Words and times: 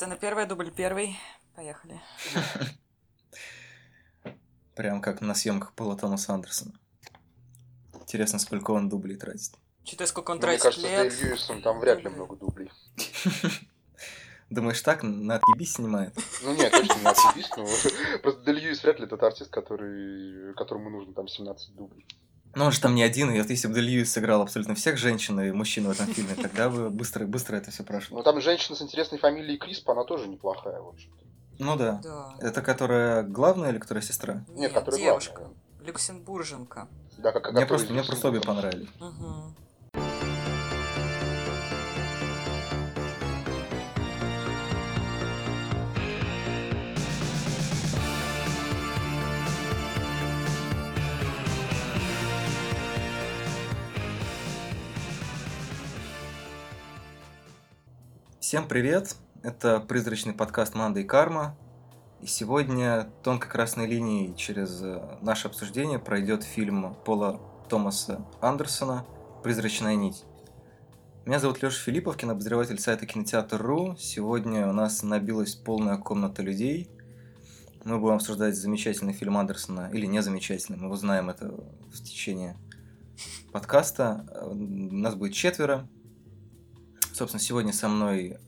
Сцена 0.00 0.16
первая, 0.16 0.46
дубль 0.46 0.70
первый. 0.70 1.14
Поехали. 1.54 2.00
Прям 4.74 5.02
как 5.02 5.20
на 5.20 5.34
съемках 5.34 5.74
Пола 5.74 5.94
Томаса 5.94 6.32
Андерсона. 6.32 6.72
Интересно, 7.92 8.38
сколько 8.38 8.70
он 8.70 8.88
дублей 8.88 9.18
тратит. 9.18 9.52
Читай, 9.84 10.06
сколько 10.06 10.30
он 10.30 10.38
Ну, 10.38 10.46
Мне 10.46 10.56
тратит 10.56 10.62
кажется, 10.62 10.86
с 10.86 10.90
лет. 10.90 11.08
Дэйв 11.10 11.22
Льюисом 11.22 11.60
там 11.60 11.80
вряд 11.80 12.02
ли 12.02 12.08
много 12.08 12.34
дублей. 12.34 12.72
Думаешь, 14.48 14.80
так 14.80 15.02
на 15.02 15.34
отъебись 15.34 15.74
снимает? 15.74 16.16
Ну 16.44 16.54
нет, 16.54 16.72
точно 16.72 16.98
не 16.98 17.06
артист, 17.06 17.56
но 17.58 17.66
просто 18.22 18.40
Дэйв 18.40 18.56
Льюис 18.56 18.82
вряд 18.82 19.00
ли 19.00 19.06
тот 19.06 19.22
артист, 19.22 19.50
который, 19.50 20.54
которому 20.54 20.88
нужно 20.88 21.12
там 21.12 21.28
17 21.28 21.74
дублей. 21.74 22.06
Ну, 22.54 22.64
он 22.64 22.72
же 22.72 22.80
там 22.80 22.94
не 22.94 23.02
один, 23.02 23.30
и 23.30 23.40
вот 23.40 23.48
если 23.48 23.68
бы 23.68 23.74
Дель 23.74 23.84
Льюис 23.84 24.12
сыграл 24.12 24.42
абсолютно 24.42 24.74
всех 24.74 24.96
женщин 24.98 25.40
и 25.40 25.52
мужчин 25.52 25.86
в 25.86 25.90
этом 25.90 26.06
фильме, 26.06 26.34
тогда 26.34 26.68
бы 26.68 26.90
быстро, 26.90 27.24
быстро 27.26 27.56
это 27.56 27.70
все 27.70 27.82
Ну 27.82 27.86
прошло. 27.86 28.22
там 28.22 28.40
женщина 28.40 28.76
с 28.76 28.82
интересной 28.82 29.18
фамилией 29.18 29.56
Крисп, 29.58 29.88
она 29.90 30.04
тоже 30.04 30.26
неплохая, 30.26 30.80
в 30.80 30.88
общем-то. 30.88 31.24
Ну 31.60 31.76
да. 31.76 32.00
Да. 32.02 32.34
Это 32.40 32.62
которая 32.62 33.22
главная 33.22 33.70
или 33.70 33.78
которая 33.78 34.02
сестра? 34.02 34.44
Нет, 34.48 34.72
которая 34.72 35.00
девушка. 35.00 35.36
главная. 35.36 35.56
Люксембурженка. 35.84 36.88
Да, 37.18 37.32
как, 37.32 37.52
Мне 37.52 37.66
просто, 37.66 37.92
мне 37.92 38.02
просто 38.02 38.28
обе 38.28 38.40
понравились. 38.40 38.88
Угу. 38.98 39.54
Всем 58.50 58.66
привет! 58.66 59.14
Это 59.44 59.78
призрачный 59.78 60.32
подкаст 60.32 60.74
«Манда 60.74 60.98
и 60.98 61.04
карма». 61.04 61.56
И 62.20 62.26
сегодня 62.26 63.08
тонкой 63.22 63.48
красной 63.48 63.86
линией 63.86 64.34
через 64.34 64.82
э, 64.82 65.18
наше 65.22 65.46
обсуждение 65.46 66.00
пройдет 66.00 66.42
фильм 66.42 66.96
Пола 67.04 67.40
Томаса 67.68 68.26
Андерсона 68.40 69.06
«Призрачная 69.44 69.94
нить». 69.94 70.24
Меня 71.26 71.38
зовут 71.38 71.62
Леша 71.62 71.78
Филиппов, 71.80 72.16
кинообозреватель 72.16 72.80
сайта 72.80 73.06
Кинотеатр.ру. 73.06 73.94
Сегодня 73.96 74.68
у 74.68 74.72
нас 74.72 75.04
набилась 75.04 75.54
полная 75.54 75.96
комната 75.96 76.42
людей. 76.42 76.90
Мы 77.84 78.00
будем 78.00 78.16
обсуждать 78.16 78.56
замечательный 78.56 79.12
фильм 79.12 79.38
Андерсона, 79.38 79.90
или 79.92 80.06
незамечательный, 80.06 80.76
мы 80.76 80.90
узнаем 80.90 81.30
это 81.30 81.54
в 81.92 82.02
течение 82.02 82.56
подкаста. 83.52 84.26
Э, 84.28 84.48
У 84.48 84.54
нас 84.56 85.14
будет 85.14 85.34
четверо. 85.34 85.88
Собственно, 87.20 87.42
сегодня 87.42 87.74
со 87.74 87.86
мной 87.86 88.38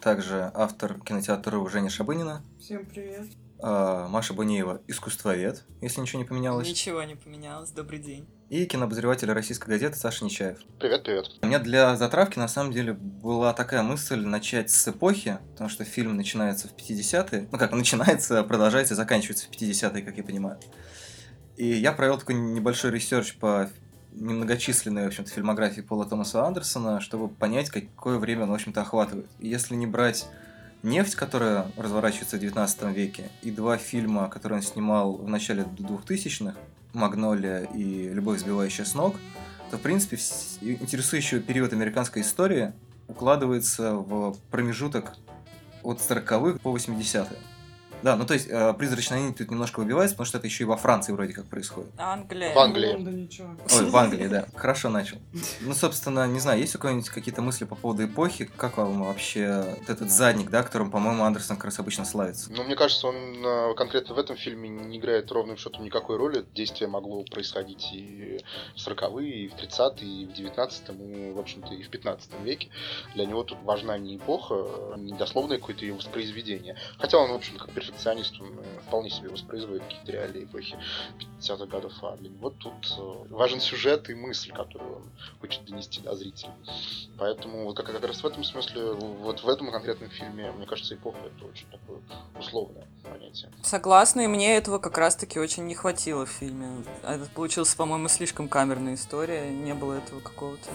также 0.00 0.50
автор 0.54 0.98
кинотеатра 1.00 1.68
Женя 1.68 1.90
Шабынина, 1.90 2.42
Всем 2.58 2.86
привет. 2.86 3.26
а, 3.58 4.08
Маша 4.08 4.32
Бунеева, 4.32 4.80
искусствовед, 4.86 5.62
если 5.82 6.00
ничего 6.00 6.18
не 6.22 6.24
поменялось, 6.24 6.66
Ничего 6.66 7.02
не 7.02 7.14
поменялось. 7.14 7.72
Добрый 7.72 7.98
день. 7.98 8.26
и 8.48 8.64
кинообозреватель 8.64 9.30
российской 9.30 9.68
газеты 9.68 9.98
Саша 9.98 10.24
Нечаев. 10.24 10.60
Привет, 10.80 11.04
привет. 11.04 11.26
У 11.42 11.46
меня 11.46 11.58
для 11.58 11.94
затравки, 11.94 12.38
на 12.38 12.48
самом 12.48 12.72
деле, 12.72 12.94
была 12.94 13.52
такая 13.52 13.82
мысль 13.82 14.24
начать 14.24 14.70
с 14.70 14.88
эпохи, 14.88 15.36
потому 15.50 15.68
что 15.68 15.84
фильм 15.84 16.16
начинается 16.16 16.68
в 16.68 16.72
50-е. 16.74 17.48
Ну 17.52 17.58
как, 17.58 17.72
начинается, 17.72 18.42
продолжается 18.44 18.94
и 18.94 18.96
заканчивается 18.96 19.44
в 19.44 19.50
50-е, 19.50 20.00
как 20.02 20.16
я 20.16 20.24
понимаю. 20.24 20.58
И 21.58 21.66
я 21.66 21.92
провел 21.92 22.18
такой 22.18 22.36
небольшой 22.36 22.92
research 22.92 23.36
по 23.36 23.68
немногочисленной, 24.14 25.04
в 25.04 25.06
общем-то, 25.08 25.30
фильмографии 25.30 25.80
Пола 25.80 26.04
Томаса 26.04 26.44
Андерсона, 26.44 27.00
чтобы 27.00 27.28
понять, 27.28 27.70
какое 27.70 28.18
время 28.18 28.44
он, 28.44 28.50
в 28.50 28.54
общем-то, 28.54 28.80
охватывает. 28.80 29.26
И 29.38 29.48
если 29.48 29.74
не 29.74 29.86
брать 29.86 30.28
«Нефть», 30.82 31.14
которая 31.14 31.70
разворачивается 31.76 32.36
в 32.36 32.40
19 32.40 32.82
веке, 32.94 33.30
и 33.42 33.50
два 33.50 33.76
фильма, 33.76 34.28
которые 34.28 34.58
он 34.58 34.62
снимал 34.62 35.14
в 35.16 35.28
начале 35.28 35.62
2000-х, 35.62 36.56
«Магнолия» 36.92 37.64
и 37.74 38.08
«Любовь, 38.08 38.40
сбивающая 38.40 38.84
с 38.84 38.94
ног», 38.94 39.16
то, 39.70 39.78
в 39.78 39.80
принципе, 39.80 40.18
интересующий 40.60 41.40
период 41.40 41.72
американской 41.72 42.22
истории 42.22 42.72
укладывается 43.08 43.94
в 43.94 44.36
промежуток 44.50 45.16
от 45.82 45.98
40-х 45.98 46.58
по 46.58 46.76
80-е. 46.76 47.38
Да, 48.02 48.16
ну 48.16 48.26
то 48.26 48.34
есть 48.34 48.48
э, 48.50 48.74
призрачная 48.74 49.20
нить 49.20 49.38
тут 49.38 49.50
немножко 49.50 49.80
выбивается, 49.80 50.14
потому 50.16 50.26
что 50.26 50.38
это 50.38 50.46
еще 50.46 50.64
и 50.64 50.66
во 50.66 50.76
Франции 50.76 51.12
вроде 51.12 51.32
как 51.32 51.46
происходит. 51.46 51.90
Англия. 51.98 52.54
В 52.54 52.58
Англии. 52.58 53.26
Чё? 53.26 53.44
Ой, 53.72 53.90
в 53.90 53.96
Англии, 53.96 54.26
да. 54.26 54.46
Хорошо 54.56 54.88
начал. 54.88 55.18
Ну, 55.60 55.74
собственно, 55.74 56.26
не 56.26 56.40
знаю, 56.40 56.60
есть 56.60 56.74
у 56.74 56.78
кого-нибудь 56.78 57.08
какие-то 57.08 57.42
мысли 57.42 57.64
по 57.64 57.76
поводу 57.76 58.04
эпохи? 58.04 58.50
Как 58.56 58.76
вам 58.76 59.04
вообще 59.04 59.64
вот 59.78 59.90
этот 59.90 60.10
задник, 60.10 60.50
да, 60.50 60.62
которым, 60.62 60.90
по-моему, 60.90 61.24
Андерсон 61.24 61.56
как 61.56 61.66
раз 61.66 61.78
обычно 61.78 62.04
славится? 62.04 62.52
Ну, 62.52 62.64
мне 62.64 62.74
кажется, 62.74 63.06
он 63.06 63.44
э, 63.44 63.74
конкретно 63.76 64.14
в 64.14 64.18
этом 64.18 64.36
фильме 64.36 64.68
не 64.68 64.98
играет 64.98 65.30
ровным 65.30 65.56
счетом 65.56 65.84
никакой 65.84 66.16
роли. 66.16 66.44
Действие 66.54 66.88
могло 66.88 67.22
происходить 67.24 67.88
и 67.92 68.40
в 68.74 68.78
40-е, 68.78 69.44
и 69.44 69.48
в 69.48 69.54
30-е, 69.54 70.22
и 70.22 70.26
в 70.26 70.30
19-м, 70.30 71.02
и, 71.02 71.32
в 71.32 71.38
общем-то, 71.38 71.74
и 71.74 71.82
в 71.82 71.88
15 71.88 72.30
веке. 72.42 72.68
Для 73.14 73.26
него 73.26 73.44
тут 73.44 73.58
важна 73.62 73.96
не 73.98 74.16
эпоха, 74.16 74.54
а 74.54 74.96
не 74.96 75.12
дословное 75.12 75.58
какое-то 75.58 75.84
ее 75.84 75.94
воспроизведение. 75.94 76.76
Хотя 76.98 77.18
он, 77.18 77.30
в 77.30 77.34
общем, 77.34 77.56
как 77.56 77.70
перфекционист, 77.70 77.91
он 78.40 78.58
э, 78.58 78.80
вполне 78.86 79.10
себе 79.10 79.28
воспроизводит 79.28 79.82
какие-то 79.84 80.12
реалии 80.12 80.44
эпохи 80.44 80.76
50-х 81.40 81.66
годов. 81.66 81.92
А 82.02 82.16
для 82.16 82.30
него 82.30 82.50
тут 82.50 82.74
э, 82.98 83.34
важен 83.34 83.60
сюжет 83.60 84.08
и 84.10 84.14
мысль, 84.14 84.52
которую 84.52 84.96
он 84.96 85.02
хочет 85.40 85.64
донести 85.64 86.00
до 86.00 86.14
зрителя. 86.14 86.52
Поэтому 87.18 87.64
вот 87.64 87.76
как, 87.76 87.86
как 87.86 88.04
раз 88.04 88.22
в 88.22 88.26
этом 88.26 88.44
смысле, 88.44 88.92
вот 88.92 89.42
в 89.42 89.48
этом 89.48 89.70
конкретном 89.70 90.10
фильме, 90.10 90.50
мне 90.52 90.66
кажется, 90.66 90.94
эпоха 90.94 91.18
это 91.18 91.46
очень 91.46 91.66
такое 91.70 91.98
условное 92.38 92.86
понятие. 93.02 93.50
Согласна, 93.62 94.22
и 94.22 94.26
мне 94.26 94.56
этого 94.56 94.78
как 94.78 94.98
раз-таки 94.98 95.38
очень 95.38 95.66
не 95.66 95.74
хватило 95.74 96.26
в 96.26 96.30
фильме. 96.30 96.84
Это 97.02 97.26
получилась, 97.34 97.74
по-моему, 97.74 98.08
слишком 98.08 98.48
камерная 98.48 98.94
история. 98.94 99.50
Не 99.50 99.74
было 99.74 99.94
этого 99.94 100.20
какого-то 100.20 100.70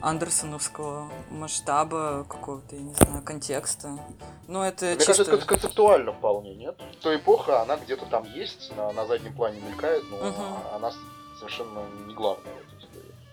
андерсоновского 0.00 1.10
масштаба, 1.30 2.24
какого-то, 2.28 2.76
я 2.76 2.82
не 2.82 2.94
знаю, 2.94 3.22
контекста. 3.22 3.98
Ну, 4.46 4.62
это 4.62 4.86
Мне 4.86 4.96
чисто... 4.96 5.12
кажется, 5.12 5.34
это 5.34 5.46
концептуально 5.46 6.12
вполне, 6.12 6.37
нет? 6.46 6.76
То 7.02 7.14
эпоха, 7.14 7.62
она 7.62 7.76
где-то 7.76 8.06
там 8.06 8.24
есть, 8.24 8.74
на, 8.76 8.92
на 8.92 9.06
заднем 9.06 9.34
плане 9.34 9.60
мелькает, 9.60 10.04
но 10.10 10.16
Мгм. 10.18 10.44
она 10.74 10.92
совершенно 11.38 11.80
не 12.06 12.14
главная. 12.14 12.54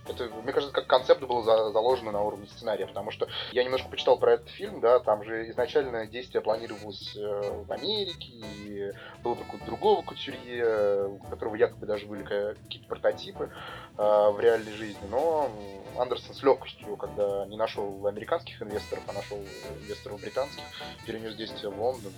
Это, 0.07 0.25
мне 0.25 0.53
кажется, 0.53 0.73
как 0.73 0.87
концепт 0.87 1.23
был 1.23 1.41
за- 1.43 1.71
заложено 1.71 2.11
на 2.11 2.21
уровне 2.21 2.47
сценария, 2.47 2.85
потому 2.85 3.11
что 3.11 3.27
я 3.51 3.63
немножко 3.63 3.89
почитал 3.89 4.19
про 4.19 4.33
этот 4.33 4.49
фильм, 4.49 4.79
да, 4.79 4.99
там 4.99 5.23
же 5.23 5.49
изначально 5.49 6.05
действие 6.05 6.41
планировалось 6.41 7.15
э, 7.15 7.63
в 7.67 7.71
Америке, 7.71 8.31
и 8.31 8.93
было 9.23 9.35
какого-то 9.35 9.65
другого 9.65 10.01
кутюрье, 10.03 11.07
у 11.07 11.17
которого 11.29 11.55
якобы 11.55 11.85
даже 11.87 12.05
были 12.05 12.23
ка- 12.23 12.55
какие-то 12.63 12.87
прототипы 12.87 13.49
э, 13.97 14.01
в 14.01 14.39
реальной 14.39 14.73
жизни, 14.73 15.07
но 15.09 15.49
Андерсон 15.97 16.35
с 16.35 16.43
легкостью, 16.43 16.97
когда 16.97 17.45
не 17.45 17.57
нашел 17.57 18.05
американских 18.05 18.61
инвесторов, 18.61 19.03
а 19.07 19.13
нашел 19.13 19.39
инвесторов 19.81 20.19
британских, 20.19 20.63
перенес 21.05 21.35
действие 21.35 21.71
в 21.71 21.81
Лондон, 21.81 22.13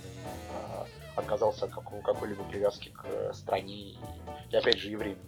а, 0.52 0.86
отказался 1.16 1.66
от 1.66 1.72
какой-либо 1.72 2.44
привязки 2.44 2.90
к 2.90 3.04
э, 3.06 3.32
стране 3.32 3.94
и, 4.50 4.56
опять 4.56 4.78
же 4.78 4.90
и. 4.90 5.18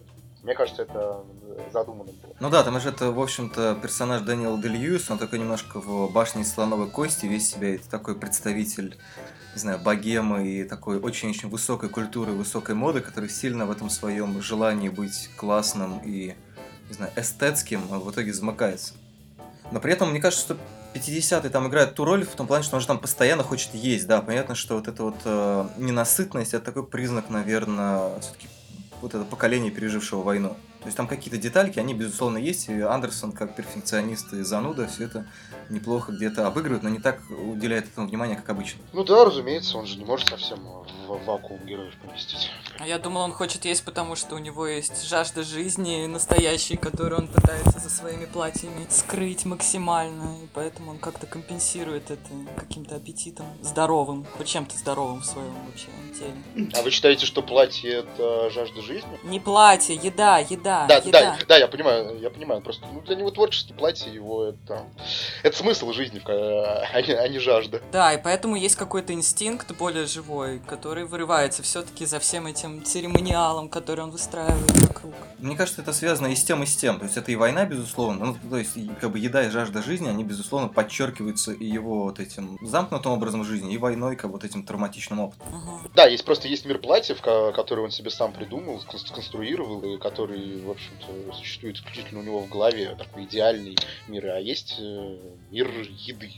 Мне 0.43 0.55
кажется, 0.55 0.83
это 0.83 1.23
э, 1.43 1.71
задумано 1.73 2.05
было. 2.05 2.35
Ну 2.41 2.49
да, 2.49 2.63
там 2.63 2.81
же 2.81 2.89
это, 2.89 3.11
в 3.11 3.21
общем-то, 3.21 3.79
персонаж 3.83 4.23
Дэниел 4.23 4.57
Дель 4.59 4.73
Льюис, 4.73 5.11
он 5.11 5.19
такой 5.19 5.39
немножко 5.39 5.81
в 5.81 6.11
башне 6.13 6.45
слоновой 6.45 6.89
кости, 6.89 7.27
весь 7.27 7.51
себя 7.51 7.75
это 7.75 7.89
такой 7.91 8.15
представитель, 8.15 8.97
не 9.55 9.61
знаю, 9.61 9.79
богемы 9.79 10.49
и 10.49 10.65
такой 10.65 10.99
очень-очень 10.99 11.51
высокой 11.51 11.91
культуры, 11.91 12.33
высокой 12.33 12.75
моды, 12.75 13.01
который 13.01 13.29
сильно 13.29 13.67
в 13.67 13.71
этом 13.71 13.91
своем 13.91 14.41
желании 14.41 14.89
быть 14.89 15.29
классным 15.37 16.01
и, 16.05 16.35
не 16.89 16.95
знаю, 16.95 17.13
эстетским 17.17 17.83
а 17.91 17.99
в 17.99 18.11
итоге 18.11 18.33
замыкается. 18.33 18.95
Но 19.73 19.79
при 19.79 19.93
этом, 19.93 20.11
мне 20.11 20.21
кажется, 20.21 20.43
что 20.43 20.57
50-е 20.95 21.51
там 21.51 21.69
играют 21.69 21.95
ту 21.95 22.05
роль 22.05 22.25
в 22.25 22.35
том 22.35 22.47
плане, 22.47 22.65
что 22.65 22.77
он 22.77 22.81
же 22.81 22.87
там 22.87 22.99
постоянно 22.99 23.43
хочет 23.43 23.75
есть, 23.75 24.07
да, 24.07 24.23
понятно, 24.23 24.55
что 24.55 24.77
вот 24.77 24.89
эта 24.89 25.03
вот 25.03 25.17
э, 25.25 25.69
ненасытность, 25.77 26.55
это 26.55 26.65
такой 26.65 26.87
признак, 26.87 27.29
наверное, 27.29 28.19
все-таки 28.21 28.49
вот 29.03 29.15
это 29.15 29.25
поколение, 29.25 29.71
пережившего 29.71 30.23
войну. 30.23 30.57
То 30.81 30.87
есть 30.87 30.97
там 30.97 31.07
какие-то 31.07 31.37
детальки, 31.37 31.79
они, 31.79 31.93
безусловно, 31.93 32.39
есть, 32.39 32.69
и 32.69 32.81
Андерсон, 32.81 33.33
как 33.33 33.55
перфекционист 33.55 34.33
и 34.33 34.43
зануда, 34.43 34.87
все 34.87 35.05
это 35.05 35.27
неплохо 35.69 36.13
где-то 36.13 36.47
обыгрывает, 36.47 36.83
но 36.83 36.89
не 36.89 36.99
так 36.99 37.21
уделяет 37.31 37.87
этому 37.87 38.09
внимания, 38.09 38.35
как 38.35 38.49
обычно. 38.49 38.81
Ну 38.93 39.05
да, 39.05 39.25
разумеется, 39.25 39.77
он 39.77 39.87
же 39.87 39.99
не 39.99 40.05
может 40.05 40.29
совсем 40.29 40.59
в 41.07 41.25
вакуум 41.25 41.65
героев 41.67 41.95
поместить. 42.03 42.51
А 42.79 42.87
Я 42.87 42.99
думал, 42.99 43.23
он 43.23 43.33
хочет 43.33 43.65
есть, 43.67 43.85
потому 43.85 44.17
что 44.17 44.37
у 44.37 44.39
него 44.39 44.67
есть 44.67 45.07
жажда 45.07 45.43
жизни 45.43 46.07
настоящей, 46.07 46.77
которую 46.77 47.23
он 47.23 47.29
пытается 47.29 47.79
за 47.79 47.91
своими 47.91 48.25
платьями 48.25 48.87
скрыть 48.89 49.45
максимально, 49.45 50.39
и 50.43 50.49
поэтому 50.55 50.93
он 50.93 50.99
как-то 50.99 51.27
компенсирует 51.27 52.11
это 52.11 52.31
каким-то 52.57 52.97
аппетитом 52.97 53.47
здоровым, 53.63 54.25
хоть 54.37 54.47
чем-то 54.47 54.77
здоровым 54.79 55.21
в 55.21 55.27
своем 55.27 55.55
вообще 55.67 55.89
теле. 56.19 56.71
А 56.75 56.83
вы 56.83 56.91
считаете, 56.91 57.27
что 57.27 57.43
платье 57.43 57.91
это 57.93 58.51
жажда 58.51 58.83
жизни? 58.83 59.19
Не 59.25 59.41
платье, 59.41 59.95
еда, 59.95 60.39
еда. 60.39 60.70
Еда, 60.71 60.87
Да, 60.87 60.97
еда. 60.97 61.21
да, 61.21 61.39
да, 61.49 61.57
я 61.59 61.69
понимаю, 61.69 62.19
я 62.21 62.31
понимаю. 62.31 62.61
Просто 62.63 62.87
ну, 62.93 63.01
для 63.03 63.17
него 63.17 63.31
творческие 63.31 63.75
платья 63.77 64.11
его 64.11 64.45
это, 64.45 64.85
это 65.43 65.57
смысл 65.57 65.93
жизни, 65.93 66.21
а 66.27 67.01
не, 67.03 67.13
а 67.13 67.29
не 67.29 67.39
жажда. 67.39 67.81
Да, 67.93 68.13
и 68.13 68.23
поэтому 68.23 68.57
есть 68.57 68.77
какой-то 68.77 69.13
инстинкт 69.13 69.71
более 69.77 70.07
живой, 70.07 70.61
который 70.67 71.05
вырывается 71.05 71.63
все-таки 71.63 72.07
за 72.07 72.19
всем 72.19 72.47
этим 72.47 72.83
церемониалом, 72.85 73.69
который 73.69 74.01
он 74.05 74.11
выстраивает 74.11 74.71
вокруг. 74.89 75.15
Мне 75.39 75.57
кажется, 75.57 75.83
это 75.83 75.93
связано 75.93 76.27
и 76.29 76.35
с 76.37 76.45
тем, 76.45 76.63
и 76.63 76.67
с 76.67 76.77
тем. 76.77 76.99
То 76.99 77.05
есть 77.07 77.17
это 77.17 77.31
и 77.33 77.37
война, 77.37 77.65
безусловно. 77.65 78.25
Ну, 78.27 78.37
то 78.51 78.57
есть, 78.57 78.73
как 79.01 79.11
бы 79.11 79.19
еда 79.19 79.45
и 79.45 79.51
жажда 79.51 79.83
жизни, 79.83 80.09
они, 80.09 80.25
безусловно, 80.25 80.69
подчеркиваются 80.69 81.53
и 81.53 81.65
его 81.65 82.05
вот 82.05 82.21
этим 82.21 82.59
замкнутым 82.61 83.13
образом 83.13 83.45
жизни, 83.45 83.73
и 83.75 83.79
войной, 83.79 84.17
как 84.17 84.31
вот 84.31 84.45
этим 84.45 84.63
травматичным 84.65 85.21
опытом. 85.21 85.47
Мгм. 85.49 85.91
Да, 85.95 86.07
есть 86.07 86.25
просто 86.25 86.49
есть 86.49 86.65
мир 86.67 86.79
платьев, 86.79 87.21
ко- 87.23 87.53
который 87.53 87.85
он 87.85 87.91
себе 87.91 88.11
сам 88.11 88.33
придумал, 88.33 88.81
скон- 88.81 88.99
сконструировал, 88.99 89.81
и 89.83 89.99
который, 89.99 90.60
в 90.61 90.71
общем-то, 90.71 91.33
существует 91.35 91.77
исключительно 91.77 92.21
у 92.21 92.23
него 92.23 92.41
в 92.41 92.49
голове, 92.49 92.95
такой 92.97 93.25
идеальный 93.25 93.77
мир. 94.09 94.27
А 94.27 94.39
есть 94.39 94.77
э, 94.79 95.19
мир 95.51 95.71
еды. 95.89 96.33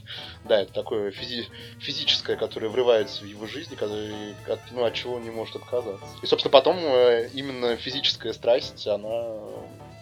Да, 0.45 0.61
это 0.61 0.73
такое 0.73 1.11
физи- 1.11 1.47
физическое, 1.79 2.35
которое 2.35 2.69
врывается 2.69 3.23
в 3.23 3.27
его 3.27 3.47
жизнь, 3.47 3.75
который, 3.75 4.35
от, 4.47 4.59
ну, 4.71 4.83
от 4.83 4.93
чего 4.93 5.15
он 5.15 5.23
не 5.23 5.31
может 5.31 5.55
отказаться. 5.55 6.05
И, 6.21 6.25
собственно, 6.25 6.51
потом 6.51 6.77
э, 6.77 7.29
именно 7.33 7.75
физическая 7.77 8.33
страсть, 8.33 8.87
она 8.87 9.35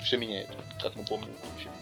все 0.03 0.17
меняет, 0.17 0.49
как 0.81 0.95
мы 0.95 1.03
помним. 1.05 1.29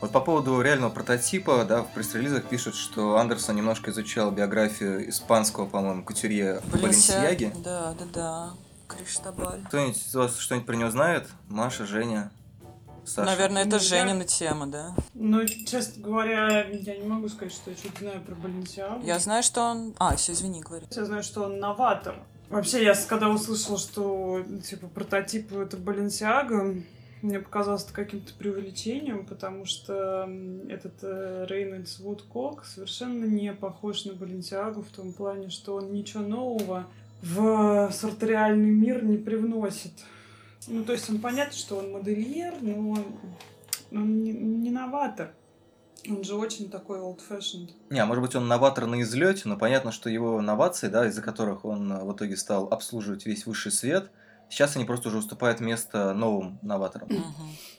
Вот 0.01 0.11
по 0.11 0.21
поводу 0.21 0.61
реального 0.61 0.89
прототипа, 0.89 1.65
да, 1.65 1.83
в 1.83 1.91
пресс-релизах 1.93 2.45
пишут, 2.45 2.75
что 2.75 3.17
Андерсон 3.17 3.55
немножко 3.55 3.91
изучал 3.91 4.31
биографию 4.31 5.09
испанского, 5.09 5.65
по-моему, 5.67 6.03
кутюрье 6.03 6.61
Баленсияги. 6.71 7.53
Да, 7.63 7.95
да, 7.97 8.05
да. 8.13 8.49
Криштабаль. 8.89 9.61
Кто-нибудь 9.67 9.97
из 9.97 10.13
вас 10.15 10.37
что-нибудь 10.37 10.65
про 10.67 10.75
него 10.75 10.89
знает? 10.89 11.27
Маша, 11.47 11.85
Женя, 11.85 12.31
Саша? 13.05 13.25
Наверное, 13.29 13.61
это 13.63 13.71
Ну, 13.71 13.75
я- 13.77 13.79
Женина 13.81 14.25
тема, 14.25 14.67
да? 14.67 14.95
Ну, 15.13 15.45
честно 15.47 16.03
говоря, 16.03 16.67
я 16.67 16.97
не 16.97 17.07
могу 17.07 17.29
сказать, 17.29 17.53
что 17.53 17.71
я 17.71 17.77
что-то 17.77 17.99
знаю 17.99 18.21
про 18.21 18.35
Баленсиагу. 18.35 19.05
Я 19.05 19.19
знаю, 19.19 19.43
что 19.43 19.61
он... 19.61 19.95
А, 19.99 20.15
все, 20.15 20.33
извини, 20.33 20.61
говори. 20.61 20.85
Я 20.91 21.05
знаю, 21.05 21.23
что 21.23 21.43
он 21.43 21.59
новатор. 21.59 22.15
Вообще, 22.49 22.83
я 22.83 22.95
с- 22.95 23.05
когда 23.05 23.29
услышала, 23.29 23.77
что 23.77 24.43
типа 24.67 24.87
прототип 24.87 25.53
это 25.53 25.77
Баленсиага, 25.77 26.75
мне 27.21 27.39
показалось 27.39 27.83
это 27.83 27.93
каким-то 27.93 28.33
преувеличением, 28.33 29.25
потому 29.25 29.65
что 29.65 30.23
м, 30.23 30.67
этот 30.69 30.93
э, 31.03 31.45
Рейнольдс 31.49 31.99
Вудкок 31.99 32.65
совершенно 32.65 33.25
не 33.25 33.53
похож 33.53 34.05
на 34.05 34.13
Баленсиагу 34.13 34.81
в 34.81 34.87
том 34.89 35.13
плане, 35.13 35.49
что 35.49 35.75
он 35.75 35.91
ничего 35.91 36.23
нового 36.23 36.87
в 37.21 37.91
сарториальный 37.91 38.71
мир 38.71 39.03
не 39.03 39.17
привносит. 39.17 39.93
Ну, 40.67 40.83
то 40.83 40.93
есть 40.93 41.09
он 41.09 41.19
понятно, 41.19 41.53
что 41.53 41.77
он 41.77 41.91
модельер, 41.91 42.53
но 42.61 42.91
он, 42.91 43.05
он 43.91 44.23
не, 44.23 44.31
не 44.31 44.71
новатор. 44.71 45.33
Он 46.07 46.23
же 46.23 46.35
очень 46.35 46.69
такой 46.69 46.99
old-fashioned. 46.99 47.71
Не, 47.89 47.99
а 47.99 48.05
может 48.05 48.23
быть 48.23 48.35
он 48.35 48.47
новатор 48.47 48.85
на 48.85 49.01
излете, 49.01 49.43
но 49.45 49.57
понятно, 49.57 49.91
что 49.91 50.09
его 50.09 50.41
новации, 50.41 50.87
да, 50.87 51.07
из-за 51.07 51.21
которых 51.21 51.65
он 51.65 51.91
э, 51.91 52.03
в 52.03 52.13
итоге 52.13 52.37
стал 52.37 52.67
обслуживать 52.71 53.25
весь 53.25 53.45
высший 53.45 53.71
свет, 53.71 54.09
сейчас 54.49 54.75
они 54.75 54.85
просто 54.85 55.09
уже 55.09 55.17
уступают 55.17 55.59
место 55.59 56.13
новым 56.13 56.59
новаторам. 56.61 57.09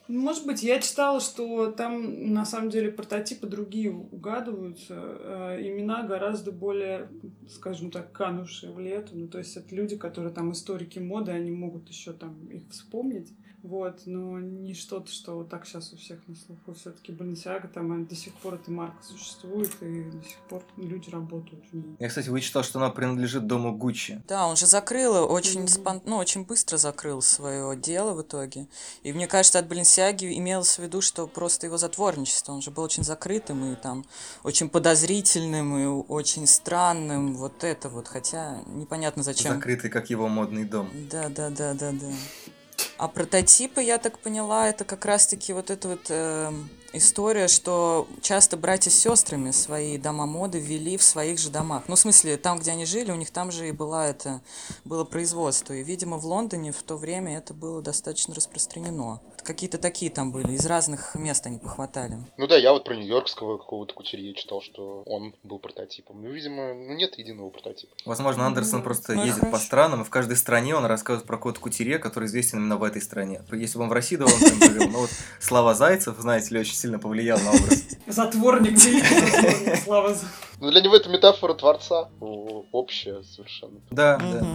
Может 0.08 0.44
быть, 0.44 0.62
я 0.62 0.80
читала, 0.80 1.20
что 1.20 1.70
там 1.70 2.32
на 2.32 2.44
самом 2.44 2.70
деле 2.70 2.90
прототипы 2.90 3.46
другие 3.46 3.92
угадываются, 3.92 4.94
э, 4.98 5.58
имена 5.62 6.02
гораздо 6.02 6.50
более, 6.50 7.08
скажем 7.48 7.92
так, 7.92 8.10
канувшие 8.10 8.72
в 8.72 8.80
лету. 8.80 9.12
Ну, 9.14 9.28
то 9.28 9.38
есть 9.38 9.56
это 9.56 9.72
люди, 9.74 9.96
которые 9.96 10.32
там 10.32 10.50
историки 10.52 10.98
моды, 10.98 11.30
они 11.30 11.52
могут 11.52 11.88
еще 11.88 12.12
там 12.12 12.46
их 12.48 12.68
вспомнить. 12.70 13.32
Вот, 13.62 14.00
но 14.06 14.40
не 14.40 14.72
что-то, 14.74 15.10
что 15.12 15.36
вот 15.36 15.50
так 15.50 15.66
сейчас 15.66 15.92
у 15.92 15.96
всех 15.98 16.18
на 16.26 16.34
слуху. 16.34 16.72
Все-таки 16.72 17.12
Баленсиага, 17.12 17.68
там 17.68 18.06
до 18.06 18.14
сих 18.14 18.32
пор 18.34 18.54
эта 18.54 18.70
марка 18.70 18.96
существует, 19.02 19.70
и 19.82 20.02
до 20.04 20.22
сих 20.24 20.38
пор 20.48 20.62
люди 20.78 21.10
работают 21.10 21.62
в 21.70 21.74
ней. 21.76 21.96
Я, 21.98 22.08
кстати, 22.08 22.30
вычитал, 22.30 22.62
что 22.62 22.78
она 22.78 22.88
принадлежит 22.88 23.46
дому 23.46 23.76
Гуччи. 23.76 24.22
Да, 24.28 24.46
он 24.46 24.56
же 24.56 24.66
закрыл, 24.66 25.30
очень, 25.30 25.60
Мгм. 25.60 25.68
спон- 25.68 26.02
ну, 26.06 26.16
очень 26.16 26.44
быстро 26.44 26.78
закрыл 26.78 27.20
свое 27.20 27.76
дело 27.76 28.14
в 28.14 28.22
итоге. 28.22 28.66
И 29.02 29.12
мне 29.12 29.26
кажется, 29.26 29.58
от 29.58 29.68
Баленсиаги 29.68 30.36
имелось 30.38 30.78
в 30.78 30.82
виду, 30.82 31.02
что 31.02 31.26
просто 31.26 31.66
его 31.66 31.76
затворничество. 31.76 32.52
Он 32.52 32.62
же 32.62 32.70
был 32.70 32.84
очень 32.84 33.04
закрытым 33.04 33.72
и 33.72 33.76
там 33.76 34.06
очень 34.42 34.70
подозрительным 34.70 35.76
и 35.78 35.84
очень 35.86 36.46
странным. 36.46 37.34
Вот 37.34 37.62
это 37.62 37.90
вот. 37.90 38.08
Хотя 38.08 38.62
непонятно 38.68 39.22
зачем. 39.22 39.54
Закрытый, 39.56 39.90
как 39.90 40.08
его 40.08 40.28
модный 40.28 40.64
дом. 40.64 40.88
Да, 41.10 41.28
да, 41.28 41.50
да, 41.50 41.74
да, 41.74 41.92
да. 41.92 42.10
А 43.00 43.08
прототипы, 43.08 43.82
я 43.82 43.96
так 43.96 44.18
поняла, 44.18 44.68
это 44.68 44.84
как 44.84 45.06
раз-таки 45.06 45.54
вот 45.54 45.70
эта 45.70 45.88
вот 45.88 46.10
эм, 46.10 46.68
история, 46.92 47.48
что 47.48 48.08
часто 48.22 48.56
братья 48.56 48.90
с 48.90 48.94
сестрами 48.94 49.50
свои 49.50 49.98
дома 49.98 50.26
моды 50.26 50.58
ввели 50.58 50.96
в 50.96 51.02
своих 51.02 51.38
же 51.38 51.50
домах. 51.50 51.84
Ну, 51.88 51.94
в 51.94 51.98
смысле, 51.98 52.36
там, 52.36 52.58
где 52.58 52.72
они 52.72 52.84
жили, 52.84 53.10
у 53.10 53.16
них 53.16 53.30
там 53.30 53.50
же 53.52 53.68
и 53.68 53.72
была 53.72 54.06
это, 54.08 54.40
было 54.84 55.04
производство. 55.04 55.72
И, 55.72 55.82
видимо, 55.82 56.18
в 56.18 56.26
Лондоне 56.26 56.72
в 56.72 56.82
то 56.82 56.96
время 56.96 57.38
это 57.38 57.54
было 57.54 57.82
достаточно 57.82 58.34
распространено. 58.34 59.20
Какие-то 59.44 59.78
такие 59.78 60.10
там 60.10 60.32
были, 60.32 60.52
из 60.52 60.66
разных 60.66 61.14
мест 61.14 61.46
они 61.46 61.58
похватали. 61.58 62.18
Ну 62.36 62.46
да, 62.46 62.56
я 62.56 62.72
вот 62.72 62.84
про 62.84 62.94
нью-йоркского 62.94 63.56
какого-то 63.58 63.94
кутюрье 63.94 64.34
читал, 64.34 64.60
что 64.60 65.02
он 65.06 65.34
был 65.42 65.58
прототипом. 65.58 66.22
Ну, 66.22 66.30
видимо, 66.30 66.74
ну, 66.74 66.94
нет 66.94 67.16
единого 67.18 67.50
прототипа. 67.50 67.94
Возможно, 68.04 68.46
Андерсон 68.46 68.80
Ну, 68.80 68.84
просто 68.84 69.14
ну 69.14 69.24
ездит 69.24 69.40
по 69.40 69.46
хорошо. 69.46 69.64
странам, 69.64 70.02
и 70.02 70.04
в 70.04 70.10
каждой 70.10 70.36
стране 70.36 70.76
он 70.76 70.84
рассказывает 70.84 71.26
про 71.26 71.38
код 71.38 71.58
кутюрье, 71.58 71.98
который 71.98 72.26
известен 72.26 72.58
именно 72.58 72.76
в 72.76 72.82
этой 72.84 73.00
стране. 73.00 73.42
Если 73.52 73.78
бы 73.78 73.84
он 73.84 73.90
в 73.90 73.92
России 73.92 74.16
давал 74.16 74.34
интервью, 74.34 74.90
ну 74.90 75.00
вот 75.00 75.10
Слава 75.40 75.74
Зайцев, 75.74 76.16
знаете 76.18 76.54
ли, 76.54 76.60
очень 76.60 76.74
сильно 76.80 76.98
повлиял 76.98 77.38
на 77.38 77.50
образ. 77.50 77.84
Затворник, 78.06 78.78
слава. 79.84 80.16
Ну, 80.60 80.70
для 80.70 80.80
него 80.80 80.96
это 80.96 81.08
метафора 81.08 81.54
творца, 81.54 82.08
общая 82.72 83.22
совершенно. 83.22 83.80
Да, 83.90 84.18
да. 84.18 84.46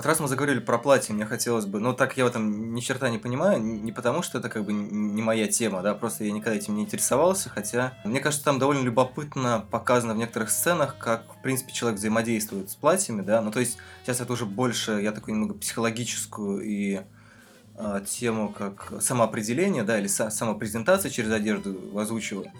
Вот 0.00 0.06
раз 0.06 0.18
мы 0.18 0.28
заговорили 0.28 0.60
про 0.60 0.78
платье, 0.78 1.14
мне 1.14 1.26
хотелось 1.26 1.66
бы, 1.66 1.78
ну 1.78 1.92
так 1.92 2.16
я 2.16 2.24
в 2.24 2.28
этом 2.28 2.72
ни 2.74 2.80
черта 2.80 3.10
не 3.10 3.18
понимаю, 3.18 3.60
не 3.60 3.92
потому 3.92 4.22
что 4.22 4.38
это 4.38 4.48
как 4.48 4.64
бы 4.64 4.72
не 4.72 5.20
моя 5.20 5.46
тема, 5.46 5.82
да, 5.82 5.92
просто 5.92 6.24
я 6.24 6.32
никогда 6.32 6.56
этим 6.56 6.74
не 6.76 6.84
интересовался, 6.84 7.50
хотя 7.50 7.92
мне 8.02 8.18
кажется, 8.20 8.42
там 8.42 8.58
довольно 8.58 8.82
любопытно 8.82 9.62
показано 9.70 10.14
в 10.14 10.16
некоторых 10.16 10.52
сценах, 10.52 10.96
как, 10.96 11.24
в 11.34 11.42
принципе, 11.42 11.74
человек 11.74 11.98
взаимодействует 11.98 12.70
с 12.70 12.76
платьями, 12.76 13.20
да, 13.20 13.42
ну 13.42 13.50
то 13.50 13.60
есть 13.60 13.76
сейчас 14.02 14.22
это 14.22 14.32
уже 14.32 14.46
больше, 14.46 14.92
я 15.02 15.12
такой 15.12 15.34
немного 15.34 15.52
психологическую 15.52 16.62
и 16.62 17.02
а, 17.76 18.00
тему 18.00 18.54
как 18.56 18.94
самоопределение, 19.02 19.82
да, 19.82 19.98
или 19.98 20.08
са- 20.08 20.30
самопрезентация 20.30 21.10
через 21.10 21.30
одежду 21.30 21.78
озвучиваю. 21.94 22.50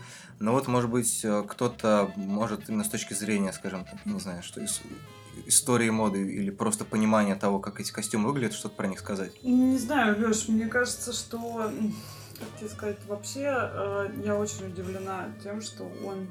Но 0.41 0.53
вот, 0.53 0.69
может 0.69 0.91
быть, 0.91 1.21
э, 1.25 1.43
кто-то 1.49 2.13
может 2.17 2.69
именно 2.69 2.85
с 2.85 2.89
точки 2.89 3.15
зрения, 3.15 3.53
скажем 3.55 3.87
так, 3.87 4.05
не 4.05 4.21
знаю, 4.21 4.43
что 4.43 4.61
из 4.61 4.83
истории 5.47 5.91
моды 5.91 6.23
или 6.23 6.51
просто 6.51 6.85
понимания 6.85 7.35
того, 7.35 7.59
как 7.59 7.81
эти 7.81 7.93
костюмы 7.93 8.29
выглядят, 8.29 8.55
что-то 8.55 8.77
про 8.77 8.87
них 8.87 8.99
сказать. 8.99 9.33
Не 9.43 9.79
знаю, 9.79 10.19
Леш, 10.19 10.49
мне 10.49 10.67
кажется, 10.67 11.13
что, 11.13 11.71
как 12.39 12.59
тебе 12.59 12.69
сказать, 12.69 12.99
вообще 13.07 13.45
э, 13.45 14.11
я 14.25 14.37
очень 14.37 14.67
удивлена 14.67 15.29
тем, 15.43 15.61
что 15.61 15.85
он 16.05 16.27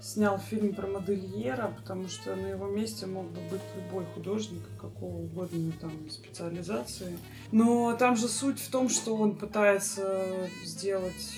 снял 0.00 0.38
фильм 0.38 0.74
про 0.74 0.86
модельера, 0.86 1.74
потому 1.76 2.08
что 2.08 2.34
на 2.36 2.46
его 2.46 2.66
месте 2.66 3.06
мог 3.06 3.26
бы 3.26 3.40
быть 3.50 3.62
любой 3.76 4.04
художник, 4.14 4.62
какого 4.80 5.16
угодно 5.16 5.72
там 5.80 5.92
специализации. 6.10 7.18
Но 7.50 7.96
там 7.96 8.16
же 8.16 8.28
суть 8.28 8.60
в 8.60 8.70
том, 8.70 8.88
что 8.88 9.16
он 9.16 9.34
пытается 9.36 10.48
сделать 10.64 11.34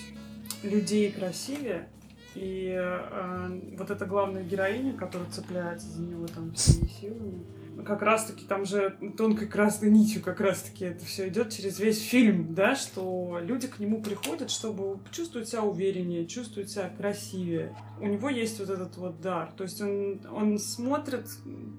людей 0.63 1.11
красивее, 1.11 1.87
и 2.35 2.75
э, 2.77 3.59
вот 3.77 3.91
эта 3.91 4.05
главная 4.05 4.43
героиня, 4.43 4.93
которая 4.93 5.29
цепляется 5.29 5.87
за 5.87 6.01
него 6.01 6.27
там 6.27 6.53
всеми 6.53 6.87
силами, 6.87 7.43
как 7.83 8.01
раз-таки 8.01 8.45
там 8.45 8.65
же 8.65 8.95
тонкой 9.17 9.47
красной 9.47 9.89
нитью 9.89 10.21
как 10.21 10.39
раз-таки 10.39 10.85
это 10.85 11.05
все 11.05 11.27
идет 11.29 11.51
через 11.51 11.79
весь 11.79 12.01
фильм, 12.01 12.53
да, 12.53 12.75
что 12.75 13.39
люди 13.41 13.67
к 13.67 13.79
нему 13.79 14.01
приходят, 14.01 14.51
чтобы 14.51 14.99
чувствовать 15.11 15.49
себя 15.49 15.63
увереннее, 15.63 16.27
чувствовать 16.27 16.69
себя 16.69 16.91
красивее. 16.95 17.75
У 17.99 18.07
него 18.07 18.29
есть 18.29 18.59
вот 18.59 18.69
этот 18.69 18.97
вот 18.97 19.21
дар. 19.21 19.51
То 19.55 19.63
есть 19.63 19.81
он, 19.81 20.21
он 20.31 20.59
смотрит, 20.59 21.27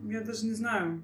я 0.04 0.23
даже 0.23 0.47
не 0.47 0.54
знаю, 0.54 1.02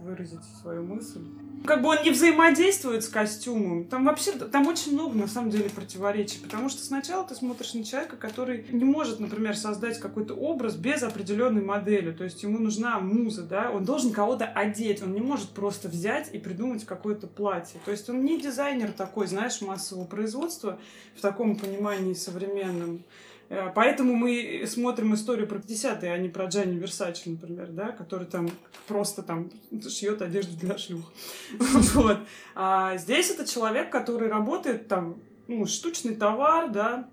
выразить 0.00 0.40
свою 0.60 0.82
мысль. 0.82 1.20
Как 1.66 1.82
бы 1.82 1.88
он 1.88 2.02
не 2.02 2.10
взаимодействует 2.10 3.04
с 3.04 3.08
костюмом. 3.08 3.86
Там 3.86 4.04
вообще, 4.04 4.32
там 4.32 4.66
очень 4.66 4.92
много, 4.92 5.16
на 5.16 5.26
самом 5.26 5.50
деле, 5.50 5.70
противоречий. 5.70 6.38
Потому 6.40 6.68
что 6.68 6.84
сначала 6.84 7.26
ты 7.26 7.34
смотришь 7.34 7.72
на 7.74 7.84
человека, 7.84 8.16
который 8.16 8.66
не 8.70 8.84
может, 8.84 9.18
например, 9.18 9.56
создать 9.56 9.98
какой-то 9.98 10.34
образ 10.34 10.76
без 10.76 11.02
определенной 11.02 11.62
модели. 11.62 12.12
То 12.12 12.24
есть 12.24 12.42
ему 12.42 12.58
нужна 12.58 13.00
муза, 13.00 13.42
да, 13.42 13.70
он 13.70 13.84
должен 13.84 14.12
кого-то 14.12 14.44
одеть. 14.44 15.02
Он 15.02 15.12
не 15.14 15.20
может 15.20 15.50
просто 15.50 15.88
взять 15.88 16.34
и 16.34 16.38
придумать 16.38 16.84
какое-то 16.84 17.26
платье. 17.26 17.80
То 17.84 17.90
есть 17.90 18.08
он 18.10 18.24
не 18.24 18.40
дизайнер 18.40 18.92
такой, 18.92 19.26
знаешь, 19.26 19.60
массового 19.62 20.04
производства 20.04 20.78
в 21.16 21.22
таком 21.22 21.56
понимании 21.56 22.14
современном. 22.14 23.04
Э, 23.48 23.70
поэтому 23.74 24.14
мы 24.14 24.64
смотрим 24.66 25.14
историю 25.14 25.46
про 25.46 25.58
50-е, 25.58 26.12
а 26.12 26.18
не 26.18 26.28
про 26.28 26.46
Джанни 26.46 26.78
Версачи, 26.78 27.28
например, 27.28 27.68
да, 27.68 27.92
который 27.92 28.26
там 28.26 28.48
просто 28.86 29.22
там 29.22 29.50
шьет 29.88 30.22
одежду 30.22 30.56
для 30.56 30.78
шлюх. 30.78 31.12
Вот. 31.94 32.18
А 32.54 32.96
здесь 32.96 33.30
это 33.30 33.46
человек, 33.46 33.90
который 33.90 34.28
работает 34.28 34.88
там, 34.88 35.16
ну, 35.48 35.66
штучный 35.66 36.16
товар, 36.16 36.70
да. 36.70 37.08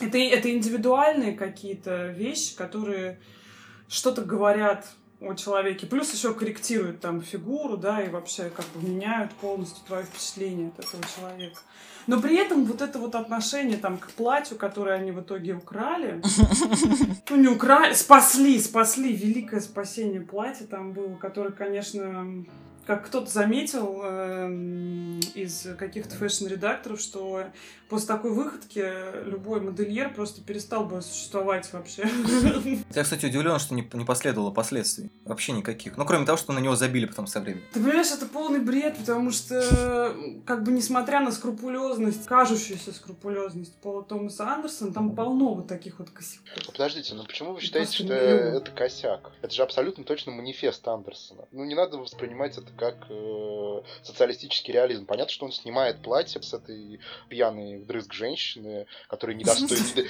Это, 0.00 0.18
это 0.18 0.50
индивидуальные 0.50 1.32
какие-то 1.32 2.08
вещи, 2.08 2.56
которые 2.56 3.18
что-то 3.88 4.22
говорят 4.22 4.86
о 5.20 5.34
человеке. 5.34 5.86
Плюс 5.86 6.12
еще 6.12 6.34
корректируют 6.34 7.00
там 7.00 7.20
фигуру, 7.20 7.76
да, 7.76 8.02
и 8.02 8.08
вообще 8.08 8.50
как 8.50 8.64
бы 8.74 8.88
меняют 8.88 9.32
полностью 9.32 9.84
твое 9.86 10.04
впечатление 10.04 10.68
от 10.68 10.84
этого 10.84 11.02
человека. 11.14 11.60
Но 12.06 12.20
при 12.20 12.36
этом 12.36 12.64
вот 12.64 12.80
это 12.80 12.98
вот 12.98 13.14
отношение 13.14 13.76
там 13.76 13.98
к 13.98 14.10
платью, 14.12 14.56
которое 14.56 14.96
они 14.96 15.12
в 15.12 15.20
итоге 15.20 15.54
украли, 15.54 16.22
ну 17.30 17.36
не 17.36 17.48
украли, 17.48 17.92
спасли, 17.92 18.58
спасли, 18.58 19.12
великое 19.12 19.60
спасение 19.60 20.22
платья 20.22 20.64
там 20.64 20.92
было, 20.92 21.14
которое, 21.16 21.52
конечно, 21.52 22.44
как 22.86 23.06
кто-то 23.06 23.30
заметил 23.30 24.00
э, 24.02 25.20
из 25.34 25.68
каких-то 25.78 26.14
фэшн-редакторов, 26.16 27.00
что 27.00 27.44
после 27.88 28.06
такой 28.06 28.32
выходки 28.32 28.84
любой 29.28 29.60
модельер 29.60 30.14
просто 30.14 30.40
перестал 30.42 30.84
бы 30.84 31.02
существовать 31.02 31.70
вообще. 31.72 32.02
Я, 32.94 33.02
кстати, 33.02 33.26
удивлен, 33.26 33.58
что 33.58 33.74
не, 33.74 33.88
не 33.92 34.04
последовало 34.04 34.50
последствий. 34.50 35.10
Вообще 35.24 35.52
никаких. 35.52 35.96
Ну, 35.96 36.04
кроме 36.04 36.24
того, 36.24 36.38
что 36.38 36.52
на 36.52 36.60
него 36.60 36.76
забили 36.76 37.06
потом 37.06 37.26
со 37.26 37.40
временем. 37.40 37.64
Ты 37.72 37.80
понимаешь, 37.80 38.10
это 38.10 38.26
полный 38.26 38.60
бред, 38.60 38.96
потому 38.96 39.30
что, 39.30 40.16
как 40.46 40.62
бы, 40.62 40.72
несмотря 40.72 41.20
на 41.20 41.32
скрупулезность, 41.32 42.26
кажущуюся 42.26 42.92
скрупулезность 42.92 43.74
Пола 43.80 44.02
Томаса 44.02 44.54
Андерсона, 44.54 44.92
там 44.92 45.14
полно 45.14 45.54
вот 45.54 45.68
таких 45.68 45.98
вот 45.98 46.10
косяков. 46.10 46.66
Подождите, 46.72 47.14
ну 47.14 47.24
почему 47.24 47.52
вы 47.52 47.60
считаете, 47.60 48.04
что 48.04 48.12
это 48.14 48.70
косяк? 48.70 49.32
Это 49.42 49.52
же 49.52 49.62
абсолютно 49.62 50.04
точно 50.04 50.32
манифест 50.32 50.86
Андерсона. 50.86 51.44
Ну, 51.52 51.64
не 51.64 51.74
надо 51.74 51.98
воспринимать 51.98 52.56
это 52.56 52.70
как 52.80 52.96
э, 53.10 53.82
социалистический 54.02 54.72
реализм. 54.72 55.04
Понятно, 55.04 55.30
что 55.30 55.44
он 55.44 55.52
снимает 55.52 56.00
платье 56.00 56.40
с 56.42 56.54
этой 56.54 56.98
пьяной 57.28 57.76
вдрызг 57.76 58.14
женщины, 58.14 58.86
которые 59.06 59.36
недостойны, 59.38 60.08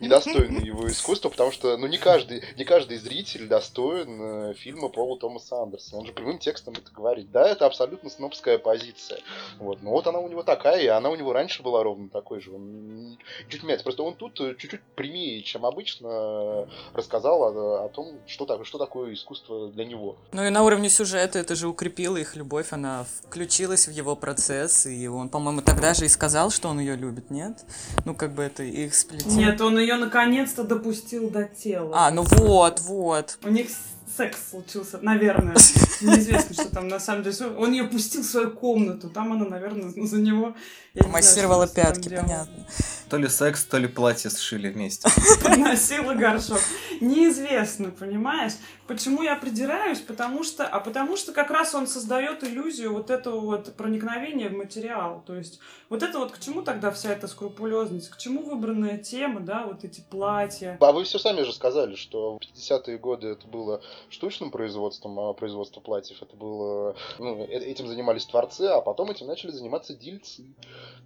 недостойны 0.00 0.64
его 0.64 0.88
искусства, 0.88 1.28
потому 1.28 1.52
что 1.52 1.76
ну, 1.76 1.86
не, 1.86 1.98
каждый, 1.98 2.42
не 2.56 2.64
каждый 2.64 2.96
зритель 2.96 3.46
достоин 3.46 4.50
э, 4.50 4.54
фильма 4.54 4.88
Пола 4.88 5.18
Томаса 5.18 5.62
Андерсона. 5.62 6.00
Он 6.00 6.06
же 6.06 6.12
прямым 6.12 6.38
текстом 6.38 6.72
это 6.72 6.90
говорит. 6.90 7.30
Да, 7.30 7.46
это 7.46 7.66
абсолютно 7.66 8.08
снобская 8.08 8.56
позиция. 8.56 9.20
Вот. 9.58 9.82
Но 9.82 9.90
вот 9.90 10.06
она 10.06 10.20
у 10.20 10.28
него 10.28 10.42
такая, 10.42 10.80
и 10.80 10.86
она 10.86 11.10
у 11.10 11.16
него 11.16 11.34
раньше 11.34 11.62
была 11.62 11.82
ровно 11.82 12.08
такой 12.08 12.40
же. 12.40 12.50
Он 12.50 13.18
чуть 13.50 13.62
меняется. 13.62 13.84
Просто 13.84 14.02
он 14.02 14.14
тут 14.14 14.40
э, 14.40 14.54
чуть-чуть 14.56 14.80
прямее, 14.94 15.42
чем 15.42 15.66
обычно, 15.66 16.66
рассказал 16.94 17.42
о, 17.42 17.84
о 17.84 17.88
том, 17.90 18.20
что, 18.26 18.46
так, 18.46 18.64
что 18.64 18.78
такое 18.78 19.12
искусство 19.12 19.68
для 19.68 19.84
него. 19.84 20.16
Ну 20.32 20.46
и 20.46 20.48
на 20.48 20.64
уровне 20.64 20.88
сюжета 20.88 21.38
это 21.38 21.54
же 21.54 21.68
укрепила 21.80 22.18
их 22.18 22.36
любовь, 22.36 22.66
она 22.72 23.06
включилась 23.26 23.88
в 23.88 23.90
его 23.90 24.14
процесс, 24.14 24.84
и 24.84 25.08
он, 25.08 25.30
по-моему, 25.30 25.62
тогда 25.62 25.94
же 25.94 26.04
и 26.04 26.08
сказал, 26.08 26.50
что 26.50 26.68
он 26.68 26.78
ее 26.78 26.94
любит, 26.94 27.30
нет? 27.30 27.64
Ну, 28.04 28.14
как 28.14 28.34
бы 28.34 28.42
это 28.42 28.62
их 28.62 28.94
сплетение. 28.94 29.46
Нет, 29.46 29.60
он 29.62 29.78
ее 29.78 29.96
наконец-то 29.96 30.62
допустил 30.62 31.30
до 31.30 31.44
тела. 31.44 32.06
А, 32.06 32.10
ну 32.10 32.22
вот, 32.22 32.80
вот. 32.80 33.38
У 33.42 33.48
них 33.48 33.68
секс 34.14 34.50
случился, 34.50 34.98
наверное. 35.00 35.56
Неизвестно, 36.00 36.54
что 36.54 36.70
там 36.70 36.88
на 36.88 37.00
самом 37.00 37.22
деле. 37.22 37.36
Он 37.56 37.72
ее 37.72 37.84
пустил 37.84 38.22
в 38.22 38.26
свою 38.26 38.50
комнату. 38.50 39.08
Там 39.08 39.32
она, 39.32 39.44
наверное, 39.44 39.90
за 40.06 40.18
него... 40.18 40.54
Массировала 40.94 41.68
пятки, 41.68 42.08
понятно. 42.08 42.66
То 43.08 43.16
ли 43.16 43.28
секс, 43.28 43.64
то 43.64 43.76
ли 43.78 43.88
платье 43.88 44.30
сшили 44.30 44.68
вместе. 44.68 45.08
Подносила 45.42 46.14
горшок. 46.14 46.60
Неизвестно, 47.00 47.90
понимаешь? 47.90 48.52
Почему 48.86 49.22
я 49.22 49.34
придираюсь? 49.34 49.98
Потому 49.98 50.44
что... 50.44 50.64
А 50.66 50.78
потому 50.78 51.16
что 51.16 51.32
как 51.32 51.50
раз 51.50 51.74
он 51.74 51.88
создает 51.88 52.44
иллюзию 52.44 52.92
вот 52.92 53.10
этого 53.10 53.40
вот 53.40 53.74
проникновения 53.74 54.48
в 54.48 54.52
материал. 54.52 55.24
То 55.26 55.34
есть 55.34 55.58
вот 55.88 56.04
это 56.04 56.20
вот 56.20 56.30
к 56.30 56.38
чему 56.38 56.62
тогда 56.62 56.92
вся 56.92 57.10
эта 57.12 57.26
скрупулезность? 57.26 58.10
К 58.10 58.16
чему 58.16 58.42
выбранная 58.42 58.96
тема, 58.98 59.40
да, 59.40 59.64
вот 59.66 59.82
эти 59.82 60.00
платья? 60.08 60.76
А 60.80 60.92
вы 60.92 61.02
все 61.02 61.18
сами 61.18 61.42
же 61.42 61.52
сказали, 61.52 61.96
что 61.96 62.38
в 62.38 62.40
50-е 62.40 62.96
годы 62.98 63.28
это 63.28 63.46
было 63.48 63.82
штучным 64.08 64.52
производством, 64.52 65.18
а 65.18 65.32
производство 65.32 65.80
платьев. 65.90 66.22
Это 66.22 66.36
было... 66.36 66.94
Ну, 67.18 67.44
э, 67.44 67.46
этим 67.48 67.88
занимались 67.88 68.24
творцы, 68.24 68.62
а 68.62 68.80
потом 68.80 69.10
этим 69.10 69.26
начали 69.26 69.50
заниматься 69.50 69.92
дельцы. 69.92 70.44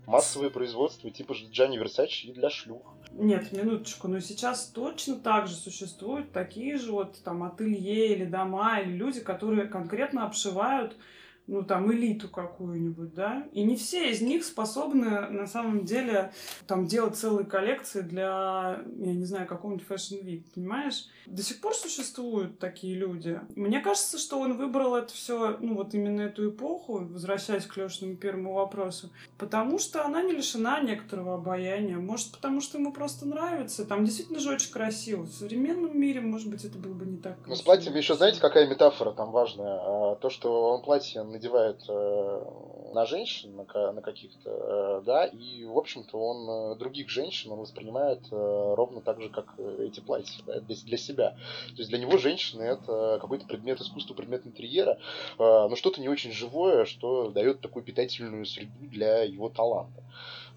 Массовое 0.06 0.50
производство 0.50 1.10
типа 1.10 1.32
Джанни 1.32 1.78
Версачи 1.78 2.26
и 2.26 2.32
для 2.32 2.50
шлюх. 2.50 2.82
Нет, 3.12 3.50
минуточку, 3.52 4.08
но 4.08 4.20
сейчас 4.20 4.66
точно 4.66 5.16
так 5.16 5.46
же 5.46 5.54
существуют 5.54 6.32
такие 6.32 6.76
же 6.76 6.92
вот 6.92 7.16
там 7.24 7.42
ателье 7.44 8.14
или 8.14 8.26
дома, 8.26 8.80
или 8.80 8.92
люди, 8.92 9.20
которые 9.20 9.68
конкретно 9.68 10.26
обшивают 10.26 10.94
ну, 11.46 11.62
там, 11.62 11.92
элиту 11.92 12.28
какую-нибудь, 12.28 13.14
да, 13.14 13.46
и 13.52 13.62
не 13.64 13.76
все 13.76 14.10
из 14.10 14.22
них 14.22 14.44
способны, 14.44 15.28
на 15.28 15.46
самом 15.46 15.84
деле, 15.84 16.32
там, 16.66 16.86
делать 16.86 17.16
целые 17.16 17.46
коллекции 17.46 18.00
для, 18.00 18.82
я 18.96 19.14
не 19.14 19.24
знаю, 19.24 19.46
какого-нибудь 19.46 19.84
Week, 19.84 20.44
понимаешь? 20.54 21.06
До 21.26 21.42
сих 21.42 21.60
пор 21.60 21.74
существуют 21.74 22.58
такие 22.58 22.94
люди. 22.94 23.40
Мне 23.56 23.80
кажется, 23.80 24.18
что 24.18 24.40
он 24.40 24.56
выбрал 24.56 24.94
это 24.96 25.12
все, 25.12 25.58
ну, 25.60 25.74
вот 25.74 25.94
именно 25.94 26.22
эту 26.22 26.50
эпоху, 26.50 27.00
возвращаясь 27.04 27.66
к 27.66 27.76
Лешиному 27.76 28.16
первому 28.16 28.54
вопросу, 28.54 29.10
потому 29.38 29.78
что 29.78 30.04
она 30.04 30.22
не 30.22 30.32
лишена 30.32 30.80
некоторого 30.80 31.34
обаяния, 31.34 31.98
может, 31.98 32.32
потому 32.32 32.60
что 32.60 32.78
ему 32.78 32.92
просто 32.92 33.26
нравится, 33.26 33.84
там 33.84 34.04
действительно 34.04 34.40
же 34.40 34.50
очень 34.50 34.72
красиво. 34.72 35.22
В 35.22 35.32
современном 35.32 35.98
мире, 35.98 36.20
может 36.20 36.48
быть, 36.48 36.64
это 36.64 36.78
было 36.78 36.94
бы 36.94 37.04
не 37.04 37.18
так 37.18 37.36
красиво. 37.36 37.50
Ну, 37.50 37.56
с 37.56 37.62
платьем 37.62 37.94
еще, 37.94 38.14
знаете, 38.14 38.40
какая 38.40 38.66
метафора 38.66 39.12
там 39.12 39.30
важная? 39.30 39.78
А, 39.80 40.14
то, 40.16 40.30
что 40.30 40.74
он 40.74 40.82
платье 40.82 41.22
надевает 41.34 41.82
э, 41.88 42.44
на 42.94 43.04
женщин, 43.06 43.56
на, 43.56 44.00
каких-то, 44.00 44.50
э, 44.50 45.02
да, 45.04 45.26
и, 45.26 45.64
в 45.64 45.76
общем-то, 45.76 46.16
он 46.16 46.74
э, 46.74 46.78
других 46.78 47.10
женщин 47.10 47.52
он 47.52 47.60
воспринимает 47.60 48.20
ровно 48.30 49.00
так 49.00 49.20
же, 49.20 49.28
как 49.28 49.58
эти 49.80 50.00
платья, 50.00 50.42
да, 50.46 50.60
для, 50.60 50.76
для 50.76 50.96
себя. 50.96 51.30
То 51.30 51.78
есть 51.78 51.90
для 51.90 51.98
него 51.98 52.16
женщины 52.16 52.62
это 52.62 53.18
какой-то 53.20 53.46
предмет 53.46 53.80
искусства, 53.80 54.14
предмет 54.14 54.46
интерьера, 54.46 54.98
но 55.38 55.74
что-то 55.76 56.00
не 56.00 56.08
очень 56.08 56.32
живое, 56.32 56.84
что 56.84 57.30
дает 57.30 57.60
такую 57.60 57.84
питательную 57.84 58.46
среду 58.46 58.72
для 58.80 59.22
его 59.22 59.48
таланта. 59.48 60.02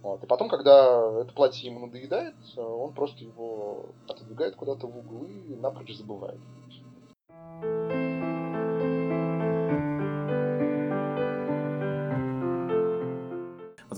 Вот. 0.02 0.24
И 0.24 0.28
потом, 0.28 0.48
когда 0.48 1.22
это 1.22 1.34
платье 1.34 1.70
ему 1.70 1.86
надоедает, 1.86 2.36
он 2.56 2.94
просто 2.94 3.24
его 3.24 3.88
отодвигает 4.08 4.56
куда-то 4.56 4.88
в 4.88 4.98
угол 4.98 5.26
и 5.26 5.56
напрочь 5.56 5.96
забывает. 5.96 6.40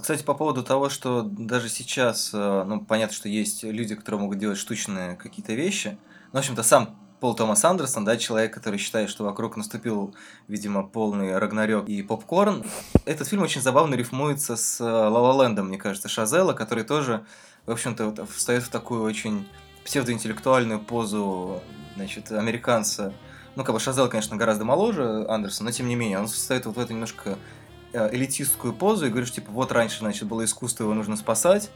Кстати, 0.10 0.26
по 0.26 0.34
поводу 0.34 0.64
того, 0.64 0.90
что 0.90 1.22
даже 1.22 1.70
сейчас, 1.70 2.32
э, 2.34 2.64
ну, 2.66 2.82
понятно, 2.82 3.16
что 3.16 3.30
есть 3.30 3.62
люди, 3.62 3.94
которые 3.94 4.22
могут 4.22 4.40
делать 4.40 4.58
штучные 4.58 5.16
какие-то 5.16 5.54
вещи. 5.54 6.00
Ну, 6.34 6.38
в 6.38 6.40
общем-то, 6.40 6.64
сам 6.64 6.98
Пол 7.20 7.36
Томас 7.36 7.64
Андерсон, 7.64 8.06
да, 8.06 8.18
человек, 8.18 8.52
который 8.52 8.80
считает, 8.80 9.12
что 9.12 9.24
вокруг 9.24 9.56
наступил, 9.56 10.16
видимо, 10.48 10.82
полный 10.82 11.38
Рагнарёк 11.38 11.88
и 11.88 12.02
попкорн. 12.02 12.66
Этот 13.06 13.28
фильм 13.28 13.44
очень 13.44 13.62
забавно 13.62 13.94
рифмуется 13.94 14.56
с 14.56 14.84
Ла 14.84 15.44
Лендом, 15.44 15.68
мне 15.68 15.78
кажется, 15.78 16.10
Шазела, 16.10 16.54
который 16.54 16.86
тоже, 16.86 17.24
в 17.68 17.72
общем-то, 17.72 18.26
встает 18.26 18.64
в 18.64 18.70
такую 18.70 19.04
очень 19.04 19.48
псевдоинтеллектуальную 19.86 20.80
позу, 20.80 21.62
значит, 21.98 22.32
американца. 22.32 23.14
Ну, 23.56 23.64
как 23.64 23.76
бы 23.76 23.80
Шазел, 23.80 24.10
конечно, 24.10 24.38
гораздо 24.38 24.66
моложе 24.66 25.28
Андерсона, 25.30 25.70
но 25.70 25.72
тем 25.72 25.88
не 25.88 25.94
менее, 25.94 26.18
он 26.18 26.26
встает 26.26 26.66
вот 26.66 26.78
в 26.78 26.80
эту 26.80 26.94
немножко 26.94 27.38
Э, 27.38 27.59
элитистскую 27.94 28.74
позу 28.74 29.08
и 29.08 29.10
говоришь, 29.10 29.32
типа, 29.32 29.52
вот 29.52 29.72
раньше, 29.72 30.00
значит, 30.00 30.28
было 30.28 30.46
искусство, 30.46 30.84
его 30.84 30.94
нужно 30.94 31.16
спасать. 31.16 31.70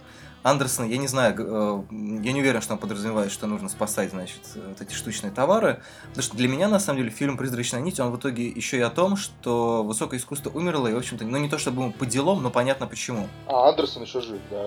Андерсон, 0.44 0.90
я 0.90 0.98
не 0.98 1.08
знаю, 1.08 1.36
э, 1.38 1.84
я 2.22 2.34
не 2.34 2.42
уверен, 2.42 2.62
что 2.62 2.74
он 2.74 2.80
подразумевает, 2.80 3.32
что 3.32 3.48
нужно 3.48 3.70
спасать, 3.70 4.10
значит, 4.10 4.42
вот 4.56 4.82
эти 4.82 4.94
штучные 4.94 5.32
товары, 5.32 5.82
потому 6.10 6.24
что 6.24 6.36
для 6.36 6.50
меня, 6.50 6.68
на 6.68 6.80
самом 6.80 7.00
деле, 7.00 7.12
фильм 7.12 7.38
«Призрачная 7.38 7.80
нить», 7.80 8.00
он 8.02 8.12
в 8.12 8.18
итоге 8.18 8.48
еще 8.48 8.78
и 8.78 8.82
о 8.82 8.90
том, 8.90 9.16
что 9.16 9.84
высокое 9.84 10.20
искусство 10.20 10.50
умерло, 10.50 10.88
и, 10.88 10.94
в 10.94 10.98
общем-то, 10.98 11.24
ну, 11.24 11.38
не 11.38 11.48
то 11.48 11.58
чтобы 11.58 11.92
по 11.94 12.06
делам, 12.06 12.44
но 12.44 12.50
понятно 12.50 12.88
почему. 12.88 13.28
А, 13.48 13.70
Андерсон 13.70 14.04
еще 14.04 14.20
жив, 14.20 14.42
да. 14.52 14.64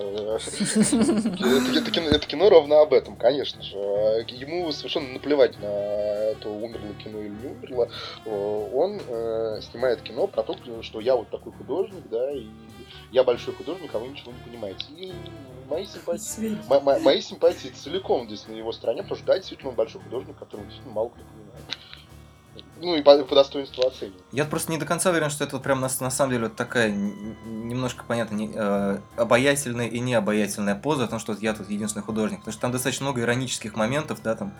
Это 2.07 2.27
кино 2.27 2.49
ровно 2.49 2.81
об 2.81 2.93
этом, 2.93 3.15
конечно 3.15 3.61
же. 3.61 3.77
Ему 4.29 4.71
совершенно 4.71 5.13
наплевать 5.13 5.59
на 5.59 6.33
то, 6.41 6.49
умерло 6.49 6.93
кино 7.03 7.19
или 7.19 7.29
не 7.29 7.49
умерло. 7.49 7.89
Он 8.25 8.99
э, 9.07 9.61
снимает 9.61 10.01
кино 10.01 10.25
про 10.25 10.41
то, 10.41 10.55
что 10.81 10.99
я 10.99 11.15
вот 11.15 11.29
такой 11.29 11.53
художник, 11.53 12.03
да, 12.09 12.31
и 12.31 12.47
я 13.11 13.23
большой 13.23 13.53
художник, 13.53 13.91
а 13.93 13.99
вы 13.99 14.07
ничего 14.07 14.31
не 14.31 14.39
понимаете. 14.39 14.85
И 14.97 15.13
мои 15.67 15.85
симпатии, 15.85 16.57
мо- 16.69 16.99
мои 16.99 17.21
симпатии 17.21 17.67
целиком 17.69 18.25
здесь 18.27 18.47
на 18.47 18.53
его 18.53 18.71
стороне, 18.71 19.03
потому 19.03 19.17
что 19.17 19.27
да, 19.27 19.35
действительно 19.37 19.69
он 19.69 19.75
большой 19.75 20.01
художник, 20.01 20.37
которого 20.37 20.65
действительно 20.65 20.93
мало 20.95 21.09
кто 21.09 21.19
понимает. 21.19 21.77
ну 22.79 22.95
и 22.95 23.01
по, 23.01 23.23
по 23.23 23.35
достоинству 23.35 23.85
оценивать. 23.85 24.21
Я 24.31 24.45
просто 24.45 24.71
не 24.71 24.77
до 24.77 24.85
конца 24.85 25.09
уверен, 25.09 25.29
что 25.29 25.43
это 25.43 25.55
вот 25.57 25.63
прям 25.63 25.79
на, 25.81 25.89
на 25.99 26.09
самом 26.09 26.31
деле 26.31 26.43
вот 26.47 26.55
такая 26.55 26.91
немножко, 26.91 28.03
понятно, 28.07 28.35
не, 28.35 28.51
э, 28.53 28.99
обаятельная 29.17 29.87
и 29.87 29.99
необаятельная 29.99 30.75
поза, 30.75 31.03
потому 31.03 31.19
что 31.19 31.33
вот 31.33 31.41
я 31.41 31.53
тут 31.53 31.69
единственный 31.69 32.03
художник. 32.03 32.39
Потому 32.39 32.53
что 32.53 32.61
там 32.61 32.71
достаточно 32.71 33.05
много 33.05 33.21
иронических 33.21 33.75
моментов, 33.75 34.21
да, 34.23 34.35
там 34.35 34.53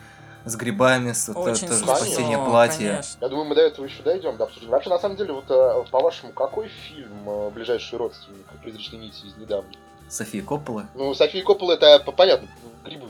с 0.45 0.55
грибами, 0.55 1.11
с 1.11 1.29
Очень 1.29 1.67
тоже 1.67 1.79
смешно, 1.79 1.95
спасение 1.95 2.37
платья. 2.37 2.89
конечно. 2.91 3.17
Я 3.21 3.27
думаю, 3.29 3.47
мы 3.49 3.55
до 3.55 3.61
этого 3.61 3.85
еще 3.85 4.01
дойдем, 4.03 4.37
да, 4.37 4.45
обсудим. 4.45 4.69
Вообще, 4.69 4.89
на 4.89 4.99
самом 4.99 5.17
деле, 5.17 5.33
вот 5.33 5.45
э, 5.49 5.83
по-вашему, 5.91 6.31
какой 6.31 6.69
фильм 6.69 7.29
э, 7.29 7.49
ближайший 7.49 7.97
родственник 7.97 8.45
«Призрачной 8.63 8.99
нити» 8.99 9.25
из 9.25 9.35
недавних? 9.35 9.75
София 10.09 10.43
Коппола. 10.43 10.87
Ну, 10.95 11.13
София 11.13 11.43
Коппола 11.43 11.73
это 11.73 11.99
по- 11.99 12.11
понятно, 12.11 12.47
грибы. 12.83 13.07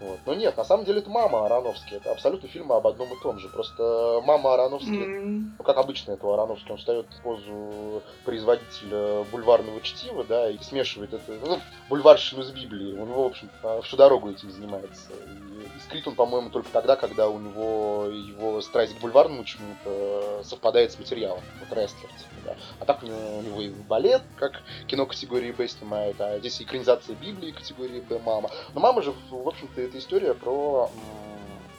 Вот. 0.00 0.18
Но 0.26 0.34
нет, 0.34 0.56
на 0.56 0.64
самом 0.64 0.84
деле 0.84 0.98
это 0.98 1.08
мама 1.10 1.46
Ароновский. 1.46 1.96
Это 1.98 2.10
абсолютно 2.10 2.48
фильмы 2.48 2.74
об 2.74 2.84
одном 2.88 3.12
и 3.12 3.22
том 3.22 3.38
же. 3.38 3.48
Просто 3.48 4.20
мама 4.24 4.54
Ароновский, 4.54 5.00
М, 5.00 5.54
ну, 5.56 5.64
как 5.64 5.76
обычно 5.76 6.10
это 6.12 6.26
у 6.26 6.32
Ароновский, 6.32 6.72
он 6.72 6.78
встает 6.78 7.06
в 7.08 7.22
позу 7.22 8.02
производителя 8.24 9.22
бульварного 9.30 9.80
чтива, 9.80 10.24
да, 10.24 10.50
и 10.50 10.58
смешивает 10.58 11.14
это, 11.14 11.32
ну, 11.46 11.60
бульварщину 11.88 12.42
с 12.42 12.50
Библией. 12.50 12.98
У 12.98 13.06
него, 13.06 13.22
в 13.22 13.26
общем, 13.26 13.48
всю 13.84 13.96
дорогу 13.96 14.28
этим 14.30 14.50
занимается. 14.50 15.10
И, 15.12 15.62
и 15.62 15.80
скрит 15.86 16.08
он, 16.08 16.16
по-моему, 16.16 16.50
только 16.50 16.68
тогда, 16.72 16.96
когда 16.96 17.28
у 17.28 17.38
него 17.38 18.06
его 18.06 18.60
страсть 18.60 18.96
к 18.96 19.00
бульварному 19.00 19.44
чему-то 19.44 20.42
совпадает 20.44 20.90
с 20.90 20.98
материалом. 20.98 21.42
Вот 21.60 21.68
рестлер, 21.78 22.08
типа, 22.08 22.41
да. 22.44 22.56
А 22.80 22.84
так 22.84 23.02
у 23.02 23.06
него, 23.06 23.38
у 23.38 23.42
него 23.42 23.60
и 23.60 23.68
балет, 23.70 24.22
как 24.36 24.62
кино 24.86 25.06
категории 25.06 25.52
Б 25.52 25.66
снимает, 25.68 26.20
а 26.20 26.38
здесь 26.38 26.60
экранизация 26.62 27.14
Библии 27.16 27.50
категории 27.52 28.00
Б 28.00 28.18
«Мама». 28.24 28.50
Но 28.74 28.80
«Мама» 28.80 29.02
же, 29.02 29.12
в 29.30 29.48
общем-то, 29.48 29.80
это 29.80 29.98
история 29.98 30.34
про 30.34 30.90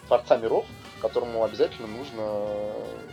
Творца 0.07 0.37
миров, 0.37 0.65
которому 1.01 1.43
обязательно 1.43 1.87
нужно, 1.87 2.21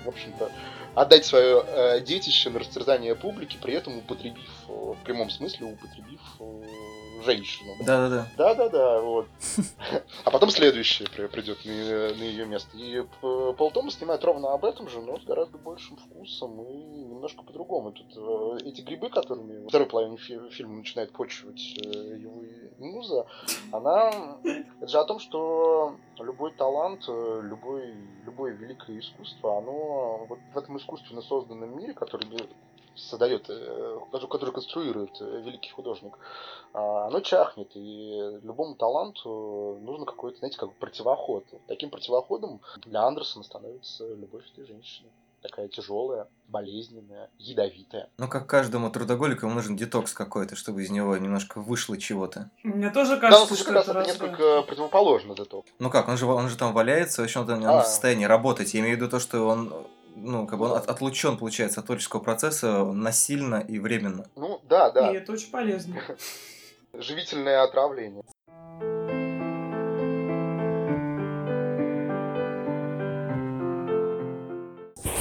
в 0.04 0.08
общем-то, 0.08 0.50
отдать 0.94 1.24
свое 1.24 1.62
э, 1.66 2.00
детище 2.00 2.50
на 2.50 2.58
растерзание 2.58 3.14
публики, 3.14 3.56
при 3.62 3.74
этом 3.74 3.98
употребив, 3.98 4.48
э, 4.68 4.72
в 4.72 4.96
прямом 5.04 5.30
смысле, 5.30 5.66
употребив 5.66 6.20
э, 6.40 7.22
женщину. 7.24 7.74
Да-да-да. 7.86 8.26
Да-да-да, 8.36 9.00
вот. 9.00 9.28
А 10.24 10.30
потом 10.32 10.50
следующее 10.50 11.08
при- 11.08 11.26
придет 11.28 11.64
на, 11.64 11.72
на 11.72 12.22
ее 12.24 12.44
место. 12.44 12.76
И 12.76 13.02
П- 13.20 13.52
Пол 13.56 13.70
Томас 13.70 13.94
снимает 13.94 14.24
ровно 14.24 14.52
об 14.52 14.64
этом 14.64 14.88
же, 14.88 15.00
но 15.00 15.16
с 15.18 15.24
гораздо 15.24 15.58
большим 15.58 15.96
вкусом 15.96 16.60
и 16.62 17.04
немножко 17.20 17.42
по-другому. 17.42 17.92
Тут 17.92 18.16
э, 18.16 18.58
эти 18.64 18.80
грибы, 18.80 19.10
которыми 19.10 19.68
второй 19.68 19.86
половине 19.86 20.16
фи- 20.16 20.48
фильма 20.50 20.76
начинает 20.76 21.12
почивать 21.12 21.60
э, 21.84 22.16
его 22.16 22.42
муза, 22.78 23.26
она... 23.72 24.38
Это 24.80 24.88
же 24.88 24.98
о 24.98 25.04
том, 25.04 25.18
что 25.18 25.96
любой 26.18 26.52
талант, 26.52 27.04
э, 27.08 27.40
любой, 27.42 27.94
любое 28.24 28.52
великое 28.54 28.98
искусство, 28.98 29.58
оно 29.58 30.24
вот 30.28 30.38
в 30.54 30.58
этом 30.58 30.78
искусственно 30.78 31.20
созданном 31.20 31.76
мире, 31.76 31.92
который 31.92 32.26
создает, 32.96 33.50
э, 33.50 33.98
который 34.10 34.28
который 34.28 34.54
конструирует 34.54 35.20
э, 35.20 35.42
великий 35.42 35.70
художник, 35.70 36.18
а, 36.72 37.06
оно 37.06 37.20
чахнет, 37.20 37.70
и 37.74 38.38
любому 38.42 38.74
таланту 38.76 39.78
нужно 39.82 40.06
какой-то, 40.06 40.38
знаете, 40.38 40.58
как 40.58 40.70
бы 40.70 40.74
противоход. 40.76 41.44
Таким 41.66 41.90
противоходом 41.90 42.60
для 42.86 43.02
Андерсона 43.02 43.44
становится 43.44 44.06
любовь 44.14 44.50
этой 44.52 44.64
женщины. 44.64 45.10
Такая 45.42 45.68
тяжелая, 45.68 46.26
болезненная, 46.48 47.30
ядовитая. 47.38 48.10
Ну, 48.18 48.28
как 48.28 48.46
каждому 48.46 48.90
трудоголику, 48.90 49.46
ему 49.46 49.54
нужен 49.54 49.74
детокс 49.74 50.12
какой-то, 50.12 50.54
чтобы 50.54 50.82
из 50.82 50.90
него 50.90 51.16
немножко 51.16 51.60
вышло 51.60 51.96
чего-то. 51.96 52.50
Мне 52.62 52.90
тоже 52.90 53.16
данном 53.16 53.20
кажется, 53.20 53.46
случае 53.46 53.64
что 53.64 53.72
как 53.72 53.74
раз 53.74 53.88
это 53.88 54.06
несколько 54.06 54.62
противоположно 54.62 55.32
этого. 55.32 55.64
Ну 55.78 55.88
как, 55.88 56.08
он 56.08 56.18
же, 56.18 56.26
он 56.26 56.48
же 56.50 56.58
там 56.58 56.74
валяется, 56.74 57.22
в 57.22 57.24
общем, 57.24 57.40
он, 57.40 57.50
он 57.50 57.64
А. 57.64 57.82
в 57.82 57.86
состоянии 57.86 58.26
работать. 58.26 58.74
Я 58.74 58.80
имею 58.80 58.96
в 58.96 59.00
виду 59.00 59.10
то, 59.10 59.18
что 59.18 59.46
он, 59.46 59.72
ну, 60.14 60.46
как 60.46 60.58
бы 60.58 60.66
он 60.66 60.72
от- 60.72 60.88
отлучен, 60.90 61.38
получается, 61.38 61.80
от 61.80 61.86
творческого 61.86 62.20
процесса 62.20 62.84
насильно 62.84 63.64
и 63.66 63.78
временно. 63.78 64.26
Ну, 64.36 64.60
да, 64.68 64.90
да. 64.90 65.10
И 65.10 65.16
это 65.16 65.32
очень 65.32 65.50
полезно. 65.50 65.96
Живительное 66.92 67.62
отравление. 67.62 68.24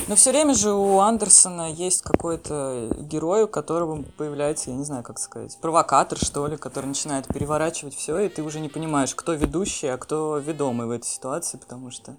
Но 0.09 0.15
все 0.15 0.31
время 0.31 0.55
же 0.55 0.71
у 0.71 1.01
Андерсона 1.01 1.71
есть 1.71 2.01
какой-то 2.01 2.89
герой, 2.97 3.43
у 3.43 3.47
которого 3.47 4.01
появляется, 4.17 4.71
я 4.71 4.75
не 4.75 4.83
знаю, 4.83 5.03
как 5.03 5.19
сказать, 5.19 5.55
провокатор, 5.61 6.17
что 6.17 6.47
ли, 6.47 6.57
который 6.57 6.87
начинает 6.87 7.27
переворачивать 7.27 7.93
все, 7.93 8.17
и 8.17 8.27
ты 8.27 8.41
уже 8.41 8.59
не 8.59 8.69
понимаешь, 8.69 9.13
кто 9.13 9.33
ведущий, 9.33 9.85
а 9.85 9.99
кто 9.99 10.39
ведомый 10.39 10.87
в 10.87 10.89
этой 10.89 11.05
ситуации, 11.05 11.57
потому 11.57 11.91
что 11.91 12.15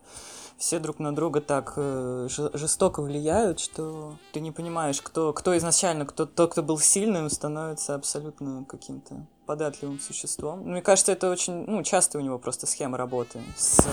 все 0.56 0.78
друг 0.78 1.00
на 1.00 1.12
друга 1.12 1.40
так 1.40 1.72
э, 1.74 2.28
жестоко 2.28 3.02
влияют, 3.02 3.58
что 3.58 4.14
ты 4.32 4.38
не 4.38 4.52
понимаешь, 4.52 5.02
кто, 5.02 5.32
кто 5.32 5.58
изначально, 5.58 6.06
кто 6.06 6.26
тот, 6.26 6.52
кто 6.52 6.62
был 6.62 6.78
сильным, 6.78 7.28
становится 7.28 7.96
абсолютно 7.96 8.64
каким-то 8.68 9.26
податливым 9.50 9.98
существом. 9.98 10.60
Мне 10.60 10.80
кажется, 10.80 11.10
это 11.10 11.28
очень, 11.28 11.64
ну, 11.66 11.82
часто 11.82 12.18
у 12.18 12.20
него 12.20 12.38
просто 12.38 12.68
схема 12.68 12.96
работы 12.96 13.40
с 13.56 13.84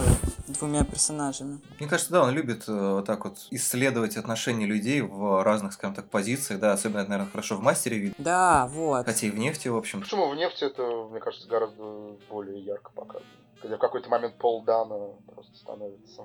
двумя 0.48 0.84
персонажами. 0.84 1.60
Мне 1.80 1.90
кажется, 1.90 2.12
да, 2.12 2.22
он 2.22 2.30
любит 2.30 2.66
э, 2.70 2.72
вот 2.72 3.06
так 3.06 3.26
вот 3.26 3.40
исследовать 3.50 4.18
отношения 4.18 4.68
людей 4.68 5.02
в 5.02 5.44
разных, 5.44 5.74
скажем 5.74 5.96
так, 5.96 6.12
позициях, 6.12 6.60
да, 6.60 6.74
особенно 6.74 7.00
это, 7.00 7.10
наверное, 7.10 7.32
хорошо 7.32 7.56
в 7.56 7.62
мастере 7.62 7.98
видно, 7.98 8.24
Да, 8.24 8.68
вот. 8.72 9.08
хотя 9.08 9.26
и 9.26 9.32
в 9.32 9.40
нефти, 9.40 9.68
в 9.68 9.76
общем. 9.76 10.02
Почему 10.02 10.30
в 10.30 10.36
нефти 10.36 10.64
это, 10.66 10.84
мне 11.10 11.20
кажется, 11.20 11.48
гораздо 11.48 12.18
более 12.30 12.60
ярко 12.60 12.92
показано. 12.92 13.26
Когда 13.60 13.78
в 13.78 13.80
какой-то 13.80 14.10
момент 14.10 14.38
Пол 14.38 14.64
Дана 14.64 15.08
просто 15.34 15.56
становится 15.56 16.22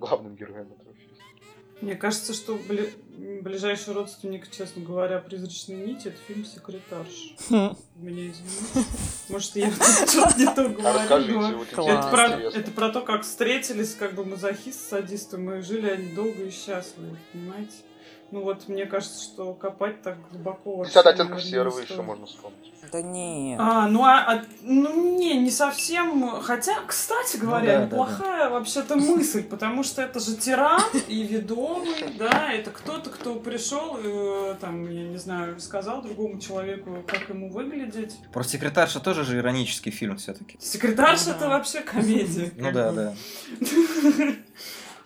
главным 0.00 0.34
героем 0.34 0.72
этого 0.72 0.92
фильма. 0.92 1.13
Мне 1.84 1.96
кажется, 1.96 2.32
что 2.32 2.54
бли- 2.56 2.92
ближайший 3.42 3.92
родственник, 3.94 4.50
честно 4.50 4.82
говоря, 4.82 5.18
призрачной 5.18 5.76
нити 5.76 6.08
это 6.08 6.16
фильм 6.26 6.44
Секретарш. 6.44 7.34
Хм. 7.50 7.76
Меня 7.96 8.30
извините. 8.30 8.88
Может, 9.28 9.56
я 9.56 9.70
что-то 9.70 10.34
не 10.38 10.46
то 10.46 10.68
говорю. 10.68 11.08
но-. 11.34 11.64
Это 11.88 12.08
про, 12.10 12.28
это 12.58 12.70
про 12.70 12.88
то, 12.90 13.00
как 13.02 13.22
встретились 13.22 13.94
как 13.94 14.14
бы 14.14 14.24
мазохист 14.24 14.80
с 14.80 14.88
садистом, 14.88 15.52
и 15.52 15.60
жили 15.62 15.88
они 15.88 16.14
долго 16.14 16.44
и 16.44 16.50
счастливо, 16.50 17.16
понимаете? 17.32 17.72
Ну 18.34 18.40
вот, 18.40 18.66
мне 18.66 18.84
кажется, 18.84 19.22
что 19.22 19.54
копать 19.54 20.02
так 20.02 20.16
глубоко 20.32 20.78
вообще, 20.78 20.94
50 20.94 21.06
оттенков 21.06 21.40
серого 21.40 21.78
еще 21.78 22.02
можно 22.02 22.26
вспомнить. 22.26 22.72
Да 22.90 23.00
не. 23.00 23.56
А, 23.60 23.86
ну, 23.86 24.02
а, 24.02 24.24
а- 24.26 24.44
ну 24.62 25.16
не, 25.16 25.38
не 25.38 25.52
совсем. 25.52 26.40
Хотя, 26.42 26.80
кстати 26.84 27.36
говоря, 27.36 27.66
да, 27.66 27.78
да, 27.78 27.84
неплохая 27.86 28.50
вообще-то 28.50 28.96
мысль, 28.96 29.44
потому 29.44 29.84
что 29.84 30.02
это 30.02 30.18
же 30.18 30.34
тиран 30.34 30.82
и 31.06 31.22
ведомый, 31.22 32.12
да, 32.18 32.52
это 32.52 32.72
кто-то, 32.72 33.08
кто 33.10 33.36
пришел, 33.36 33.98
и, 34.02 34.56
там, 34.60 34.90
я 34.90 35.04
не 35.04 35.16
знаю, 35.18 35.60
сказал 35.60 36.02
другому 36.02 36.40
человеку, 36.40 37.04
как 37.06 37.28
ему 37.28 37.52
выглядеть. 37.52 38.16
Про 38.32 38.42
секретарша 38.42 38.98
тоже 38.98 39.22
же 39.22 39.38
иронический 39.38 39.92
фильм 39.92 40.16
все-таки. 40.16 40.58
Секретарша 40.60 41.30
это 41.30 41.48
вообще 41.48 41.82
комедия. 41.82 42.50
Ну 42.56 42.72
да, 42.72 42.90
да. 42.90 43.14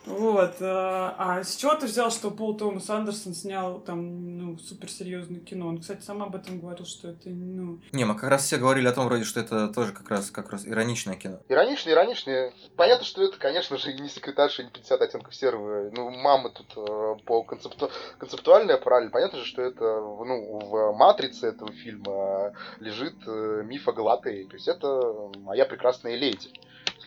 Вот. 0.07 0.55
э, 0.61 0.65
А 0.65 1.43
с 1.45 1.57
чего 1.57 1.75
ты 1.75 1.87
взял, 1.87 2.11
что 2.11 2.31
Пол 2.31 2.57
Томас 2.57 2.89
Андерсон 2.89 3.35
снял 3.35 3.79
там, 3.81 4.39
ну, 4.39 4.59
суперсерьезное 4.59 5.41
кино? 5.41 5.69
Он, 5.69 5.81
кстати, 5.81 6.03
сам 6.03 6.23
об 6.23 6.35
этом 6.35 6.61
говорил, 6.61 6.87
что 6.87 7.09
это, 7.09 7.29
ну... 7.29 7.81
Не, 7.93 8.05
мы 8.07 8.15
как 8.15 8.31
раз 8.31 8.45
все 8.45 8.57
говорили 8.57 8.87
о 8.89 8.93
том, 8.93 9.05
вроде, 9.07 9.25
что 9.25 9.41
это 9.41 9.69
тоже 9.69 9.93
как 9.93 10.09
раз, 10.11 10.31
как 10.31 10.51
раз 10.51 10.67
ироничное 10.67 11.17
кино. 11.17 11.41
Иронично, 11.49 11.91
иронично. 11.91 12.53
Понятно, 12.77 13.05
что 13.05 13.23
это, 13.23 13.37
конечно 13.39 13.77
же, 13.77 13.93
не 13.93 14.09
секретарша, 14.09 14.63
не 14.65 14.71
50 14.71 15.01
оттенков 15.03 15.35
серого. 15.35 15.91
Ну, 15.95 16.11
мама 16.11 16.51
тут 16.51 16.73
э, 16.77 17.17
по 17.27 17.43
концепту... 17.43 17.91
концептуальная 18.19 18.79
параллель. 18.79 19.11
Понятно 19.11 19.41
же, 19.41 19.45
что 19.45 19.61
это, 19.63 19.85
в- 19.85 20.25
ну, 20.25 20.59
в 20.61 20.97
матрице 20.97 21.49
этого 21.49 21.71
фильма 21.73 22.55
лежит 22.81 23.15
э, 23.27 23.63
миф 23.67 23.87
о 23.87 23.93
Галатее. 23.93 24.47
То 24.49 24.55
есть 24.55 24.69
это 24.69 25.31
моя 25.39 25.67
прекрасная 25.67 26.17
леди, 26.17 26.49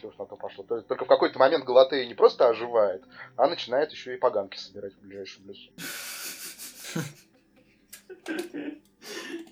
если 0.01 0.07
уж 0.07 0.17
на 0.17 0.25
то 0.25 0.35
пошло. 0.35 0.63
То 0.63 0.75
есть 0.75 0.87
только 0.87 1.05
в 1.05 1.07
какой-то 1.07 1.37
момент 1.39 1.65
Галатея 1.65 2.07
не 2.07 2.15
просто 2.15 2.47
оживает, 2.47 3.03
а 3.35 3.47
начинает 3.47 3.91
еще 3.91 4.15
и 4.15 4.17
поганки 4.17 4.57
собирать 4.57 4.93
в 4.95 5.01
ближайшем 5.01 5.47
лесу. 5.47 5.71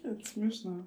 Это 0.04 0.26
смешно. 0.26 0.86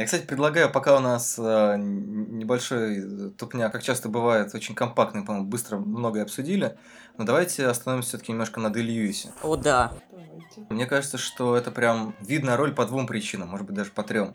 Я, 0.00 0.06
кстати, 0.06 0.24
предлагаю, 0.24 0.70
пока 0.70 0.96
у 0.96 1.00
нас 1.00 1.38
э, 1.38 1.76
небольшой 1.76 3.32
тупня, 3.32 3.68
как 3.68 3.82
часто 3.82 4.08
бывает, 4.08 4.54
очень 4.54 4.74
компактный, 4.74 5.22
по-моему, 5.22 5.46
быстро 5.46 5.76
многое 5.76 6.22
обсудили, 6.22 6.78
но 7.18 7.24
давайте 7.24 7.66
остановимся 7.66 8.08
все-таки 8.08 8.32
немножко 8.32 8.60
на 8.60 8.70
Дель 8.70 8.86
Льюисе. 8.86 9.30
О, 9.42 9.56
да. 9.56 9.92
Мне 10.70 10.86
кажется, 10.86 11.18
что 11.18 11.54
это 11.54 11.70
прям 11.70 12.14
видная 12.22 12.56
роль 12.56 12.74
по 12.74 12.86
двум 12.86 13.06
причинам, 13.06 13.48
может 13.48 13.66
быть, 13.66 13.76
даже 13.76 13.90
по 13.90 14.02
трем. 14.02 14.34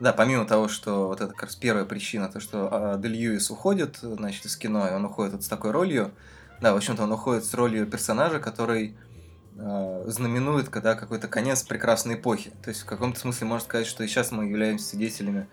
Да, 0.00 0.12
помимо 0.12 0.44
того, 0.44 0.68
что 0.68 1.06
вот 1.06 1.22
это 1.22 1.32
как 1.32 1.44
раз 1.44 1.56
первая 1.56 1.86
причина, 1.86 2.28
то, 2.28 2.38
что 2.38 2.68
а, 2.70 2.98
Дель 2.98 3.12
Льюис 3.12 3.50
уходит, 3.50 3.96
значит, 4.02 4.44
из 4.44 4.54
кино, 4.58 4.86
и 4.86 4.92
он 4.92 5.06
уходит 5.06 5.32
вот 5.32 5.44
с 5.44 5.48
такой 5.48 5.70
ролью. 5.70 6.12
Да, 6.60 6.74
в 6.74 6.76
общем-то, 6.76 7.04
он 7.04 7.12
уходит 7.12 7.46
с 7.46 7.54
ролью 7.54 7.86
персонажа, 7.86 8.38
который 8.38 8.88
э, 8.88 9.15
знаменует 9.56 10.68
когда 10.68 10.94
какой-то 10.94 11.28
конец 11.28 11.62
прекрасной 11.62 12.14
эпохи. 12.14 12.52
То 12.62 12.70
есть 12.70 12.82
в 12.82 12.86
каком-то 12.86 13.18
смысле 13.18 13.46
можно 13.46 13.64
сказать, 13.64 13.86
что 13.86 14.04
и 14.04 14.06
сейчас 14.06 14.30
мы 14.30 14.44
являемся 14.44 14.86
свидетелями 14.86 15.46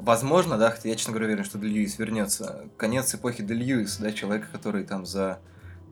Возможно, 0.00 0.56
да, 0.56 0.70
хотя 0.70 0.88
я, 0.88 0.96
честно 0.96 1.12
говоря, 1.12 1.26
уверен, 1.26 1.44
что 1.44 1.58
Дель 1.58 1.72
Льюис 1.72 1.98
вернется. 1.98 2.64
Конец 2.78 3.14
эпохи 3.14 3.42
Дель 3.42 3.58
Льюиса, 3.58 4.00
да, 4.00 4.12
человека, 4.12 4.48
который 4.50 4.84
там 4.84 5.04
за 5.04 5.40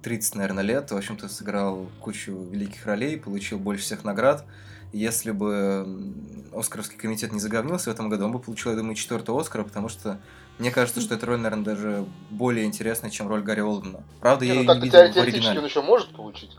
30, 0.03 0.37
наверное, 0.37 0.65
лет, 0.65 0.91
в 0.91 0.97
общем-то, 0.97 1.29
сыграл 1.29 1.91
кучу 2.01 2.33
великих 2.33 2.87
ролей, 2.87 3.19
получил 3.19 3.59
больше 3.59 3.83
всех 3.83 4.05
наград. 4.05 4.47
Если 4.95 5.31
бы 5.31 6.15
Оскаровский 6.55 6.97
комитет 6.97 7.33
не 7.33 7.39
заговнился 7.39 7.91
в 7.91 7.93
этом 7.93 8.09
году, 8.09 8.25
он 8.25 8.33
бы 8.33 8.39
получил, 8.39 8.71
я 8.71 8.79
думаю, 8.79 8.95
четвертый 8.95 9.39
Оскар, 9.39 9.63
потому 9.63 9.91
что 9.91 10.19
мне 10.59 10.71
кажется, 10.71 11.03
что 11.03 11.15
эта 11.15 11.27
роль, 11.27 11.41
наверное, 11.41 11.65
даже 11.65 12.07
более 12.31 12.65
интересная, 12.65 13.11
чем 13.11 13.29
роль 13.29 13.43
Гарри 13.43 13.61
Олдмана. 13.61 14.03
Правда, 14.21 14.47
Не, 14.47 14.49
я 14.49 14.55
ну 14.55 14.61
ее 14.63 14.67
так 14.67 14.79
не 14.79 14.85
видел 14.85 15.01
в 15.01 15.17
оригинале. 15.19 15.59
он 15.59 15.67
еще 15.67 15.83
может 15.83 16.17
получить. 16.17 16.57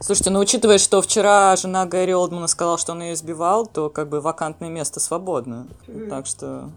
Слушайте, 0.00 0.30
ну 0.30 0.40
учитывая, 0.40 0.78
что 0.78 1.00
вчера 1.02 1.56
жена 1.56 1.86
Гарри 1.86 2.12
Олдмана 2.12 2.46
сказала, 2.48 2.78
что 2.78 2.92
он 2.92 3.02
ее 3.02 3.14
избивал, 3.14 3.66
то 3.66 3.88
как 3.88 4.08
бы 4.08 4.20
вакантное 4.20 4.68
место 4.68 5.00
свободно. 5.00 5.66
Так 6.08 6.26
что, 6.26 6.70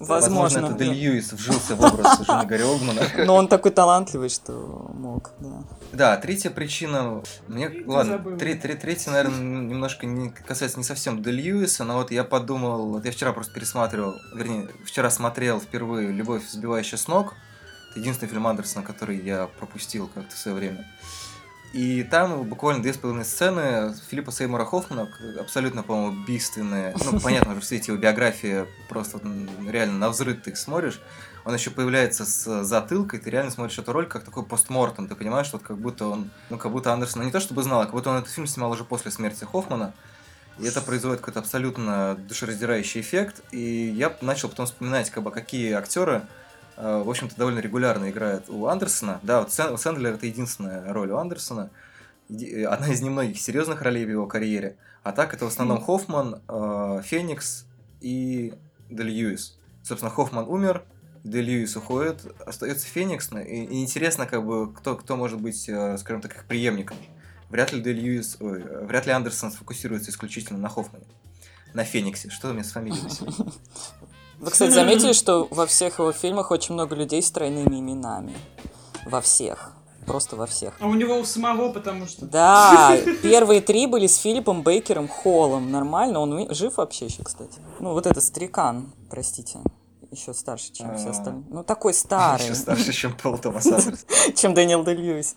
Возможно, 0.00 0.60
возможно. 0.60 0.66
это 0.74 0.84
Дель 0.84 0.92
Льюис 0.94 1.32
вжился 1.32 1.76
в 1.76 1.80
образ 1.84 2.18
жены 2.26 2.46
Гарри 2.46 2.62
Олдмана. 2.62 3.02
Но 3.26 3.36
он 3.36 3.48
такой 3.48 3.70
талантливый, 3.70 4.28
что 4.30 4.90
мог, 4.94 5.30
да. 5.40 5.62
Да, 5.92 6.16
третья 6.16 6.50
причина, 6.50 7.22
мне, 7.48 7.68
Ты 7.68 7.84
ладно, 7.86 8.18
тре- 8.38 8.54
тре- 8.54 8.74
третья, 8.76 9.10
наверное, 9.12 9.38
немножко 9.38 10.06
не 10.06 10.30
касается 10.30 10.78
не 10.78 10.84
совсем 10.84 11.22
Дель 11.22 11.36
Льюиса, 11.36 11.84
но 11.84 11.98
вот 11.98 12.10
я 12.10 12.24
подумал, 12.24 12.88
вот 12.88 13.04
я 13.04 13.12
вчера 13.12 13.32
просто 13.32 13.52
пересматривал, 13.54 14.14
вернее, 14.34 14.68
вчера 14.84 15.10
смотрел 15.10 15.60
впервые 15.60 16.10
«Любовь, 16.10 16.42
сбивающая 16.50 16.98
с 16.98 17.06
ног», 17.06 17.34
это 17.90 18.00
единственный 18.00 18.28
фильм 18.28 18.46
Андерсона, 18.46 18.84
который 18.84 19.18
я 19.22 19.48
пропустил 19.58 20.10
как-то 20.12 20.34
в 20.34 20.38
свое 20.38 20.56
время. 20.56 20.84
И 21.74 22.04
там 22.04 22.44
буквально 22.44 22.82
две 22.82 22.94
с 22.94 22.96
половиной 22.96 23.24
сцены 23.24 23.92
Филиппа 24.08 24.30
Сеймура 24.30 24.64
Хоффмана, 24.64 25.08
абсолютно, 25.40 25.82
по-моему, 25.82 26.22
убийственные. 26.22 26.94
Ну, 27.04 27.18
понятно, 27.22 27.50
что 27.54 27.62
все 27.62 27.76
эти 27.78 27.90
его 27.90 27.98
биографии 27.98 28.66
просто 28.88 29.20
реально 29.68 29.98
на 29.98 30.08
взрыв 30.08 30.40
ты 30.40 30.50
их 30.50 30.56
смотришь. 30.56 31.00
Он 31.44 31.52
еще 31.52 31.70
появляется 31.70 32.24
с 32.24 32.62
затылкой, 32.62 33.18
ты 33.18 33.28
реально 33.28 33.50
смотришь 33.50 33.76
эту 33.76 33.92
роль 33.92 34.06
как 34.06 34.22
такой 34.22 34.44
постмортом. 34.44 35.08
Ты 35.08 35.16
понимаешь, 35.16 35.52
вот 35.52 35.64
как 35.64 35.76
будто 35.76 36.06
он, 36.06 36.30
ну, 36.48 36.58
как 36.58 36.70
будто 36.70 36.92
Андерсон, 36.92 37.22
ну, 37.22 37.26
не 37.26 37.32
то 37.32 37.40
чтобы 37.40 37.64
знал, 37.64 37.80
а 37.80 37.84
как 37.86 37.94
будто 37.94 38.10
он 38.10 38.18
этот 38.18 38.30
фильм 38.30 38.46
снимал 38.46 38.70
уже 38.70 38.84
после 38.84 39.10
смерти 39.10 39.42
Хоффмана. 39.42 39.94
И 40.60 40.66
это 40.66 40.80
производит 40.80 41.22
какой-то 41.22 41.40
абсолютно 41.40 42.14
душераздирающий 42.28 43.00
эффект. 43.00 43.42
И 43.50 43.58
я 43.58 44.16
начал 44.20 44.48
потом 44.48 44.66
вспоминать, 44.66 45.10
как 45.10 45.24
бы, 45.24 45.32
какие 45.32 45.72
актеры, 45.72 46.22
в 46.76 47.08
общем-то, 47.08 47.36
довольно 47.36 47.60
регулярно 47.60 48.10
играют 48.10 48.48
у 48.48 48.66
Андерсона. 48.66 49.20
Да, 49.22 49.40
вот 49.40 49.52
Сэн- 49.52 49.76
Сэндлер 49.78 50.14
это 50.14 50.26
единственная 50.26 50.92
роль 50.92 51.10
у 51.10 51.16
Андерсона. 51.18 51.70
Э, 52.30 52.64
Одна 52.64 52.88
из 52.92 53.00
немногих 53.00 53.38
серьезных 53.40 53.82
ролей 53.82 54.04
в 54.04 54.10
его 54.10 54.26
карьере. 54.26 54.76
А 55.02 55.12
так 55.12 55.34
это 55.34 55.44
в 55.44 55.48
основном 55.48 55.80
Хоффман, 55.82 56.40
э, 56.48 57.00
Феникс 57.04 57.66
и 58.00 58.54
Дель 58.90 59.08
Льюис. 59.08 59.58
Собственно, 59.82 60.10
Хоффман 60.10 60.46
умер, 60.48 60.82
Дель 61.24 61.44
Льюис 61.44 61.76
уходит, 61.76 62.24
остается 62.46 62.86
Феникс. 62.86 63.30
ну, 63.30 63.38
И, 63.40 63.80
интересно, 63.82 64.26
как 64.26 64.44
бы, 64.44 64.72
кто, 64.72 64.96
кто 64.96 65.16
может 65.16 65.40
быть, 65.40 65.68
э, 65.68 65.96
скажем 65.98 66.22
так, 66.22 66.34
их 66.36 66.44
преемником. 66.46 66.96
Вряд 67.50 67.72
ли 67.72 67.80
Дель 67.80 67.98
Льюис, 68.00 68.38
ой, 68.40 68.62
э, 68.62 68.84
вряд 68.86 69.06
ли 69.06 69.12
Андерсон 69.12 69.50
сфокусируется 69.52 70.10
исключительно 70.10 70.58
на 70.58 70.68
Хоффмане. 70.68 71.04
На 71.74 71.84
Фениксе. 71.84 72.30
Что 72.30 72.48
у 72.48 72.52
меня 72.52 72.64
с 72.64 72.72
фамилией 72.72 73.08
сегодня? 73.10 73.52
Вы, 74.44 74.50
кстати, 74.50 74.70
заметили, 74.70 75.12
что 75.14 75.48
во 75.50 75.66
всех 75.66 75.98
его 75.98 76.12
фильмах 76.12 76.50
очень 76.50 76.74
много 76.74 76.94
людей 76.94 77.22
с 77.22 77.30
тройными 77.30 77.80
именами? 77.80 78.34
Во 79.06 79.20
всех. 79.20 79.72
Просто 80.06 80.36
во 80.36 80.44
всех. 80.44 80.74
А 80.80 80.86
у 80.86 80.94
него 80.94 81.18
у 81.18 81.24
самого, 81.24 81.72
потому 81.72 82.06
что... 82.06 82.26
Да, 82.26 82.94
первые 83.22 83.62
три 83.62 83.86
были 83.86 84.06
с 84.06 84.16
Филиппом 84.16 84.62
Бейкером 84.62 85.08
Холлом. 85.08 85.72
Нормально, 85.72 86.20
он 86.20 86.54
жив 86.54 86.76
вообще 86.76 87.06
еще, 87.06 87.22
кстати. 87.22 87.58
Ну, 87.80 87.92
вот 87.92 88.06
этот 88.06 88.22
старикан, 88.22 88.92
простите. 89.08 89.60
Еще 90.10 90.34
старше, 90.34 90.72
чем 90.72 90.94
все 90.96 91.08
А. 91.08 91.10
остальные. 91.10 91.44
Ну, 91.48 91.64
такой 91.64 91.94
старый, 91.94 92.44
Еще 92.44 92.54
старше, 92.54 92.92
чем 92.92 93.16
Пол 93.16 93.38
Томас 93.38 93.66
чем 94.36 94.52
Дэниел 94.52 94.84
Дэ 94.84 94.94
Льюис. 94.94 95.36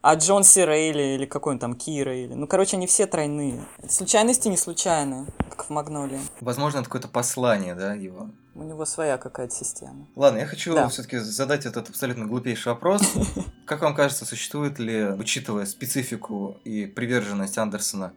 А 0.00 0.14
Джон 0.14 0.44
Си 0.44 0.64
Рейли, 0.64 1.14
или 1.14 1.26
какой 1.26 1.54
он 1.54 1.58
там, 1.58 1.74
Кира, 1.74 2.14
или... 2.14 2.32
Ну, 2.34 2.46
короче, 2.46 2.76
они 2.76 2.86
все 2.86 3.06
тройные. 3.06 3.64
Случайности 3.88 4.48
не 4.48 4.56
случайные, 4.56 5.26
как 5.50 5.64
в 5.64 5.70
Магнолии. 5.70 6.20
Возможно, 6.40 6.78
это 6.78 6.84
какое-то 6.84 7.08
послание, 7.08 7.74
да, 7.74 7.94
его. 7.94 8.28
У 8.58 8.64
него 8.64 8.84
своя 8.84 9.18
какая-то 9.18 9.54
система. 9.54 10.08
Ладно, 10.16 10.38
я 10.38 10.46
хочу 10.46 10.74
Да. 10.74 10.88
все-таки 10.88 11.18
задать 11.18 11.64
этот 11.64 11.88
абсолютно 11.90 12.26
глупейший 12.26 12.72
вопрос. 12.72 13.02
Как 13.66 13.82
вам 13.82 13.94
кажется, 13.94 14.24
существует 14.24 14.80
ли, 14.80 15.04
учитывая 15.06 15.64
специфику 15.64 16.56
и 16.64 16.86
приверженность 16.86 17.56
Андерсона 17.56 18.12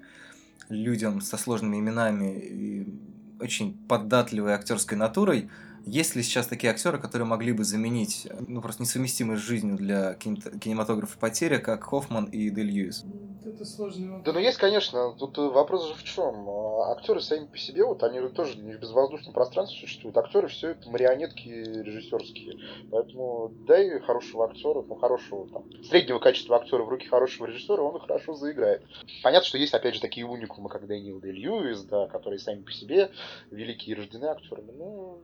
людям 0.69 1.21
со 1.21 1.37
сложными 1.37 1.77
именами 1.77 2.39
и 2.39 2.99
очень 3.39 3.77
податливой 3.87 4.53
актерской 4.53 4.97
натурой, 4.97 5.49
есть 5.85 6.15
ли 6.15 6.23
сейчас 6.23 6.47
такие 6.47 6.71
актеры, 6.71 6.99
которые 6.99 7.27
могли 7.27 7.53
бы 7.53 7.63
заменить, 7.63 8.27
ну, 8.47 8.61
просто 8.61 8.83
несовместимые 8.83 9.37
с 9.37 9.41
жизнью 9.41 9.77
для 9.77 10.13
кинемато- 10.13 10.59
кинематографа 10.59 11.17
потери, 11.17 11.57
как 11.57 11.83
Хоффман 11.83 12.25
и 12.25 12.49
Дель 12.49 12.71
Льюис? 12.71 13.05
Это 13.43 13.65
сложный 13.65 14.07
вопрос. 14.07 14.25
Да 14.25 14.33
ну 14.33 14.39
есть, 14.39 14.57
конечно. 14.57 15.13
Тут 15.13 15.37
э, 15.37 15.41
вопрос 15.41 15.87
же 15.87 15.95
в 15.95 16.03
чем? 16.03 16.47
Актеры 16.91 17.21
сами 17.21 17.47
по 17.47 17.57
себе, 17.57 17.83
вот 17.83 18.03
они 18.03 18.19
тоже 18.29 18.57
не 18.57 18.73
в 18.73 18.79
безвоздушном 18.79 19.33
пространстве 19.33 19.79
существуют. 19.79 20.15
Актеры 20.17 20.47
все 20.47 20.69
это 20.69 20.89
марионетки 20.89 21.49
режиссерские. 21.49 22.59
Поэтому 22.91 23.51
дай 23.67 23.99
хорошего 24.01 24.45
актера, 24.45 24.83
ну 24.83 24.95
хорошего 24.95 25.47
там, 25.49 25.63
среднего 25.83 26.19
качества 26.19 26.57
актера 26.57 26.83
в 26.83 26.89
руки 26.89 27.07
хорошего 27.07 27.47
режиссера, 27.47 27.81
он 27.81 27.97
и 27.97 27.99
хорошо 27.99 28.35
заиграет. 28.35 28.83
Понятно, 29.23 29.47
что 29.47 29.57
есть 29.57 29.73
опять 29.73 29.95
же 29.95 30.01
такие 30.01 30.25
уникумы, 30.25 30.69
как 30.69 30.85
Дэниел 30.85 31.19
Дэ 31.19 31.31
Льюис, 31.31 31.83
да, 31.83 32.07
которые 32.07 32.39
сами 32.39 32.61
по 32.61 32.71
себе 32.71 33.11
великие 33.49 33.95
и 33.95 33.99
рождены 33.99 34.25
актерами. 34.25 34.71
Ну, 34.77 35.19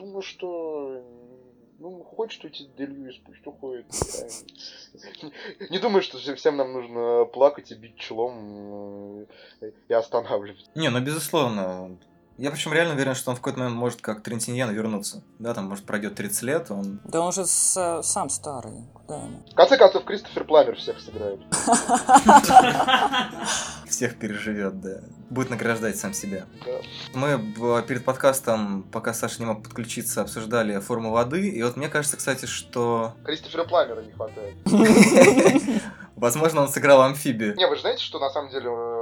думаю, 0.00 0.22
что 0.22 1.02
ну, 1.78 2.02
хочет 2.04 2.44
уйти 2.44 2.68
Дэ 2.76 2.86
Льюис, 2.86 3.16
пусть 3.24 3.46
уходит. 3.46 3.86
Не 5.70 5.78
думаю, 5.78 6.02
что 6.02 6.18
всем 6.34 6.56
нам 6.56 6.72
нужно 6.72 7.24
плакать 7.26 7.70
и 7.70 7.74
бить 7.74 7.96
челом 7.96 9.26
э, 9.60 9.72
и 9.88 9.92
останавливать. 9.92 10.68
Не, 10.74 10.90
ну, 10.90 11.00
безусловно. 11.00 11.96
Я 12.40 12.50
причем 12.50 12.72
реально 12.72 12.94
уверен, 12.94 13.14
что 13.14 13.30
он 13.30 13.36
в 13.36 13.40
какой-то 13.40 13.58
момент 13.58 13.76
может 13.76 14.00
как 14.00 14.22
Трентиньян 14.22 14.72
вернуться. 14.72 15.22
Да, 15.38 15.52
там, 15.52 15.66
может, 15.66 15.84
пройдет 15.84 16.14
30 16.14 16.42
лет, 16.44 16.70
он 16.70 16.98
Да 17.04 17.20
он 17.20 17.32
же 17.32 17.44
с- 17.44 18.00
сам 18.02 18.30
старый. 18.30 18.88
Куда 18.94 19.16
ему? 19.16 19.42
В 19.52 19.54
конце 19.54 19.76
концов, 19.76 20.04
Кристофер 20.06 20.44
Пламер 20.44 20.76
всех 20.76 20.98
сыграет. 21.00 21.38
всех 23.86 24.18
переживет, 24.18 24.80
да. 24.80 25.00
Будет 25.28 25.50
награждать 25.50 25.98
сам 25.98 26.14
себя. 26.14 26.46
Мы 27.12 27.36
б- 27.36 27.82
перед 27.86 28.06
подкастом, 28.06 28.84
пока 28.84 29.12
Саша 29.12 29.40
не 29.40 29.44
мог 29.46 29.62
подключиться, 29.62 30.22
обсуждали 30.22 30.78
форму 30.80 31.10
воды. 31.10 31.46
И 31.50 31.62
вот 31.62 31.76
мне 31.76 31.90
кажется, 31.90 32.16
кстати, 32.16 32.46
что, 32.46 33.12
Кристофера 33.22 33.64
Пламера 33.64 34.00
не 34.00 34.12
хватает. 34.12 34.54
возможно, 36.16 36.62
он 36.62 36.68
сыграл 36.68 37.02
амфибию. 37.02 37.54
Не, 37.56 37.66
вы 37.66 37.74
же 37.76 37.82
знаете, 37.82 38.02
что 38.02 38.18
на 38.18 38.30
самом 38.30 38.50
деле 38.50 38.70
э, 38.70 38.99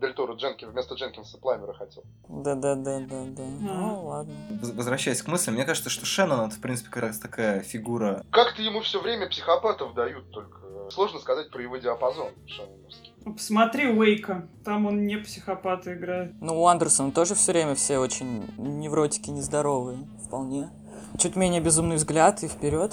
Дель 0.00 0.14
Торо 0.14 0.34
Дженкин 0.34 0.70
вместо 0.70 0.94
Дженкинса 0.94 1.38
Пламера 1.38 1.72
хотел? 1.72 2.04
Да-да-да-да-да. 2.28 3.42
Ну, 3.60 4.06
ладно. 4.06 4.34
Воз- 4.60 4.70
Возвращаясь 4.70 5.22
к 5.22 5.26
мысли, 5.28 5.50
мне 5.50 5.64
кажется, 5.64 5.90
что 5.90 6.06
Шеннон 6.06 6.46
это, 6.46 6.54
в 6.56 6.60
принципе, 6.60 6.90
как 6.90 7.02
раз 7.04 7.18
такая 7.18 7.60
фигура. 7.60 8.24
Как-то 8.30 8.62
ему 8.62 8.80
все 8.80 9.00
время 9.00 9.28
психопатов 9.28 9.94
дают 9.94 10.30
только. 10.30 10.58
Сложно 10.90 11.18
сказать 11.18 11.50
про 11.50 11.62
его 11.62 11.76
диапазон 11.76 12.30
шоуновский. 12.46 13.12
Посмотри 13.24 13.88
Уэйка, 13.88 14.48
там 14.64 14.86
он 14.86 15.06
не 15.06 15.16
психопата 15.16 15.94
играет. 15.94 16.32
Ну, 16.40 16.62
у 16.62 16.66
Андерсона 16.66 17.12
тоже 17.12 17.34
все 17.34 17.52
время 17.52 17.74
все 17.74 17.98
очень 17.98 18.46
невротики 18.56 19.28
нездоровые. 19.30 19.98
Вполне. 20.24 20.70
Чуть 21.18 21.36
менее 21.36 21.60
безумный 21.60 21.96
взгляд 21.96 22.42
и 22.42 22.48
вперед. 22.48 22.92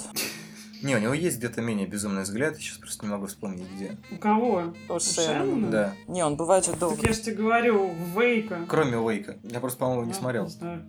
Не, 0.82 0.94
у 0.96 0.98
него 0.98 1.14
есть 1.14 1.38
где-то 1.38 1.62
менее 1.62 1.86
безумный 1.86 2.22
взгляд, 2.22 2.54
я 2.56 2.60
сейчас 2.60 2.78
просто 2.78 3.06
не 3.06 3.12
могу 3.12 3.26
вспомнить 3.26 3.66
где. 3.76 3.96
У 4.10 4.18
кого? 4.18 4.74
У 4.88 5.00
Шеннона. 5.00 5.70
Да. 5.70 5.94
Не, 6.06 6.24
он 6.24 6.36
бывает 6.36 6.64
же 6.64 6.72
Так 6.72 6.80
долго. 6.80 6.98
я 7.06 7.12
же 7.12 7.20
тебе 7.20 7.36
говорю, 7.36 7.92
Вейка. 8.16 8.64
Кроме 8.68 8.98
Уэйка. 8.98 9.36
Я 9.42 9.60
просто, 9.60 9.78
по-моему, 9.78 10.04
не 10.04 10.12
А, 10.12 10.14
смотрел. 10.14 10.44
Не 10.44 10.50
знаю. 10.50 10.88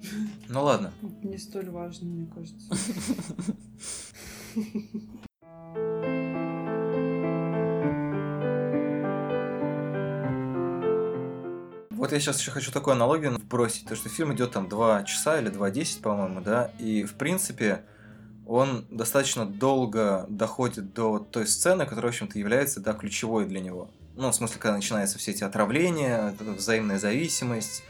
Ну 0.49 0.63
ладно. 0.63 0.93
Не 1.23 1.37
столь 1.37 1.69
важно, 1.69 2.07
мне 2.07 2.27
кажется. 2.33 2.75
Вот 11.97 12.11
я 12.11 12.19
сейчас 12.19 12.39
еще 12.39 12.51
хочу 12.51 12.71
такую 12.71 12.93
аналогию 12.93 13.31
вбросить, 13.35 13.87
то 13.87 13.95
что 13.95 14.07
фильм 14.07 14.31
идет 14.33 14.51
там 14.51 14.69
2 14.69 15.03
часа 15.03 15.39
или 15.39 15.49
2.10, 15.51 16.01
по-моему, 16.01 16.41
да, 16.41 16.69
и 16.77 17.03
в 17.03 17.15
принципе 17.15 17.81
он 18.47 18.85
достаточно 18.89 19.45
долго 19.45 20.25
доходит 20.29 20.93
до 20.93 21.19
той 21.19 21.47
сцены, 21.47 21.85
которая, 21.85 22.11
в 22.11 22.15
общем-то, 22.15 22.39
является, 22.39 22.79
да, 22.79 22.93
ключевой 22.93 23.45
для 23.45 23.59
него. 23.59 23.89
Ну, 24.15 24.31
в 24.31 24.35
смысле, 24.35 24.57
когда 24.59 24.75
начинаются 24.75 25.19
все 25.19 25.31
эти 25.31 25.43
отравления, 25.43 26.33
взаимная 26.39 26.97
зависимость, 26.97 27.83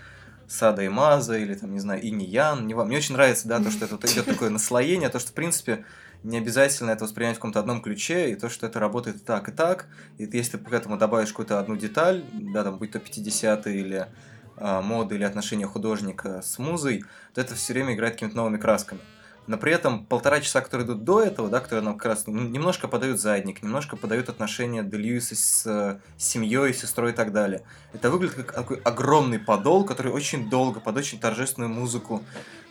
Сада 0.47 0.81
и 0.81 0.89
Маза, 0.89 1.37
или 1.37 1.53
там, 1.53 1.73
не 1.73 1.79
знаю, 1.79 2.01
Инь. 2.01 2.17
Не 2.17 2.73
Мне 2.73 2.97
очень 2.97 3.13
нравится, 3.13 3.47
да, 3.47 3.59
то, 3.59 3.69
что 3.69 3.85
это 3.85 4.07
идет 4.07 4.25
такое 4.25 4.49
наслоение, 4.49 5.09
то, 5.09 5.19
что, 5.19 5.31
в 5.31 5.33
принципе, 5.33 5.85
не 6.23 6.37
обязательно 6.37 6.91
это 6.91 7.03
воспринимать 7.03 7.35
в 7.35 7.39
каком-то 7.39 7.59
одном 7.59 7.81
ключе, 7.81 8.31
и 8.31 8.35
то, 8.35 8.49
что 8.49 8.65
это 8.65 8.79
работает 8.79 9.23
так, 9.25 9.49
и 9.49 9.51
так. 9.51 9.87
И 10.17 10.23
если 10.23 10.57
ты 10.57 10.63
к 10.63 10.73
этому 10.73 10.97
добавишь 10.97 11.29
какую-то 11.29 11.59
одну 11.59 11.75
деталь, 11.75 12.23
да, 12.33 12.63
там, 12.63 12.77
будь 12.77 12.91
то 12.91 12.99
50 12.99 13.67
или 13.67 14.07
а, 14.55 14.81
моды 14.81 15.15
или 15.15 15.23
отношения 15.23 15.67
художника 15.67 16.41
с 16.41 16.57
музой, 16.57 17.03
то 17.33 17.41
это 17.41 17.53
все 17.55 17.73
время 17.73 17.93
играет 17.93 18.15
какими-то 18.15 18.37
новыми 18.37 18.57
красками. 18.57 19.01
Но 19.47 19.57
при 19.57 19.71
этом 19.71 20.05
полтора 20.05 20.41
часа, 20.41 20.59
которые 20.59 20.85
идут 20.85 21.05
до 21.05 21.23
этого, 21.23 21.49
да, 21.49 21.61
которые 21.61 21.83
нам 21.83 21.97
как 21.97 22.05
раз 22.07 22.27
немножко 22.27 22.89
подают 22.89 23.19
задник, 23.19 23.63
немножко 23.63 23.95
подают 23.95 24.27
отношения 24.27 24.83
Де 24.83 24.97
Льюиса 24.97 25.35
с, 25.35 25.63
с 25.63 25.99
семьей, 26.17 26.73
сестрой 26.73 27.11
и 27.11 27.15
так 27.15 27.31
далее. 27.31 27.63
Это 27.93 28.11
выглядит 28.11 28.35
как 28.35 28.53
такой 28.53 28.77
огромный 28.83 29.39
подол, 29.39 29.85
который 29.85 30.11
очень 30.11 30.49
долго, 30.49 30.81
под 30.81 30.97
очень 30.97 31.17
торжественную 31.19 31.71
музыку, 31.71 32.23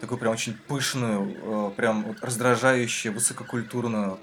такую 0.02 0.18
прям 0.18 0.34
очень 0.34 0.52
пышную, 0.52 1.70
э, 1.70 1.70
прям 1.74 2.04
вот 2.04 2.18
раздражающую, 2.20 3.14
высококультурную, 3.14 4.18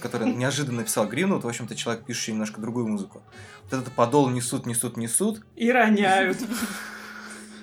которую 0.00 0.34
неожиданно 0.36 0.78
написал 0.78 1.06
Гринвуд, 1.06 1.44
в 1.44 1.48
общем-то, 1.48 1.74
человек, 1.74 2.04
пишущий 2.04 2.34
немножко 2.34 2.60
другую 2.60 2.86
музыку. 2.86 3.22
Вот 3.64 3.80
этот 3.80 3.92
подол 3.94 4.28
несут, 4.28 4.66
несут, 4.66 4.98
несут. 4.98 5.40
И 5.56 5.72
роняют. 5.72 6.38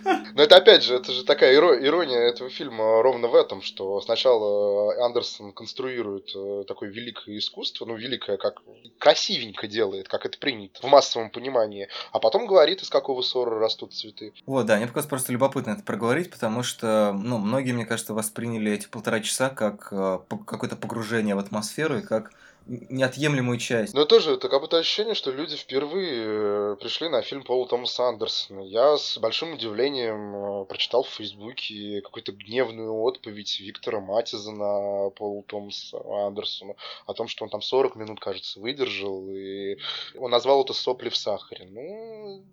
Но 0.06 0.44
это 0.44 0.58
опять 0.58 0.84
же, 0.84 0.96
это 0.96 1.12
же 1.12 1.24
такая 1.24 1.56
ирония 1.56 2.20
этого 2.20 2.50
фильма 2.50 3.02
ровно 3.02 3.28
в 3.28 3.36
этом, 3.36 3.62
что 3.62 4.00
сначала 4.02 5.04
Андерсон 5.06 5.52
конструирует 5.52 6.30
э, 6.36 6.64
такое 6.68 6.90
великое 6.90 7.38
искусство, 7.38 7.86
ну, 7.86 7.96
великое, 7.96 8.38
как 8.38 8.62
красивенько 9.00 9.68
делает, 9.68 10.08
как 10.08 10.26
это 10.26 10.38
принято 10.38 10.82
в 10.82 10.90
массовом 10.90 11.32
понимании, 11.32 11.90
а 12.12 12.20
потом 12.20 12.46
говорит, 12.46 12.82
из 12.82 12.90
какого 12.90 13.22
ссора 13.22 13.60
растут 13.60 13.94
цветы. 13.94 14.34
Вот, 14.46 14.66
да, 14.66 14.78
мне 14.78 14.88
показалось 14.88 15.10
просто 15.10 15.32
любопытно 15.32 15.72
это 15.72 15.84
проговорить, 15.84 16.32
потому 16.32 16.64
что, 16.64 17.14
ну, 17.14 17.40
многие, 17.40 17.72
мне 17.72 17.86
кажется, 17.86 18.14
восприняли 18.14 18.72
эти 18.72 18.88
полтора 18.88 19.20
часа 19.22 19.50
как 19.50 19.90
э, 19.92 20.20
какое-то 20.46 20.76
погружение 20.76 21.36
в 21.36 21.40
атмосферу 21.40 21.98
и 21.98 22.02
как 22.02 22.32
неотъемлемую 22.66 23.58
часть. 23.60 23.94
Но 23.94 24.06
тоже 24.06 24.34
это 24.34 24.50
как 24.50 24.62
будто 24.62 24.78
ощущение, 24.78 25.14
что 25.14 25.32
люди 25.32 25.56
впервые 25.56 26.24
э, 26.26 26.76
пришли 26.80 27.10
на 27.10 27.22
фильм 27.22 27.44
Пола 27.44 27.68
Томаса 27.68 28.10
Андерсона. 28.10 28.62
Я 28.62 28.98
с 28.98 29.18
большим 29.18 29.54
удивлением 29.54 30.36
э, 30.36 30.66
прочитал 30.66 31.04
в 31.04 31.10
Фейсбуке 31.10 32.02
какую-то 32.02 32.32
гневную 32.32 32.94
отповедь 32.94 33.60
Виктора 33.60 34.00
Матиза 34.00 34.52
на 34.52 35.10
Пола 35.12 35.44
Томаса 35.44 35.98
Андерсона 36.28 36.76
о 37.06 37.14
том, 37.14 37.28
что 37.28 37.44
он 37.44 37.50
там 37.50 37.62
40 37.62 37.96
минут, 37.96 38.20
кажется, 38.20 38.60
выдержал, 38.60 39.30
и 39.30 39.78
он 40.18 40.32
назвал 40.32 40.64
это 40.64 40.74
сопли 40.74 41.10
в 41.10 41.18
сахаре. 41.18 41.68
Ну, 41.70 42.44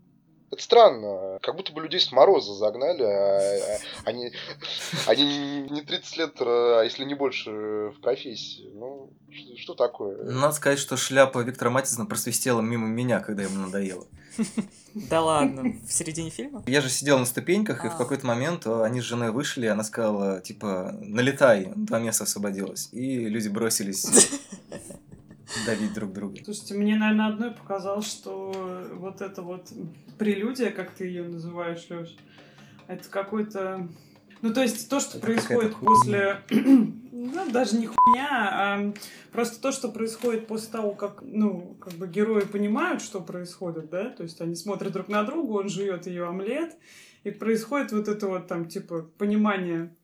это 0.52 0.62
странно. 0.62 1.38
Как 1.40 1.56
будто 1.56 1.72
бы 1.72 1.80
людей 1.80 1.98
с 1.98 2.12
мороза 2.12 2.52
загнали, 2.54 3.02
а, 3.02 3.78
а 4.04 4.10
они, 4.10 4.32
они 5.06 5.62
не 5.70 5.80
30 5.80 6.16
лет, 6.18 6.34
а 6.40 6.82
если 6.82 7.04
не 7.04 7.14
больше, 7.14 7.50
в 7.50 8.00
профессии. 8.02 8.70
Ну, 8.74 9.10
что, 9.30 9.56
что 9.56 9.74
такое? 9.74 10.22
Надо 10.24 10.52
сказать, 10.52 10.78
что 10.78 10.98
шляпа 10.98 11.38
Виктора 11.38 11.70
Матисона 11.70 12.04
просвистела 12.04 12.60
мимо 12.60 12.86
меня, 12.86 13.20
когда 13.20 13.44
ему 13.44 13.66
надоело. 13.66 14.06
Да 14.94 15.22
ладно, 15.22 15.74
в 15.88 15.92
середине 15.92 16.28
фильма? 16.28 16.62
Я 16.66 16.82
же 16.82 16.90
сидел 16.90 17.18
на 17.18 17.24
ступеньках, 17.24 17.86
и 17.86 17.88
в 17.88 17.94
а. 17.94 17.96
какой-то 17.96 18.26
момент 18.26 18.66
они 18.66 19.00
с 19.00 19.04
женой 19.04 19.30
вышли, 19.30 19.64
и 19.64 19.68
она 19.68 19.84
сказала, 19.84 20.42
типа, 20.42 20.94
налетай, 21.00 21.72
два 21.74 21.98
места 21.98 22.24
освободилось. 22.24 22.90
И 22.92 23.24
люди 23.24 23.48
бросились 23.48 24.06
давить 25.66 25.94
друг 25.94 26.12
друга. 26.12 26.36
Слушайте, 26.44 26.74
мне, 26.74 26.96
наверное, 26.96 27.28
одной 27.28 27.50
показалось, 27.50 28.06
что 28.06 28.52
вот 28.94 29.20
это 29.20 29.42
вот 29.42 29.72
прелюдия, 30.18 30.70
как 30.70 30.90
ты 30.90 31.06
ее 31.06 31.24
называешь, 31.24 31.86
Леш, 31.90 32.16
это 32.86 33.08
какой-то... 33.08 33.88
Ну, 34.40 34.52
то 34.52 34.62
есть 34.62 34.88
то, 34.88 34.98
что 35.00 35.18
это 35.18 35.26
происходит 35.26 35.76
после... 35.76 36.42
ну, 36.50 37.50
даже 37.50 37.76
не 37.76 37.86
хуйня, 37.86 38.28
а 38.30 38.92
просто 39.30 39.60
то, 39.60 39.70
что 39.70 39.88
происходит 39.88 40.46
после 40.46 40.72
того, 40.72 40.92
как, 40.92 41.22
ну, 41.22 41.76
как 41.80 41.92
бы 41.94 42.08
герои 42.08 42.42
понимают, 42.44 43.02
что 43.02 43.20
происходит, 43.20 43.90
да, 43.90 44.10
то 44.10 44.24
есть 44.24 44.40
они 44.40 44.56
смотрят 44.56 44.92
друг 44.92 45.08
на 45.08 45.22
друга, 45.22 45.52
он 45.52 45.68
жует 45.68 46.06
ее 46.06 46.26
омлет, 46.26 46.76
и 47.22 47.30
происходит 47.30 47.92
вот 47.92 48.08
это 48.08 48.26
вот 48.26 48.48
там, 48.48 48.66
типа, 48.66 49.02
понимание 49.16 49.94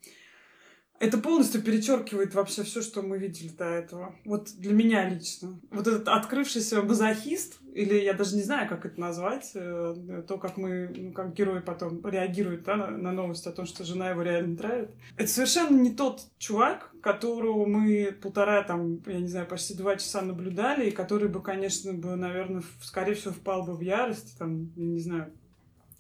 это 1.01 1.19
полностью 1.19 1.63
перечеркивает 1.63 2.35
вообще 2.35 2.65
все, 2.65 2.83
что 2.83 3.03
мы 3.03 3.19
видели 3.19 3.49
до 3.49 3.65
этого. 3.65 4.15
Вот 4.25 4.51
для 4.57 4.73
меня 4.73 5.09
лично. 5.09 5.61
Вот 5.71 5.87
этот 5.87 6.09
открывшийся 6.09 6.83
мазохист, 6.83 7.59
или 7.73 7.95
я 7.95 8.15
даже 8.15 8.35
не 8.35 8.43
знаю, 8.43 8.69
как 8.69 8.85
это 8.85 9.01
назвать, 9.01 9.53
э, 9.55 10.25
то, 10.27 10.39
как 10.39 10.57
мы, 10.57 10.93
ну, 10.97 11.13
как 11.13 11.35
герой 11.35 11.61
потом 11.61 12.05
реагирует 12.05 12.65
да, 12.65 12.77
на, 12.77 12.91
на 12.91 13.13
новость 13.13 13.47
о 13.47 13.53
том, 13.53 13.67
что 13.67 13.85
жена 13.85 14.11
его 14.11 14.23
реально 14.23 14.57
травит. 14.57 14.91
Это 15.17 15.29
совершенно 15.29 15.77
не 15.77 15.95
тот 15.95 16.23
чувак, 16.39 16.93
которого 17.01 17.65
мы 17.67 18.17
полтора, 18.21 18.65
там, 18.65 19.01
я 19.07 19.21
не 19.21 19.29
знаю, 19.29 19.47
почти 19.47 19.75
два 19.75 19.97
часа 19.97 20.23
наблюдали, 20.23 20.89
и 20.89 20.93
который 20.93 21.29
бы, 21.29 21.41
конечно, 21.41 21.93
бы, 21.93 22.17
наверное, 22.17 22.63
скорее 22.83 23.15
всего, 23.15 23.33
впал 23.33 23.65
бы 23.65 23.75
в 23.75 23.81
ярость, 23.81 24.37
там, 24.39 24.73
я 24.75 24.87
не 24.87 25.01
знаю, 25.01 25.33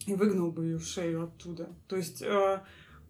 и 0.07 0.15
выгнал 0.15 0.51
бы 0.51 0.65
ее 0.65 0.79
в 0.79 0.85
шею 0.85 1.25
оттуда. 1.25 1.69
То 1.87 1.97
есть 1.97 2.23
э, 2.23 2.61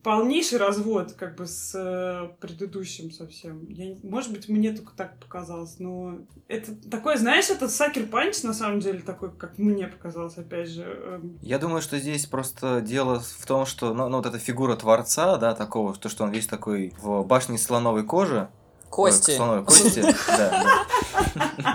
полнейший 0.09 0.57
развод 0.57 1.13
как 1.13 1.37
бы 1.37 1.47
с 1.47 1.75
э, 1.75 2.31
предыдущим 2.41 3.11
совсем. 3.11 3.67
Я, 3.69 3.95
может 4.03 4.33
быть, 4.33 4.49
мне 4.49 4.73
только 4.73 4.93
так 4.97 5.21
показалось, 5.21 5.79
но 5.79 6.21
это 6.49 6.75
такой, 6.91 7.19
знаешь, 7.19 7.51
это 7.51 7.69
сакер 7.69 8.07
панч 8.07 8.43
на 8.43 8.55
самом 8.55 8.81
деле 8.81 9.01
такой, 9.01 9.31
как 9.31 9.59
мне 9.59 9.87
показалось, 9.87 10.39
опять 10.39 10.71
же. 10.71 10.85
Э. 10.87 11.21
Я 11.43 11.59
думаю, 11.59 11.83
что 11.83 11.99
здесь 11.99 12.25
просто 12.25 12.81
дело 12.81 13.21
в 13.21 13.45
том, 13.45 13.67
что, 13.67 13.93
ну, 13.93 14.09
ну 14.09 14.17
вот 14.17 14.25
эта 14.25 14.39
фигура 14.39 14.77
творца, 14.77 15.37
да, 15.37 15.55
такого, 15.55 15.95
то, 15.95 16.09
что 16.09 16.25
он 16.25 16.31
весь 16.31 16.47
такой 16.47 16.95
в 17.03 17.23
башне 17.25 17.59
слоновой 17.59 18.05
кожи. 18.05 18.49
Кости. 18.89 19.33
Ой, 19.33 19.37
слоновой 19.37 19.65
кости, 19.67 20.03
да. 20.27 20.87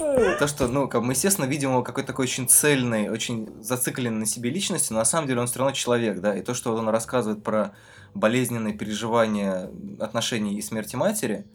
То, 0.00 0.46
что, 0.46 0.66
ну, 0.68 0.88
как 0.88 1.02
мы, 1.02 1.12
естественно, 1.12 1.44
видим 1.44 1.70
его 1.70 1.82
какой-то 1.82 2.08
такой 2.08 2.24
очень 2.24 2.48
цельный, 2.48 3.10
очень 3.10 3.48
зацикленный 3.60 4.20
на 4.20 4.26
себе 4.26 4.50
личности, 4.50 4.92
но 4.92 5.00
на 5.00 5.04
самом 5.04 5.28
деле 5.28 5.40
он 5.40 5.46
все 5.46 5.58
равно 5.58 5.72
человек, 5.74 6.20
да, 6.20 6.34
и 6.34 6.42
то, 6.42 6.54
что 6.54 6.74
он 6.74 6.88
рассказывает 6.88 7.42
про 7.42 7.74
болезненные 8.14 8.74
переживания 8.74 9.70
отношений 9.98 10.56
и 10.56 10.62
смерти 10.62 10.96
матери, 10.96 11.46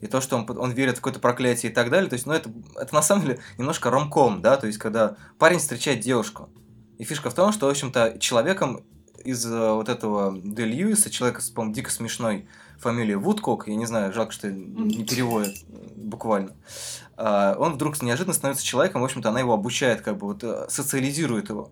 и 0.00 0.06
то, 0.06 0.20
что 0.20 0.36
он, 0.36 0.46
он 0.58 0.70
верит 0.70 0.94
в 0.94 0.96
какое-то 0.96 1.20
проклятие 1.20 1.72
и 1.72 1.74
так 1.74 1.90
далее, 1.90 2.08
то 2.08 2.14
есть, 2.14 2.26
ну, 2.26 2.32
это, 2.32 2.50
это 2.76 2.94
на 2.94 3.02
самом 3.02 3.22
деле 3.24 3.40
немножко 3.58 3.90
ромком, 3.90 4.40
да, 4.40 4.56
то 4.56 4.66
есть, 4.66 4.78
когда 4.78 5.16
парень 5.38 5.58
встречает 5.58 6.00
девушку, 6.00 6.48
и 6.98 7.04
фишка 7.04 7.30
в 7.30 7.34
том, 7.34 7.52
что, 7.52 7.66
в 7.66 7.70
общем-то, 7.70 8.18
человеком 8.20 8.84
из 9.24 9.44
э, 9.44 9.72
вот 9.72 9.88
этого 9.88 10.36
Де 10.42 10.64
Льюиса, 10.64 11.10
человека 11.10 11.42
с, 11.42 11.50
по 11.50 11.66
дико 11.66 11.90
смешной 11.90 12.48
фамилией 12.78 13.16
Вудкок, 13.16 13.68
я 13.68 13.74
не 13.74 13.86
знаю, 13.86 14.12
жалко, 14.12 14.32
что 14.32 14.50
не 14.50 15.04
переводят 15.04 15.54
буквально, 15.96 16.54
он 17.18 17.74
вдруг 17.74 18.00
неожиданно 18.02 18.34
становится 18.34 18.64
человеком, 18.64 19.02
в 19.02 19.04
общем-то, 19.04 19.28
она 19.28 19.40
его 19.40 19.52
обучает, 19.52 20.02
как 20.02 20.18
бы 20.18 20.28
вот 20.28 20.44
э, 20.44 20.66
социализирует 20.68 21.48
его. 21.48 21.70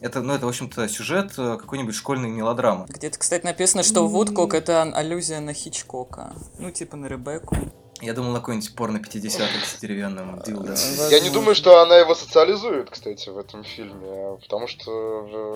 Это, 0.00 0.20
ну, 0.20 0.34
это, 0.34 0.44
в 0.44 0.48
общем-то, 0.50 0.86
сюжет 0.88 1.32
э, 1.38 1.56
какой-нибудь 1.56 1.94
школьной 1.94 2.28
мелодрамы. 2.28 2.84
Где-то, 2.88 3.18
кстати, 3.18 3.44
написано, 3.44 3.82
что 3.82 4.06
Вудкок— 4.06 4.52
это 4.54 4.82
аллюзия 4.82 5.40
на 5.40 5.54
Хичкока. 5.54 6.34
Ну, 6.58 6.70
типа 6.70 6.96
на 6.96 7.06
Ребекку. 7.06 7.56
Я 8.02 8.12
думал 8.12 8.32
на 8.32 8.40
какой-нибудь 8.40 8.74
порно 8.74 8.98
50-х 8.98 9.64
с 9.64 9.80
деревянным 9.80 10.42
дилдо. 10.44 10.74
Я 11.10 11.20
не 11.20 11.30
думаю, 11.30 11.54
что 11.54 11.80
она 11.80 11.96
его 11.96 12.14
социализует, 12.14 12.90
кстати, 12.90 13.30
в 13.30 13.38
этом 13.38 13.64
фильме. 13.64 14.36
Потому 14.42 14.68
что 14.68 14.90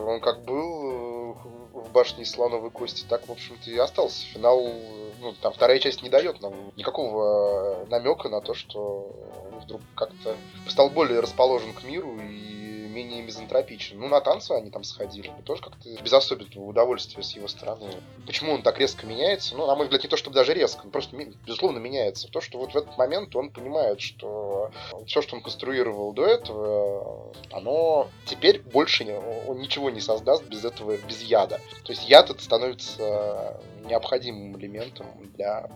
он 0.06 0.20
как 0.22 0.42
был 0.44 1.36
в 1.74 1.90
башне 1.92 2.22
из 2.22 2.30
слоновой 2.30 2.70
кости, 2.70 3.04
так, 3.06 3.28
в 3.28 3.32
общем-то, 3.32 3.70
и 3.70 3.76
остался. 3.76 4.24
Финал, 4.32 4.72
ну, 5.20 5.34
там 5.40 5.52
вторая 5.52 5.78
часть 5.78 6.02
не 6.02 6.08
дает 6.08 6.40
нам 6.40 6.54
никакого 6.76 7.86
намека 7.88 8.28
на 8.28 8.40
то, 8.40 8.54
что 8.54 9.10
он 9.52 9.60
вдруг 9.60 9.82
как-то 9.94 10.34
стал 10.66 10.90
более 10.90 11.20
расположен 11.20 11.72
к 11.74 11.84
миру 11.84 12.18
и 12.18 12.59
менее 12.90 13.22
мизантропичен. 13.22 13.98
Ну, 13.98 14.08
на 14.08 14.20
танцы 14.20 14.52
они 14.52 14.70
там 14.70 14.84
сходили, 14.84 15.32
тоже 15.44 15.62
как-то 15.62 15.88
без 16.02 16.12
особенного 16.12 16.68
удовольствия 16.68 17.22
с 17.22 17.34
его 17.34 17.48
стороны. 17.48 17.90
Почему 18.26 18.52
он 18.52 18.62
так 18.62 18.78
резко 18.78 19.06
меняется? 19.06 19.56
Ну, 19.56 19.66
на 19.66 19.74
мой 19.74 19.86
взгляд, 19.86 20.02
не 20.02 20.08
то 20.08 20.16
чтобы 20.16 20.34
даже 20.34 20.54
резко, 20.54 20.82
он 20.84 20.90
просто, 20.90 21.16
безусловно, 21.46 21.78
меняется. 21.78 22.28
То, 22.28 22.40
что 22.40 22.58
вот 22.58 22.72
в 22.72 22.76
этот 22.76 22.96
момент 22.98 23.34
он 23.36 23.50
понимает, 23.50 24.00
что 24.00 24.70
все, 25.06 25.22
что 25.22 25.36
он 25.36 25.42
конструировал 25.42 26.12
до 26.12 26.26
этого, 26.26 27.32
оно 27.50 28.08
теперь 28.26 28.60
больше 28.60 29.04
не, 29.04 29.12
он 29.12 29.58
ничего 29.58 29.90
не 29.90 30.00
создаст 30.00 30.44
без 30.44 30.64
этого, 30.64 30.96
без 30.96 31.22
яда. 31.22 31.60
То 31.84 31.92
есть 31.92 32.08
яд 32.08 32.30
это 32.30 32.42
становится 32.42 33.60
необходимым 33.84 34.58
элементом 34.58 35.06
для 35.34 35.70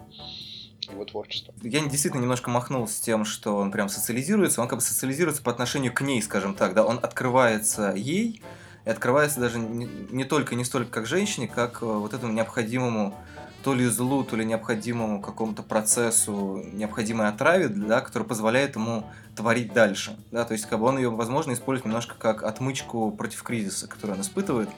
его 0.93 1.05
творчества. 1.05 1.55
Я 1.63 1.81
действительно 1.81 2.23
немножко 2.23 2.51
махнул 2.51 2.87
с 2.87 2.99
тем, 2.99 3.25
что 3.25 3.57
он 3.57 3.71
прям 3.71 3.89
социализируется. 3.89 4.61
Он 4.61 4.69
как 4.69 4.79
бы 4.79 4.85
социализируется 4.85 5.43
по 5.43 5.51
отношению 5.51 5.93
к 5.93 6.01
ней, 6.01 6.21
скажем 6.23 6.55
так. 6.55 6.75
Да? 6.75 6.85
Он 6.85 6.99
открывается 7.03 7.93
ей, 7.97 8.43
и 8.85 8.91
открывается 8.91 9.41
даже 9.41 9.59
не, 9.59 9.87
не 10.11 10.25
только, 10.25 10.55
не 10.55 10.65
столько 10.65 10.91
как 10.91 11.07
женщине, 11.07 11.49
как 11.49 11.83
э, 11.83 11.87
вот 11.87 12.13
этому 12.13 12.33
необходимому 12.33 13.15
то 13.63 13.73
ли 13.73 13.87
злу, 13.87 14.25
то 14.25 14.37
ли 14.37 14.45
необходимому 14.45 15.23
какому-то 15.23 15.63
процессу, 15.63 16.63
необходимой 16.75 17.29
отраве, 17.29 17.69
да, 17.69 18.03
который 18.03 18.25
позволяет 18.25 18.77
ему 18.77 19.07
творить 19.35 19.73
дальше. 19.73 20.19
Да? 20.31 20.45
То 20.45 20.53
есть, 20.53 20.67
как 20.67 20.81
бы 20.81 20.87
он 20.87 20.99
ее, 20.99 21.09
возможно, 21.09 21.53
использует 21.53 21.87
немножко 21.87 22.15
как 22.19 22.43
отмычку 22.43 23.11
против 23.11 23.43
кризиса, 23.43 23.89
который 23.89 24.13
он 24.13 24.21
испытывает. 24.21 24.69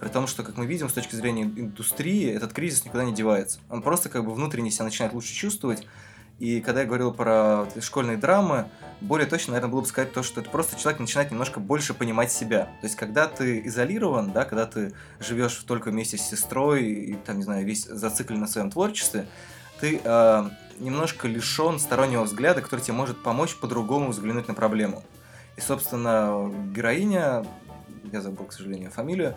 При 0.00 0.08
том, 0.08 0.26
что, 0.26 0.42
как 0.42 0.56
мы 0.56 0.66
видим, 0.66 0.88
с 0.88 0.92
точки 0.92 1.14
зрения 1.14 1.42
индустрии, 1.42 2.32
этот 2.32 2.54
кризис 2.54 2.84
никуда 2.84 3.04
не 3.04 3.12
девается. 3.12 3.60
Он 3.68 3.82
просто 3.82 4.08
как 4.08 4.24
бы 4.24 4.32
внутренне 4.32 4.70
себя 4.70 4.86
начинает 4.86 5.12
лучше 5.12 5.34
чувствовать. 5.34 5.86
И 6.38 6.62
когда 6.62 6.80
я 6.80 6.86
говорил 6.86 7.12
про 7.12 7.66
школьные 7.80 8.16
драмы, 8.16 8.70
более 9.02 9.28
точно, 9.28 9.52
наверное, 9.52 9.72
было 9.72 9.80
бы 9.82 9.86
сказать 9.86 10.14
то, 10.14 10.22
что 10.22 10.40
это 10.40 10.48
просто 10.48 10.80
человек 10.80 11.00
начинает 11.00 11.30
немножко 11.30 11.60
больше 11.60 11.92
понимать 11.92 12.32
себя. 12.32 12.64
То 12.80 12.86
есть, 12.86 12.96
когда 12.96 13.26
ты 13.26 13.60
изолирован, 13.66 14.32
да, 14.32 14.46
когда 14.46 14.64
ты 14.64 14.94
живешь 15.18 15.54
только 15.66 15.90
вместе 15.90 16.16
с 16.16 16.22
сестрой 16.22 16.84
и, 16.84 17.14
там, 17.14 17.36
не 17.36 17.42
знаю, 17.42 17.66
весь 17.66 17.84
зациклен 17.84 18.40
на 18.40 18.46
своем 18.46 18.70
творчестве, 18.70 19.26
ты 19.80 20.00
э, 20.02 20.50
немножко 20.78 21.28
лишен 21.28 21.78
стороннего 21.78 22.22
взгляда, 22.22 22.62
который 22.62 22.80
тебе 22.80 22.94
может 22.94 23.22
помочь 23.22 23.54
по-другому 23.56 24.10
взглянуть 24.10 24.48
на 24.48 24.54
проблему. 24.54 25.02
И, 25.58 25.60
собственно, 25.60 26.50
героиня, 26.74 27.44
я 28.12 28.20
забыл, 28.22 28.46
к 28.46 28.52
сожалению, 28.52 28.90
фамилию, 28.90 29.36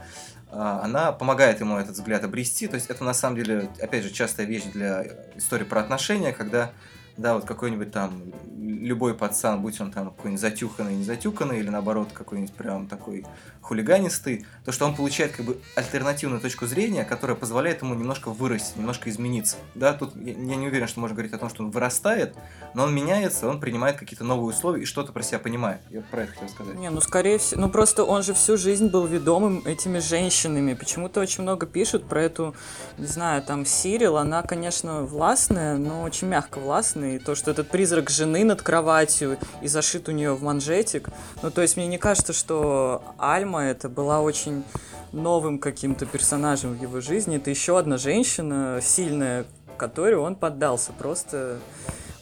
она 0.56 1.12
помогает 1.12 1.60
ему 1.60 1.78
этот 1.78 1.96
взгляд 1.96 2.24
обрести. 2.24 2.68
То 2.68 2.76
есть 2.76 2.90
это 2.90 3.04
на 3.04 3.14
самом 3.14 3.38
деле, 3.38 3.70
опять 3.82 4.04
же, 4.04 4.12
частая 4.12 4.46
вещь 4.46 4.64
для 4.74 5.06
истории 5.36 5.64
про 5.64 5.82
отношения, 5.82 6.32
когда 6.32 6.72
да, 7.18 7.36
вот 7.36 7.46
какой-нибудь 7.46 7.92
там 7.92 8.22
любой 8.58 9.14
пацан, 9.14 9.62
будь 9.62 9.80
он 9.80 9.92
там 9.92 10.12
какой-нибудь 10.12 10.42
затюханный, 10.42 10.96
не 10.96 11.04
затюханный, 11.04 11.60
или 11.60 11.70
наоборот 11.70 12.10
какой-нибудь 12.14 12.54
прям 12.54 12.88
такой 12.88 13.26
хулиганистый, 13.62 14.46
то 14.66 14.72
что 14.72 14.86
он 14.86 14.96
получает 14.96 15.32
как 15.32 15.46
бы 15.46 15.62
альтернативную 15.76 16.42
точку 16.42 16.66
зрения, 16.66 17.06
которая 17.06 17.38
позволяет 17.38 17.82
ему 17.82 17.96
немножко 17.96 18.30
вырасти, 18.30 18.78
немножко 18.78 19.10
измениться. 19.10 19.58
Да, 19.74 19.94
тут 19.94 20.16
я 20.16 20.34
не 20.34 20.68
уверен, 20.68 20.88
что 20.88 21.00
можно 21.00 21.16
говорить 21.16 21.34
о 21.34 21.38
том, 21.38 21.50
что 21.50 21.64
он 21.64 21.72
вырастает, 21.72 22.36
но 22.74 22.84
он 22.84 22.94
меняется, 22.94 23.48
он 23.48 23.60
принимает 23.60 23.98
какие-то 23.98 24.24
новые 24.24 24.48
условия 24.48 24.84
и 24.84 24.86
что-то 24.86 25.14
про 25.14 25.24
себя 25.24 25.40
понимает. 25.40 25.82
Я 25.90 26.02
про 26.02 26.24
это 26.24 26.34
хотел 26.34 26.50
сказать. 26.50 26.76
Не, 26.76 26.90
ну 26.90 27.00
скорее 27.00 27.38
всего, 27.38 27.62
ну 27.62 27.70
просто 27.70 28.04
он 28.04 28.24
же 28.24 28.34
всю 28.34 28.58
жизнь 28.58 28.88
был 28.88 29.06
ведомым 29.06 29.62
этими 29.66 30.00
женщинами. 30.00 30.74
Почему-то 30.74 31.22
очень 31.22 31.44
много 31.44 31.66
пишут 31.66 32.08
про 32.08 32.22
эту, 32.22 32.56
не 32.98 33.06
знаю, 33.08 33.44
там 33.44 33.66
Сирил, 33.66 34.18
она, 34.18 34.42
конечно, 34.42 35.04
властная, 35.04 35.78
но 35.78 36.02
очень 36.02 36.28
мягко 36.28 36.60
властная, 36.60 37.03
и 37.04 37.20
то, 37.20 37.36
что 37.36 37.52
этот 37.52 37.70
призрак 37.70 38.10
жены 38.10 38.44
над 38.44 38.62
кроватью 38.62 39.38
и 39.62 39.68
зашит 39.68 40.10
у 40.10 40.12
нее 40.12 40.34
в 40.34 40.44
манжетик. 40.44 41.10
Ну, 41.42 41.52
то 41.52 41.62
есть 41.62 41.78
мне 41.78 41.88
не 41.88 41.98
кажется, 41.98 42.34
что 42.34 43.04
Альма 43.18 43.64
это 43.66 43.90
была 43.90 44.22
очень 44.22 44.64
новым 45.12 45.60
каким-то 45.60 46.06
персонажем 46.06 46.74
в 46.74 46.82
его 46.82 47.00
жизни. 47.02 47.38
Это 47.38 47.50
еще 47.50 47.78
одна 47.78 47.98
женщина 47.98 48.80
сильная, 48.82 49.46
которой 49.78 50.16
он 50.16 50.36
поддался. 50.36 50.92
Просто 50.92 51.60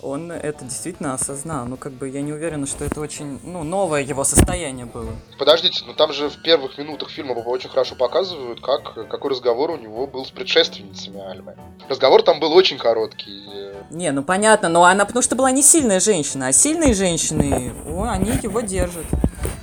он 0.01 0.31
это 0.31 0.65
действительно 0.65 1.13
осознал. 1.13 1.65
Ну, 1.65 1.77
как 1.77 1.93
бы 1.93 2.09
я 2.09 2.21
не 2.21 2.33
уверена, 2.33 2.65
что 2.65 2.83
это 2.85 2.99
очень, 2.99 3.39
ну, 3.43 3.63
новое 3.63 4.01
его 4.01 4.23
состояние 4.23 4.85
было. 4.85 5.11
Подождите, 5.37 5.83
ну 5.85 5.93
там 5.93 6.13
же 6.13 6.29
в 6.29 6.41
первых 6.41 6.77
минутах 6.77 7.09
фильма 7.09 7.33
очень 7.33 7.69
хорошо 7.69 7.95
показывают, 7.95 8.61
как, 8.61 8.93
какой 9.09 9.31
разговор 9.31 9.71
у 9.71 9.77
него 9.77 10.07
был 10.07 10.25
с 10.25 10.31
предшественницами 10.31 11.19
Альмы. 11.19 11.55
Разговор 11.89 12.23
там 12.23 12.39
был 12.39 12.53
очень 12.53 12.77
короткий. 12.77 13.43
Не, 13.89 14.11
ну 14.11 14.23
понятно, 14.23 14.69
но 14.69 14.83
она 14.83 15.05
потому 15.05 15.21
что 15.21 15.35
была 15.35 15.51
не 15.51 15.61
сильная 15.61 15.99
женщина, 15.99 16.47
а 16.47 16.51
сильные 16.51 16.93
женщины, 16.93 17.73
о, 17.87 18.05
они 18.05 18.31
его 18.41 18.61
держат. 18.61 19.05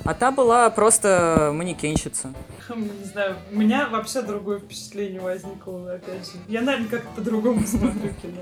А 0.09 0.15
та 0.15 0.31
была 0.31 0.71
просто 0.71 1.51
манекенщица. 1.53 2.33
Не 2.75 3.05
знаю, 3.05 3.35
у 3.51 3.55
меня 3.55 3.87
вообще 3.89 4.23
другое 4.23 4.57
впечатление 4.57 5.21
возникло, 5.21 5.93
опять 5.93 6.25
же. 6.25 6.39
Я, 6.47 6.61
наверное, 6.61 6.89
как-то 6.89 7.09
по-другому 7.17 7.61
смотрю 7.67 8.11
кино. 8.19 8.41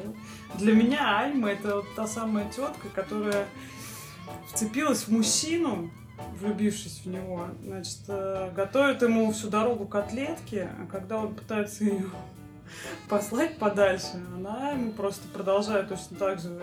Для 0.55 0.71
меня 0.71 1.19
Альма 1.19 1.49
это 1.49 1.75
вот 1.75 1.93
та 1.93 2.07
самая 2.07 2.45
тетка, 2.45 2.87
которая 2.95 3.47
вцепилась 4.47 5.03
в 5.03 5.09
мужчину, 5.09 5.91
влюбившись 6.39 7.01
в 7.03 7.09
него, 7.09 7.49
значит, 7.61 7.99
э, 8.07 8.49
готовит 8.55 9.01
ему 9.01 9.29
всю 9.33 9.49
дорогу 9.49 9.87
котлетки, 9.87 10.69
а 10.71 10.87
когда 10.89 11.17
он 11.17 11.35
пытается 11.35 11.83
ее 11.83 12.05
послать 13.09 13.57
подальше, 13.57 14.23
она 14.33 14.71
ему 14.71 14.93
просто 14.93 15.27
продолжает 15.33 15.89
точно 15.89 16.15
так 16.15 16.39
же 16.39 16.61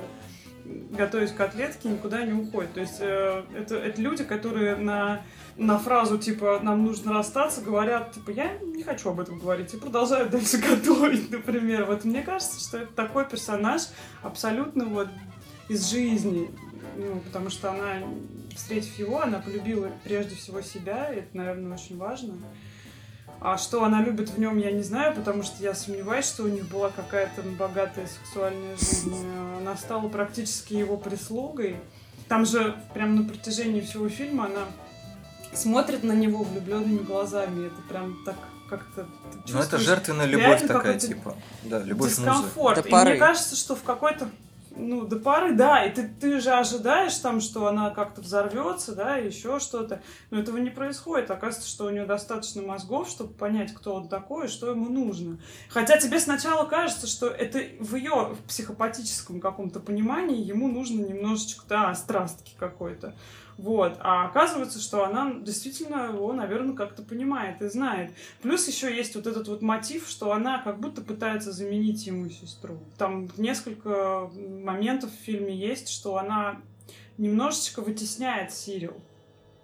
готовить 0.65 1.35
котлетки, 1.35 1.87
никуда 1.87 2.25
не 2.25 2.33
уходит. 2.33 2.73
То 2.73 2.81
есть 2.81 2.97
э, 3.01 3.43
это, 3.57 3.77
это 3.77 4.01
люди, 4.01 4.25
которые 4.25 4.77
на, 4.77 5.23
на 5.57 5.79
фразу 5.79 6.19
типа 6.19 6.61
«нам 6.63 6.85
нужно 6.85 7.13
расстаться» 7.13 7.61
говорят 7.61 8.13
типа 8.13 8.31
«я 8.31 8.59
не 8.59 8.83
хочу 8.83 9.11
об 9.11 9.21
этом 9.21 9.39
говорить» 9.39 9.75
и 9.75 9.77
продолжают 9.77 10.31
дальше 10.31 10.59
готовить, 10.69 11.31
например. 11.31 11.85
Вот 11.85 12.05
мне 12.05 12.23
кажется, 12.23 12.61
что 12.61 12.79
это 12.79 12.93
такой 12.93 13.29
персонаж 13.29 13.83
абсолютно 14.23 14.87
вот 14.87 15.09
из 15.69 15.91
жизни. 15.91 16.51
Ну, 16.97 17.21
потому 17.21 17.51
что 17.51 17.71
она, 17.71 18.05
встретив 18.55 18.97
его, 18.99 19.21
она 19.21 19.41
полюбила 19.41 19.91
прежде 20.05 20.37
всего 20.37 20.61
себя, 20.61 21.13
и 21.13 21.19
это, 21.19 21.37
наверное, 21.37 21.75
очень 21.75 21.97
важно. 21.97 22.35
А 23.41 23.59
что 23.59 23.85
она 23.85 24.01
любит 24.01 24.31
в 24.31 24.39
нем, 24.39 24.57
я 24.59 24.71
не 24.73 24.83
знаю, 24.83 25.15
потому 25.15 25.43
что 25.43 25.63
я 25.63 25.75
сомневаюсь, 25.75 26.27
что 26.27 26.45
у 26.45 26.49
них 26.49 26.67
была 26.69 26.91
какая-то 26.91 27.43
богатая 27.43 28.07
сексуальная 28.07 28.77
жизнь. 28.77 29.15
Она 29.59 29.77
стала 29.77 30.09
практически 30.09 30.75
его 30.75 30.97
прислугой. 30.97 31.77
Там 32.29 32.47
же 32.47 32.75
прям 32.95 33.17
на 33.17 33.29
протяжении 33.29 33.83
всего 33.83 34.09
фильма 34.09 34.47
она 34.47 34.67
смотрит 35.53 36.03
на 36.05 36.13
него 36.13 36.43
влюбленными 36.43 36.99
глазами. 36.99 37.67
Это 37.67 37.83
прям 37.89 38.17
так 38.25 38.37
как-то... 38.69 39.07
Ну, 39.47 39.59
это 39.59 39.79
жертвенная 39.79 40.27
любовь 40.27 40.67
такая, 40.67 40.99
типа. 40.99 41.37
Да, 41.65 41.81
любовь 41.81 42.11
дискомфорт. 42.11 42.87
И 42.87 42.95
мне 42.95 43.17
кажется, 43.17 43.57
что 43.57 43.77
в 43.77 43.83
какой-то 43.83 44.31
ну, 44.77 45.07
до 45.07 45.17
пары, 45.17 45.55
да, 45.55 45.85
и 45.85 45.93
ты, 45.93 46.09
ты 46.09 46.41
же 46.41 46.51
ожидаешь 46.51 47.17
там, 47.17 47.41
что 47.41 47.67
она 47.67 47.91
как-то 47.91 48.21
взорвется, 48.21 48.95
да, 48.95 49.17
еще 49.17 49.59
что-то, 49.61 50.03
но 50.31 50.41
этого 50.41 50.59
не 50.59 50.71
происходит. 50.71 51.31
Оказывается, 51.31 51.71
что 51.71 51.87
у 51.87 51.91
нее 51.91 52.07
достаточно 52.07 52.63
мозгов, 52.63 53.09
чтобы 53.09 53.35
понять, 53.35 53.73
кто 53.75 53.95
он 53.95 54.09
такой 54.09 54.47
и 54.47 54.49
что 54.49 54.71
ему 54.71 54.89
нужно. 54.89 55.39
Хотя 55.69 55.99
тебе 55.99 56.21
сначала 56.21 56.67
кажется, 56.67 57.07
что 57.07 57.29
это 57.29 57.61
в 57.81 57.95
ее 57.97 58.37
психопатическом 58.49 59.41
каком-то 59.41 59.81
понимании 59.81 60.43
ему 60.43 60.69
нужно 60.69 61.05
немножечко, 61.05 61.65
да, 61.69 61.95
страстки 61.95 62.53
какой-то. 62.59 63.15
Вот. 63.57 63.97
А 64.01 64.27
оказывается, 64.27 64.81
что 64.81 65.05
она 65.05 65.33
действительно 65.41 66.07
его, 66.07 66.33
наверное, 66.33 66.75
как-то 66.75 67.03
понимает 67.03 67.63
и 67.63 67.69
знает. 67.69 68.13
Плюс 68.43 68.67
еще 68.67 68.95
есть 68.95 69.15
вот 69.15 69.27
этот 69.27 69.49
вот 69.49 69.63
мотив, 69.63 70.09
что 70.09 70.33
она 70.33 70.59
как 70.59 70.81
будто 70.81 71.03
пытается 71.03 71.53
заменить 71.53 72.07
ему 72.07 72.29
сестру. 72.29 72.79
Там 72.99 73.29
несколько 73.37 74.31
моментов 74.65 75.11
в 75.11 75.25
фильме 75.25 75.55
есть, 75.55 75.89
что 75.89 76.17
она 76.17 76.61
немножечко 77.19 77.81
вытесняет 77.81 78.53
Сирил. 78.53 78.95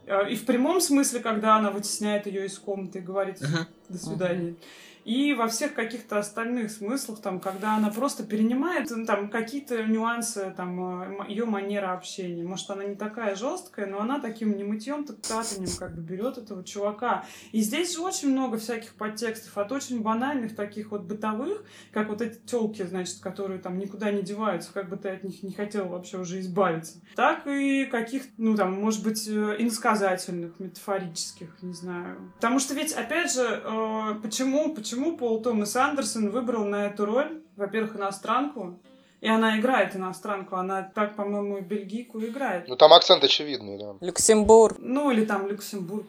Э, 0.06 0.30
и 0.30 0.36
в 0.36 0.46
прямом 0.46 0.80
смысле, 0.80 1.20
когда 1.20 1.56
она 1.56 1.70
вытесняет 1.70 2.26
ее 2.26 2.46
из 2.46 2.58
комнаты 2.58 3.00
и 3.00 3.02
говорит 3.02 3.40
«до 3.88 3.98
свидания». 3.98 4.50
Uh-huh 4.50 4.56
и 5.04 5.34
во 5.34 5.48
всех 5.48 5.74
каких-то 5.74 6.18
остальных 6.18 6.70
смыслах, 6.70 7.20
там, 7.20 7.40
когда 7.40 7.76
она 7.76 7.90
просто 7.90 8.24
перенимает 8.24 8.90
ну, 8.90 9.04
там 9.04 9.28
какие-то 9.30 9.84
нюансы, 9.84 10.52
там, 10.56 11.02
э, 11.02 11.28
ее 11.28 11.44
манера 11.44 11.92
общения. 11.92 12.42
Может, 12.44 12.70
она 12.70 12.84
не 12.84 12.94
такая 12.94 13.34
жесткая, 13.34 13.86
но 13.86 14.00
она 14.00 14.20
таким 14.20 14.56
не 14.56 14.64
мытьем, 14.64 15.04
так 15.04 15.16
катанием 15.20 15.76
как 15.78 15.94
бы 15.94 16.02
берет 16.02 16.38
этого 16.38 16.64
чувака. 16.64 17.24
И 17.52 17.60
здесь 17.60 17.94
же 17.94 18.00
очень 18.00 18.30
много 18.30 18.58
всяких 18.58 18.94
подтекстов, 18.94 19.56
от 19.56 19.72
очень 19.72 20.02
банальных 20.02 20.54
таких 20.54 20.90
вот 20.90 21.02
бытовых, 21.02 21.64
как 21.92 22.08
вот 22.08 22.20
эти 22.20 22.38
телки, 22.46 22.82
значит, 22.82 23.20
которые 23.20 23.60
там 23.60 23.78
никуда 23.78 24.10
не 24.10 24.22
деваются, 24.22 24.72
как 24.72 24.88
бы 24.88 24.96
ты 24.96 25.10
от 25.10 25.24
них 25.24 25.42
не 25.42 25.52
хотел 25.52 25.88
вообще 25.88 26.18
уже 26.18 26.40
избавиться. 26.40 27.00
Так 27.16 27.46
и 27.46 27.84
каких, 27.86 28.24
ну 28.36 28.56
там, 28.56 28.72
может 28.72 29.02
быть, 29.02 29.26
э, 29.28 29.56
иносказательных, 29.58 30.58
метафорических, 30.58 31.62
не 31.62 31.74
знаю. 31.74 32.32
Потому 32.36 32.58
что 32.58 32.74
ведь, 32.74 32.92
опять 32.92 33.32
же, 33.32 33.42
э, 33.42 34.14
почему, 34.22 34.74
почему 34.74 34.89
почему 34.90 35.16
Пол 35.16 35.40
Томас 35.40 35.76
Андерсон 35.76 36.30
выбрал 36.30 36.64
на 36.64 36.86
эту 36.86 37.06
роль, 37.06 37.42
во-первых, 37.54 37.94
иностранку, 37.94 38.80
и 39.20 39.28
она 39.28 39.60
играет 39.60 39.94
иностранку, 39.94 40.56
она 40.56 40.82
так, 40.82 41.14
по-моему, 41.14 41.60
бельгийку 41.60 42.20
играет. 42.20 42.66
Ну 42.66 42.74
там 42.74 42.92
акцент 42.92 43.22
очевидный, 43.22 43.78
да. 43.78 43.94
Люксембург. 44.00 44.78
Ну 44.80 45.12
или 45.12 45.24
там 45.24 45.46
Люксембург. 45.46 46.08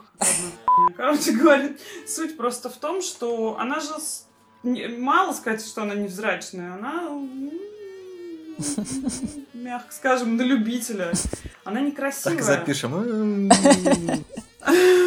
Короче 0.98 1.34
говоря, 1.34 1.70
суть 2.08 2.38
просто 2.38 2.72
в 2.72 2.78
том, 2.78 3.04
что 3.04 3.56
она 3.60 3.80
же 3.82 3.91
мало 4.63 5.34
сказать, 5.34 5.63
что 5.63 5.84
она 5.84 5.94
невзрачная, 5.94 6.74
она 6.74 7.08
мягко 9.54 9.94
скажем, 9.94 10.38
на 10.38 10.41
любителя. 10.41 11.12
Она 11.65 11.82
некрасивая. 11.82 12.36
Так 12.36 12.44
запишем. 12.44 13.52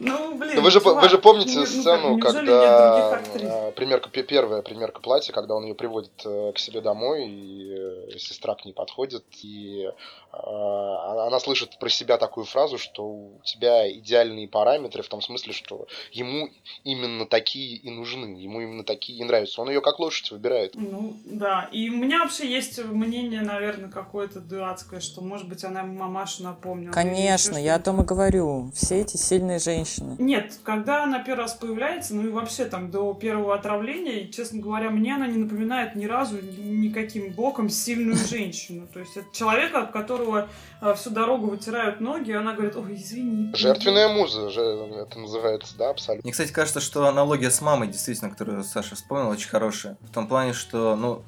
Ну, 0.00 0.34
блин, 0.36 0.62
вы 0.62 0.70
же, 0.70 0.80
чувак, 0.80 1.02
вы 1.02 1.08
же 1.08 1.18
помните 1.18 1.58
ну, 1.58 1.66
сцену, 1.66 2.10
ну, 2.10 2.18
когда 2.20 3.14
а, 3.16 3.72
примерка, 3.72 4.10
первая 4.10 4.62
примерка 4.62 5.00
платья, 5.00 5.32
когда 5.32 5.54
он 5.54 5.64
ее 5.64 5.74
приводит 5.74 6.12
э, 6.24 6.52
к 6.54 6.58
себе 6.58 6.80
домой, 6.80 7.26
и 7.26 7.67
э, 7.67 7.67
сестра 8.16 8.54
к 8.54 8.64
ней 8.64 8.72
подходит, 8.72 9.24
и 9.42 9.88
а, 10.32 11.26
она 11.26 11.40
слышит 11.40 11.78
про 11.78 11.88
себя 11.88 12.18
такую 12.18 12.44
фразу, 12.44 12.78
что 12.78 13.04
у 13.04 13.40
тебя 13.44 13.90
идеальные 13.90 14.48
параметры, 14.48 15.02
в 15.02 15.08
том 15.08 15.20
смысле, 15.20 15.52
что 15.52 15.86
ему 16.12 16.50
именно 16.84 17.26
такие 17.26 17.76
и 17.76 17.90
нужны, 17.90 18.36
ему 18.36 18.60
именно 18.60 18.84
такие 18.84 19.18
и 19.18 19.24
нравятся. 19.24 19.62
Он 19.62 19.68
ее 19.68 19.80
как 19.80 19.98
лошадь 19.98 20.30
выбирает. 20.30 20.74
Ну, 20.74 21.16
да. 21.24 21.68
И 21.72 21.88
у 21.90 21.96
меня 21.96 22.20
вообще 22.20 22.50
есть 22.50 22.78
мнение, 22.84 23.40
наверное, 23.40 23.90
какое-то 23.90 24.40
дурацкое, 24.40 25.00
что, 25.00 25.20
может 25.20 25.48
быть, 25.48 25.64
она 25.64 25.82
мамашу 25.82 26.42
напомнила. 26.42 26.92
Конечно, 26.92 27.56
я 27.56 27.76
о 27.76 27.80
том 27.80 28.02
и 28.02 28.04
говорю. 28.04 28.70
Все 28.74 29.00
эти 29.00 29.16
сильные 29.16 29.58
женщины. 29.58 30.16
Нет, 30.18 30.58
когда 30.62 31.04
она 31.04 31.22
первый 31.22 31.42
раз 31.42 31.54
появляется, 31.54 32.14
ну 32.14 32.26
и 32.26 32.30
вообще 32.30 32.66
там 32.66 32.90
до 32.90 33.14
первого 33.14 33.54
отравления, 33.54 34.28
честно 34.28 34.60
говоря, 34.60 34.90
мне 34.90 35.14
она 35.14 35.26
не 35.26 35.38
напоминает 35.38 35.94
ни 35.94 36.06
разу 36.06 36.40
никаким 36.40 37.32
боком 37.32 37.68
сильную 37.68 37.97
сильную 37.98 38.16
женщину. 38.16 38.86
То 38.92 39.00
есть 39.00 39.16
это 39.16 39.26
человек, 39.32 39.74
от 39.74 39.90
которого 39.90 40.48
а, 40.80 40.94
всю 40.94 41.10
дорогу 41.10 41.48
вытирают 41.48 42.00
ноги, 42.00 42.30
и 42.30 42.34
она 42.34 42.52
говорит, 42.52 42.76
ой, 42.76 42.94
извини. 42.94 43.52
Жертвенная 43.54 44.08
муза, 44.08 44.50
же 44.50 44.60
это 44.60 45.18
называется, 45.18 45.74
да, 45.76 45.90
абсолютно. 45.90 46.26
Мне, 46.26 46.32
кстати, 46.32 46.52
кажется, 46.52 46.80
что 46.80 47.06
аналогия 47.06 47.50
с 47.50 47.60
мамой, 47.60 47.88
действительно, 47.88 48.30
которую 48.30 48.62
Саша 48.64 48.94
вспомнил, 48.94 49.28
очень 49.28 49.48
хорошая. 49.48 49.96
В 50.02 50.12
том 50.12 50.28
плане, 50.28 50.52
что, 50.52 50.96
ну, 50.96 51.22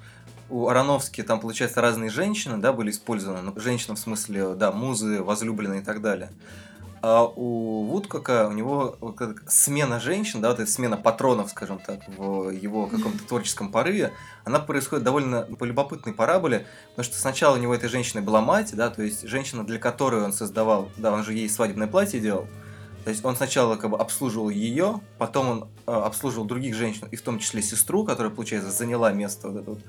у 0.49 0.69
Ароновски 0.69 1.23
там, 1.23 1.41
получается, 1.41 1.81
разные 1.81 2.11
женщины, 2.11 2.59
да, 2.59 2.73
были 2.73 2.91
использованы. 2.91 3.43
Ну, 3.43 3.61
женщина 3.61 3.95
в 3.95 3.99
смысле, 3.99 4.55
да, 4.55 4.73
музы, 4.73 5.23
возлюбленные 5.23 5.81
и 5.81 5.85
так 5.85 6.01
далее. 6.03 6.31
А 7.03 7.25
у 7.25 7.85
Вудкока 7.85 8.47
у 8.49 8.53
него 8.53 8.97
смена 9.49 10.01
женщин, 10.01 10.43
да, 10.43 10.51
вот 10.51 10.61
эта 10.61 10.71
смена 10.71 10.99
патронов, 10.99 11.51
скажем 11.51 11.79
так, 11.79 12.01
в 12.09 12.51
его 12.51 12.87
каком-то 12.87 13.25
творческом 13.27 13.73
порыве, 13.73 14.13
она 14.45 14.59
происходит 14.59 15.05
довольно 15.05 15.43
по 15.43 15.65
любопытной 15.65 16.13
параболе, 16.13 16.67
потому 16.91 17.05
что 17.05 17.17
сначала 17.17 17.57
у 17.57 17.59
него 17.59 17.75
этой 17.75 17.89
женщиной 17.89 18.21
была 18.21 18.43
мать, 18.43 18.75
да, 18.75 18.91
то 18.91 19.03
есть 19.03 19.27
женщина, 19.27 19.65
для 19.65 19.79
которой 19.79 20.23
он 20.23 20.35
создавал, 20.35 20.91
да, 20.99 21.13
он 21.13 21.25
же 21.25 21.33
ей 21.33 21.49
свадебное 21.49 21.87
платье 21.87 22.21
делал, 22.21 22.47
то 23.05 23.11
есть 23.11 23.25
он 23.25 23.35
сначала 23.35 23.77
как 23.77 23.91
бы 23.91 23.97
обслуживал 23.97 24.51
ее, 24.51 25.01
потом 25.17 25.49
он 25.49 25.69
э, 25.87 25.93
обслуживал 25.93 26.45
других 26.45 26.75
женщин, 26.75 27.09
и 27.11 27.17
в 27.17 27.23
том 27.23 27.39
числе 27.39 27.63
сестру, 27.63 28.05
которая, 28.05 28.33
получается, 28.33 28.71
заняла 28.71 29.11
место, 29.13 29.49
вот 29.49 29.61
это 29.63 29.71
вот, 29.71 29.81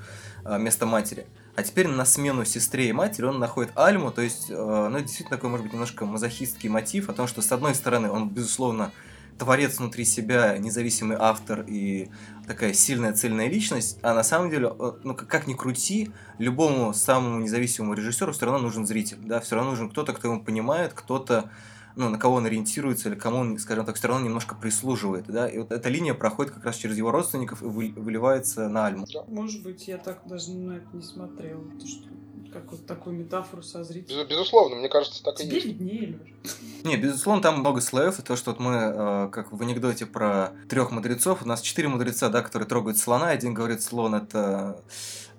э, 0.46 0.58
место 0.60 0.86
матери. 0.86 1.28
А 1.56 1.64
теперь 1.64 1.88
на 1.88 2.06
смену 2.06 2.46
сестре 2.46 2.90
и 2.90 2.94
матери 2.94 3.26
он 3.26 3.40
находит 3.40 3.72
Альму, 3.76 4.12
то 4.12 4.22
есть, 4.22 4.50
э, 4.50 4.56
ну, 4.56 5.00
действительно 5.00 5.38
такой, 5.38 5.50
может 5.50 5.66
быть, 5.66 5.74
немножко 5.74 6.06
мазохистский 6.06 6.70
мотив 6.70 7.10
о 7.10 7.14
том, 7.14 7.28
что, 7.28 7.42
с 7.42 7.52
одной 7.52 7.76
стороны, 7.76 8.10
он, 8.10 8.30
безусловно, 8.30 8.92
творец 9.38 9.80
внутри 9.80 10.06
себя, 10.06 10.58
независимый 10.58 11.18
автор 11.20 11.66
и 11.68 12.10
такая 12.48 12.74
сильная 12.74 13.14
цельная 13.14 13.48
личность, 13.50 13.98
а 14.02 14.14
на 14.14 14.24
самом 14.24 14.50
деле, 14.50 14.72
э, 14.78 14.92
ну 15.04 15.14
как 15.14 15.48
ни 15.48 15.54
крути, 15.54 16.12
любому 16.38 16.94
самому 16.94 17.40
независимому 17.40 17.96
режиссеру 17.96 18.32
все 18.34 18.46
равно 18.46 18.60
нужен 18.60 18.86
зритель, 18.86 19.18
да, 19.22 19.40
все 19.42 19.56
равно 19.56 19.72
нужен 19.72 19.90
кто-то, 19.90 20.14
кто 20.14 20.30
его 20.30 20.40
понимает, 20.40 20.94
кто-то 20.94 21.50
ну, 21.96 22.10
на 22.10 22.18
кого 22.18 22.36
он 22.36 22.46
ориентируется 22.46 23.10
или 23.10 23.16
кому 23.16 23.38
он, 23.38 23.60
скажем 23.60 23.86
так, 23.86 23.96
все 23.96 24.08
равно 24.08 24.26
немножко 24.26 24.56
прислуживает, 24.56 25.26
да, 25.28 25.48
и 25.48 25.58
вот 25.58 25.72
эта 25.72 25.90
линия 25.90 26.14
проходит 26.14 26.54
как 26.54 26.66
раз 26.66 26.76
через 26.78 26.98
его 26.98 27.12
родственников 27.12 27.62
и 27.62 27.66
выливается 27.66 28.70
на 28.70 28.88
Альму. 28.88 29.06
Может 29.28 29.64
быть, 29.64 29.88
я 29.88 29.98
так 29.98 30.22
даже 30.26 30.52
на 30.52 30.74
это 30.74 30.88
не 30.94 31.02
смотрел, 31.02 31.64
то 31.80 31.88
что 31.88 32.08
как 32.52 32.72
вот 32.72 32.86
такую 32.86 33.16
метафору 33.16 33.64
со 33.64 33.84
зрителем. 33.84 34.28
Безусловно, 34.28 34.76
мне 34.76 34.90
кажется, 34.90 35.24
так 35.24 35.36
Тебе 35.36 35.52
и 35.52 35.54
есть. 35.54 35.66
виднее, 35.68 36.20
Не, 36.84 36.98
безусловно, 36.98 37.42
там 37.42 37.60
много 37.60 37.80
слоев, 37.82 38.20
и 38.20 38.24
то, 38.24 38.36
что 38.36 38.52
вот 38.52 38.60
мы, 38.60 38.74
э, 38.74 39.30
как 39.32 39.52
в 39.52 39.62
анекдоте 39.62 40.06
про 40.06 40.54
трех 40.68 40.92
мудрецов, 40.92 41.44
у 41.44 41.48
нас 41.48 41.62
четыре 41.62 41.88
мудреца, 41.88 42.30
да, 42.30 42.42
которые 42.42 42.68
трогают 42.68 42.98
слона, 42.98 43.30
один 43.30 43.54
говорит, 43.54 43.82
слон 43.82 44.16
это 44.16 44.82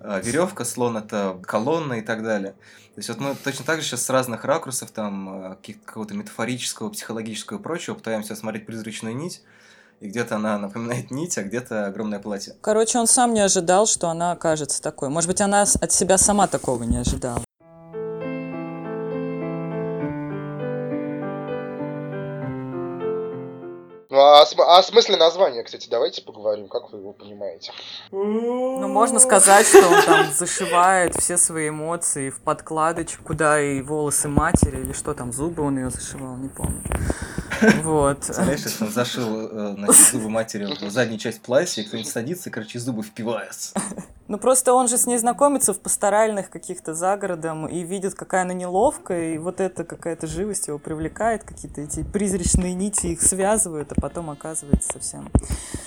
веревка, 0.03 0.65
слон 0.65 0.97
это 0.97 1.39
колонна 1.43 1.93
и 1.93 2.01
так 2.01 2.23
далее. 2.23 2.51
То 2.95 2.99
есть 2.99 3.09
вот 3.09 3.19
мы 3.19 3.35
точно 3.35 3.65
так 3.65 3.81
же 3.81 3.87
сейчас 3.87 4.05
с 4.05 4.09
разных 4.09 4.45
ракурсов, 4.45 4.91
там, 4.91 5.53
э, 5.53 5.73
какого-то 5.85 6.13
метафорического, 6.13 6.89
психологического 6.89 7.57
и 7.57 7.61
прочего, 7.61 7.95
пытаемся 7.95 8.35
смотреть 8.35 8.67
призрачную 8.67 9.15
нить, 9.15 9.41
и 9.99 10.07
где-то 10.07 10.35
она 10.35 10.59
напоминает 10.59 11.09
нить, 11.09 11.37
а 11.37 11.43
где-то 11.43 11.87
огромное 11.87 12.19
платье. 12.19 12.55
Короче, 12.61 12.99
он 12.99 13.07
сам 13.07 13.33
не 13.33 13.39
ожидал, 13.39 13.87
что 13.87 14.09
она 14.09 14.33
окажется 14.33 14.81
такой. 14.81 15.09
Может 15.09 15.27
быть, 15.27 15.41
она 15.41 15.63
от 15.63 15.91
себя 15.91 16.17
сама 16.17 16.47
такого 16.47 16.83
не 16.83 16.97
ожидала. 16.97 17.41
А 24.23 24.41
о, 24.41 24.77
о 24.77 24.83
смысле 24.83 25.17
названия, 25.17 25.63
кстати, 25.63 25.87
давайте 25.89 26.21
поговорим, 26.21 26.67
как 26.67 26.91
вы 26.91 26.99
его 26.99 27.13
понимаете. 27.13 27.71
Ну, 28.11 28.87
можно 28.87 29.19
сказать, 29.19 29.67
что 29.67 29.87
он 29.87 30.01
там 30.03 30.31
зашивает 30.31 31.15
все 31.15 31.37
свои 31.37 31.69
эмоции 31.69 32.29
в 32.29 32.41
подкладочку, 32.41 33.23
куда 33.23 33.61
и 33.61 33.81
волосы 33.81 34.29
матери, 34.29 34.79
или 34.79 34.93
что 34.93 35.13
там, 35.13 35.33
зубы 35.33 35.63
он 35.63 35.77
ее 35.77 35.89
зашивал, 35.89 36.35
не 36.37 36.49
помню. 36.49 36.81
Вот. 37.83 38.23
Знаешь, 38.25 38.61
если 38.61 38.83
он 38.83 38.91
зашил 38.91 39.47
э, 39.47 39.73
значит, 39.75 40.11
зубы 40.11 40.29
матери 40.29 40.65
в 40.65 40.91
заднюю 40.91 41.19
часть 41.19 41.41
платья, 41.41 41.81
и 41.81 41.85
кто-нибудь 41.85 42.11
садится 42.11 42.49
короче, 42.49 42.79
зубы 42.79 43.03
впивается. 43.03 43.73
Ну, 44.29 44.37
просто 44.37 44.73
он 44.73 44.87
же 44.87 44.97
с 44.97 45.05
ней 45.05 45.17
знакомится 45.17 45.73
в 45.73 45.79
пасторальных 45.79 46.49
каких-то 46.49 46.93
загородом 46.93 47.67
и 47.67 47.83
видит, 47.83 48.15
какая 48.15 48.43
она 48.43 48.53
неловкая, 48.53 49.33
и 49.33 49.37
вот 49.37 49.59
эта 49.59 49.83
какая-то 49.83 50.27
живость 50.27 50.67
его 50.67 50.79
привлекает, 50.79 51.43
какие-то 51.43 51.81
эти 51.81 52.03
призрачные 52.03 52.73
нити 52.73 53.07
их 53.07 53.21
связывают, 53.21 53.91
а 53.91 53.99
потом 53.99 54.29
оказывается 54.29 54.93
совсем 54.93 55.29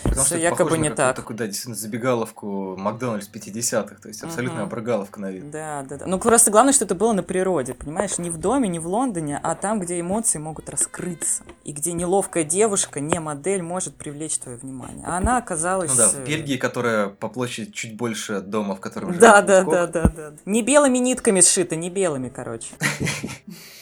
Потому 0.03 0.27
что 0.27 0.39
якобы 0.39 0.79
не 0.79 0.91
так. 0.91 1.17
Такую, 1.17 1.37
да, 1.37 1.47
действительно, 1.47 1.77
забегаловку 1.77 2.77
Макдональдс 2.77 3.29
50-х, 3.33 3.97
то 4.01 4.09
есть 4.09 4.23
абсолютно 4.23 4.61
угу. 4.61 4.67
обрыгаловка 4.67 5.21
на 5.21 5.31
вид. 5.31 5.51
Да, 5.51 5.85
да, 5.89 5.97
да. 5.97 6.07
Ну, 6.07 6.19
просто 6.19 6.51
главное, 6.51 6.73
что 6.73 6.85
это 6.85 6.95
было 6.95 7.13
на 7.13 7.23
природе, 7.23 7.75
понимаешь, 7.75 8.19
не 8.19 8.31
в 8.31 8.39
доме, 8.39 8.69
не 8.69 8.79
в 8.79 8.87
Лондоне, 8.87 9.41
а 9.43 9.55
там, 9.55 9.81
где 9.81 10.01
эмоции 10.01 10.39
могут 10.39 10.69
раскрыться, 10.71 11.43
и 11.67 11.73
где 11.73 11.95
неловкая 11.95 12.45
девушка, 12.45 13.01
не 13.01 13.19
модель, 13.19 13.61
может 13.61 13.97
привлечь 13.97 14.39
твое 14.39 14.57
внимание. 14.57 15.05
А 15.05 15.17
она 15.17 15.37
оказалась... 15.37 15.91
Ну 15.91 15.97
да, 15.97 16.09
в 16.11 16.25
Бельгии, 16.25 16.59
которая 16.59 17.09
по 17.09 17.29
площади 17.29 17.73
чуть 17.73 17.97
больше 17.97 18.41
дома, 18.41 18.77
в 18.77 18.81
котором 18.81 19.09
живет 19.09 19.21
да, 19.21 19.43
да, 19.43 19.65
да, 19.65 19.87
да, 19.89 20.09
да. 20.09 20.33
Не 20.45 20.63
белыми 20.63 20.99
нитками 20.99 21.41
сшито, 21.41 21.75
не 21.75 21.91
белыми, 21.91 22.29
короче. 22.29 22.69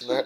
Но 0.06 0.24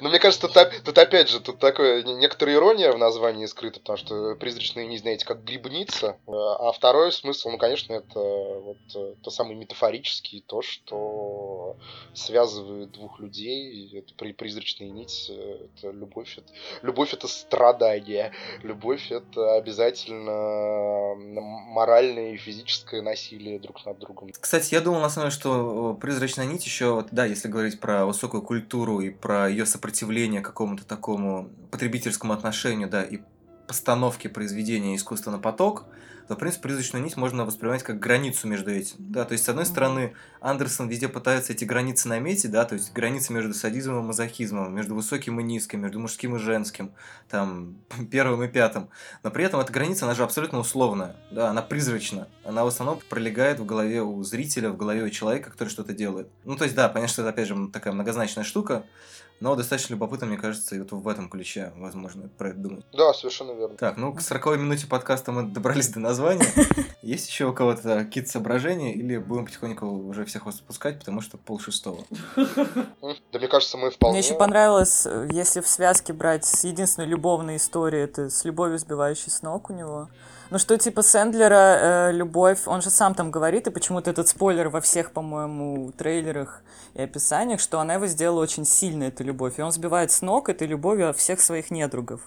ну, 0.00 0.08
мне 0.08 0.18
кажется, 0.18 0.48
тут, 0.48 0.82
тут 0.84 0.98
опять 0.98 1.28
же, 1.28 1.40
тут 1.40 1.58
такая 1.58 2.02
некоторая 2.02 2.56
ирония 2.56 2.92
в 2.92 2.98
названии 2.98 3.46
скрыта, 3.46 3.80
потому 3.80 3.96
что 3.96 4.34
призрачные 4.36 4.86
не 4.86 4.98
знаете, 4.98 5.24
как 5.24 5.44
грибница. 5.44 6.16
А 6.26 6.72
второй 6.72 7.12
смысл, 7.12 7.50
ну, 7.50 7.58
конечно, 7.58 7.92
это 7.94 8.18
вот 8.18 8.78
э, 8.94 9.14
то 9.22 9.30
самое 9.30 9.56
метафорический, 9.56 10.44
то, 10.46 10.62
что 10.62 11.76
связывает 12.14 12.92
двух 12.92 13.20
людей. 13.20 13.98
Это 13.98 14.14
при, 14.14 14.32
призрачная 14.32 14.88
нить, 14.90 15.26
э, 15.30 15.66
это 15.76 15.90
любовь, 15.90 16.38
это, 16.38 16.52
любовь 16.82 17.12
это 17.12 17.28
страдание. 17.28 18.32
Любовь 18.62 19.10
это 19.10 19.54
обязательно 19.54 21.14
моральное 21.14 22.32
и 22.32 22.36
физическое 22.36 23.02
насилие 23.02 23.58
друг 23.58 23.84
над 23.86 23.98
другом. 23.98 24.30
Кстати, 24.38 24.74
я 24.74 24.80
думал 24.80 25.00
на 25.00 25.10
самом 25.10 25.30
деле, 25.30 25.40
что 25.40 25.96
э, 25.96 26.00
призрачная 26.00 26.46
нить 26.46 26.64
еще, 26.64 27.04
да, 27.10 27.24
если 27.24 27.48
говорить 27.48 27.80
про 27.80 28.06
высокую 28.06 28.42
культуру 28.42 28.97
и 29.00 29.10
про 29.10 29.48
ее 29.48 29.66
сопротивление 29.66 30.40
какому-то 30.40 30.84
такому 30.84 31.50
потребительскому 31.70 32.32
отношению, 32.32 32.88
да, 32.88 33.02
и 33.02 33.20
постановке 33.68 34.28
произведения 34.28 34.96
искусства 34.96 35.30
на 35.30 35.38
поток, 35.38 35.84
то, 36.28 36.34
в 36.34 36.38
принципе, 36.38 36.64
призрачную 36.64 37.02
нить 37.02 37.16
можно 37.16 37.46
воспринимать 37.46 37.82
как 37.82 37.98
границу 37.98 38.48
между 38.48 38.70
этим. 38.70 38.96
Да, 38.98 39.24
то 39.24 39.32
есть, 39.32 39.44
с 39.44 39.48
одной 39.48 39.64
стороны, 39.64 40.12
Андерсон 40.40 40.86
везде 40.88 41.08
пытается 41.08 41.54
эти 41.54 41.64
границы 41.64 42.06
наметить, 42.08 42.50
да, 42.50 42.66
то 42.66 42.74
есть 42.74 42.92
границы 42.92 43.32
между 43.32 43.54
садизмом 43.54 44.00
и 44.00 44.06
мазохизмом, 44.06 44.74
между 44.74 44.94
высоким 44.94 45.40
и 45.40 45.42
низким, 45.42 45.80
между 45.80 45.98
мужским 46.00 46.36
и 46.36 46.38
женским, 46.38 46.92
там, 47.30 47.78
первым 48.10 48.42
и 48.42 48.48
пятым. 48.48 48.90
Но 49.22 49.30
при 49.30 49.44
этом 49.44 49.60
эта 49.60 49.72
граница, 49.72 50.04
она 50.04 50.14
же 50.14 50.22
абсолютно 50.22 50.58
условная, 50.58 51.16
да, 51.30 51.48
она 51.48 51.62
призрачна. 51.62 52.28
Она 52.44 52.64
в 52.64 52.68
основном 52.68 53.00
пролегает 53.08 53.58
в 53.58 53.64
голове 53.64 54.02
у 54.02 54.22
зрителя, 54.22 54.68
в 54.68 54.76
голове 54.76 55.04
у 55.04 55.10
человека, 55.10 55.50
который 55.50 55.70
что-то 55.70 55.94
делает. 55.94 56.28
Ну, 56.44 56.56
то 56.56 56.64
есть, 56.64 56.76
да, 56.76 56.90
понятно, 56.90 57.12
что 57.12 57.22
это, 57.22 57.30
опять 57.30 57.48
же, 57.48 57.68
такая 57.72 57.94
многозначная 57.94 58.44
штука, 58.44 58.84
но 59.40 59.54
достаточно 59.54 59.94
любопытно, 59.94 60.26
мне 60.26 60.36
кажется, 60.36 60.74
и 60.74 60.80
вот 60.80 60.92
в 60.92 61.08
этом 61.08 61.28
ключе 61.28 61.72
возможно 61.76 62.28
про 62.36 62.50
это 62.50 62.58
думать. 62.58 62.84
Да, 62.92 63.12
совершенно 63.12 63.52
верно. 63.52 63.76
Так, 63.76 63.96
ну 63.96 64.12
к 64.12 64.20
40 64.20 64.58
минуте 64.58 64.86
подкаста 64.86 65.32
мы 65.32 65.44
добрались 65.44 65.88
до 65.88 66.00
названия. 66.00 66.46
Есть 67.02 67.28
еще 67.28 67.46
у 67.46 67.52
кого-то 67.52 68.00
какие-то 68.04 68.30
соображения, 68.30 68.94
или 68.94 69.16
будем 69.18 69.46
потихоньку 69.46 69.86
уже 69.86 70.24
всех 70.24 70.46
вас 70.46 70.56
отпускать, 70.56 70.98
потому 70.98 71.20
что 71.20 71.38
пол 71.38 71.60
шестого? 71.60 72.04
Да 72.36 73.38
мне 73.38 73.48
кажется, 73.48 73.76
мы 73.78 73.90
вполне... 73.90 74.18
Мне 74.18 74.26
еще 74.26 74.36
понравилось, 74.36 75.06
если 75.30 75.60
в 75.60 75.68
связке 75.68 76.12
брать 76.12 76.44
с 76.44 76.64
единственной 76.64 77.06
любовной 77.06 77.56
историей, 77.56 78.02
это 78.02 78.30
с 78.30 78.44
любовью 78.44 78.78
сбивающей 78.78 79.30
с 79.30 79.42
ног 79.42 79.70
у 79.70 79.72
него. 79.72 80.08
Ну 80.50 80.58
что 80.58 80.78
типа 80.78 81.02
Сэндлера 81.02 82.08
э, 82.08 82.12
любовь, 82.12 82.60
он 82.66 82.80
же 82.80 82.88
сам 82.88 83.14
там 83.14 83.30
говорит, 83.30 83.66
и 83.66 83.70
почему-то 83.70 84.10
этот 84.10 84.28
спойлер 84.28 84.70
во 84.70 84.80
всех, 84.80 85.12
по-моему, 85.12 85.92
трейлерах 85.92 86.62
и 86.94 87.02
описаниях, 87.02 87.60
что 87.60 87.80
она 87.80 87.94
его 87.94 88.06
сделала 88.06 88.40
очень 88.40 88.64
сильно, 88.64 89.04
эту 89.04 89.24
любовь. 89.24 89.58
И 89.58 89.62
он 89.62 89.72
сбивает 89.72 90.10
с 90.10 90.22
ног 90.22 90.48
этой 90.48 90.66
любовью 90.66 91.12
всех 91.12 91.42
своих 91.42 91.70
недругов. 91.70 92.22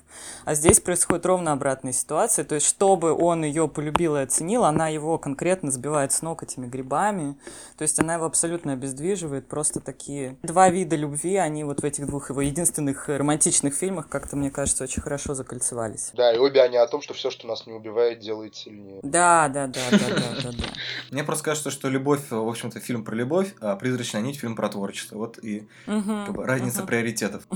А 0.46 0.54
здесь 0.54 0.80
происходит 0.80 1.26
ровно 1.26 1.52
обратная 1.52 1.94
ситуация. 1.94 2.46
То 2.46 2.56
есть, 2.56 2.68
чтобы 2.68 3.12
он 3.14 3.44
ее 3.44 3.68
полюбил 3.68 4.16
и 4.16 4.22
оценил, 4.22 4.66
она 4.66 4.88
его 4.88 5.18
конкретно 5.18 5.72
сбивает 5.72 6.12
с 6.12 6.22
ног 6.22 6.44
этими 6.44 6.68
грибами. 6.68 7.36
То 7.78 7.82
есть, 7.82 8.00
она 8.00 8.16
его 8.16 8.26
абсолютно 8.26 8.74
обездвиживает. 8.74 9.48
Просто 9.48 9.80
такие 9.80 10.38
два 10.44 10.70
вида 10.70 10.96
любви, 10.96 11.38
они 11.38 11.64
вот 11.64 11.82
в 11.82 11.84
этих 11.84 12.06
двух 12.06 12.30
его 12.30 12.42
единственных 12.42 13.10
романтичных 13.10 13.74
фильмах, 13.74 14.10
как-то, 14.10 14.36
мне 14.36 14.52
кажется, 14.52 14.84
очень 14.84 15.02
хорошо 15.02 15.34
закольцевались. 15.34 16.12
Да, 16.14 16.34
и 16.34 16.38
обе 16.38 16.62
они 16.62 16.78
о 16.78 16.88
том, 16.88 17.02
что 17.02 17.14
все, 17.14 17.32
что 17.32 17.48
нас 17.48 17.66
не 17.66 17.74
убивает, 17.74 18.11
делает 18.16 18.56
сильнее. 18.56 19.00
Да, 19.04 19.48
да, 19.50 19.68
да, 19.68 19.82
да, 19.92 19.98
да, 20.00 20.52
да. 20.52 20.66
Мне 21.12 21.24
просто 21.24 21.46
кажется, 21.46 21.72
что 21.72 21.90
любовь, 21.90 22.30
в 22.30 22.48
общем-то, 22.48 22.80
фильм 22.80 23.04
про 23.04 23.16
любовь, 23.16 23.54
а 23.62 23.76
призрачная 23.76 24.22
нить 24.22 24.40
фильм 24.40 24.56
про 24.56 24.70
творчество. 24.70 25.18
Вот 25.18 25.38
и 25.44 25.68
как 25.86 26.34
бы, 26.34 26.46
разница 26.46 26.84
приоритетов. 26.84 27.48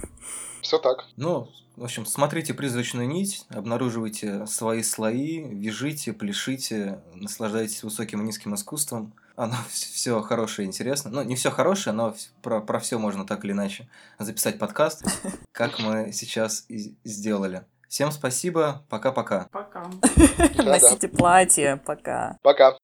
Все 0.62 0.78
так. 0.78 1.06
Ну, 1.16 1.48
в 1.76 1.84
общем, 1.84 2.04
смотрите 2.04 2.52
«Призрачную 2.52 3.08
нить», 3.08 3.46
обнаруживайте 3.48 4.46
свои 4.46 4.82
слои, 4.82 5.40
вяжите, 5.40 6.12
пляшите, 6.12 7.00
наслаждайтесь 7.14 7.82
высоким 7.82 8.20
и 8.20 8.26
низким 8.26 8.54
искусством. 8.54 9.14
Оно 9.34 9.54
все 9.70 10.20
хорошее 10.20 10.66
и 10.66 10.68
интересно. 10.68 11.10
Ну, 11.10 11.22
не 11.22 11.36
все 11.36 11.50
хорошее, 11.50 11.96
но 11.96 12.14
про, 12.42 12.60
про 12.60 12.80
все 12.80 12.98
можно 12.98 13.26
так 13.26 13.44
или 13.44 13.52
иначе 13.52 13.88
записать 14.18 14.58
подкаст, 14.58 15.04
как 15.52 15.78
мы 15.78 16.12
сейчас 16.12 16.66
и 16.68 16.94
сделали. 17.04 17.64
Всем 17.90 18.12
спасибо, 18.12 18.84
пока-пока. 18.88 19.48
Пока. 19.50 19.82
Носите 20.62 21.08
платье, 21.08 21.76
пока. 21.84 22.38
Пока. 22.40 22.76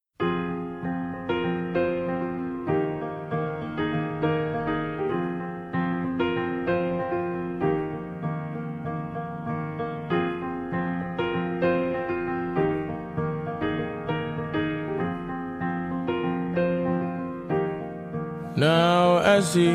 Now, 18.57 19.19
as 19.19 19.55
he 19.55 19.71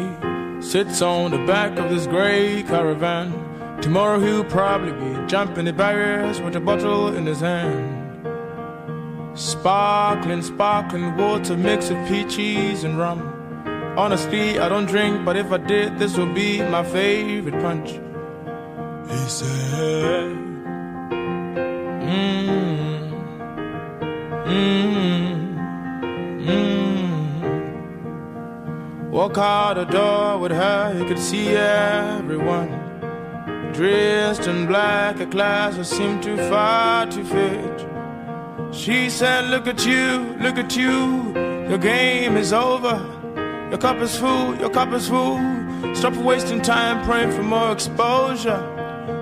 sits 0.59 1.01
on 1.01 1.31
the 1.31 1.37
back 1.47 1.79
of 1.79 1.89
this 1.89 2.05
gray 2.05 2.63
caravan, 2.63 3.50
tomorrow 3.81 4.19
he'll 4.19 4.43
probably 4.43 4.91
be 4.93 5.27
jumping 5.27 5.65
the 5.65 5.73
barriers 5.73 6.39
with 6.39 6.55
a 6.55 6.59
bottle 6.59 7.15
in 7.15 7.25
his 7.25 7.39
hand. 7.39 7.97
Sparkling, 9.33 10.41
sparkling 10.41 11.17
water 11.17 11.57
mix 11.57 11.89
of 11.89 11.97
peaches 12.07 12.83
and 12.83 12.97
rum. 12.97 13.19
Honestly, 13.97 14.59
I 14.59 14.69
don't 14.69 14.85
drink, 14.85 15.25
but 15.25 15.35
if 15.35 15.51
I 15.51 15.57
did, 15.57 15.97
this 15.99 16.17
would 16.17 16.33
be 16.35 16.61
my 16.61 16.83
favorite 16.83 17.59
punch. 17.61 17.89
He 19.09 19.17
said, 19.29 20.37
Mmm, 22.01 23.11
mmm, 24.45 25.55
mmm. 26.45 27.41
Walk 29.09 29.37
out 29.37 29.73
the 29.75 29.85
door 29.85 30.39
with 30.39 30.51
her, 30.51 30.93
you 30.97 31.05
could 31.05 31.19
see 31.19 31.49
everyone. 31.49 32.80
Dressed 33.81 34.45
in 34.45 34.67
black, 34.67 35.19
a 35.19 35.25
class 35.25 35.75
that 35.75 35.85
seemed 35.85 36.21
too 36.21 36.37
far 36.51 37.07
to 37.07 37.23
fit. 37.25 37.87
She 38.71 39.09
said, 39.09 39.45
Look 39.49 39.65
at 39.65 39.83
you, 39.87 40.37
look 40.39 40.59
at 40.59 40.75
you, 40.77 41.33
your 41.67 41.79
game 41.79 42.37
is 42.37 42.53
over. 42.53 43.01
Your 43.71 43.79
cup 43.79 43.97
is 43.97 44.15
full, 44.15 44.55
your 44.57 44.69
cup 44.69 44.93
is 44.93 45.07
full. 45.07 45.39
Stop 45.95 46.15
wasting 46.17 46.61
time 46.61 47.03
praying 47.03 47.31
for 47.31 47.41
more 47.41 47.71
exposure. 47.71 48.61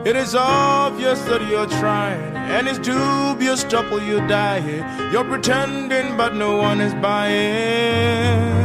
It 0.05 0.17
is 0.17 0.35
obvious 0.35 1.21
that 1.21 1.41
you're 1.49 1.71
trying, 1.79 2.35
and 2.35 2.67
it's 2.67 2.79
dubious 2.79 3.63
trouble 3.63 4.03
you 4.03 4.17
die 4.27 4.59
here. 4.59 4.85
You're 5.13 5.23
pretending, 5.23 6.17
but 6.17 6.35
no 6.35 6.57
one 6.57 6.81
is 6.81 6.93
buying. 6.95 8.59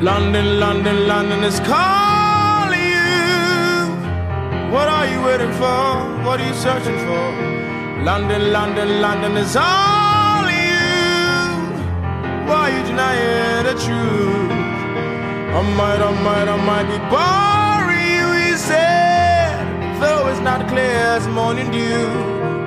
London, 0.00 0.60
London, 0.60 1.08
London 1.08 1.42
is 1.42 1.58
calling. 1.58 2.13
What 4.74 4.88
are 4.88 5.06
you 5.06 5.22
waiting 5.22 5.52
for? 5.52 5.82
What 6.26 6.40
are 6.40 6.48
you 6.48 6.54
searching 6.54 6.98
for? 7.06 7.26
London, 8.02 8.52
London, 8.52 9.00
London 9.00 9.36
is 9.36 9.54
all 9.54 10.50
you. 10.50 10.88
Why 12.48 12.58
are 12.64 12.72
you 12.76 12.82
denying 12.84 13.66
the 13.70 13.74
truth? 13.84 14.50
I 15.58 15.60
might, 15.78 16.00
I 16.08 16.10
might, 16.26 16.48
I 16.48 16.56
might 16.70 16.88
be 16.92 16.98
boring 17.14 18.08
you, 18.18 18.26
he 18.42 18.56
said. 18.56 20.00
Though 20.00 20.26
it's 20.26 20.40
not 20.40 20.66
clear 20.68 20.98
as 21.16 21.28
morning 21.28 21.70
dew. 21.70 22.08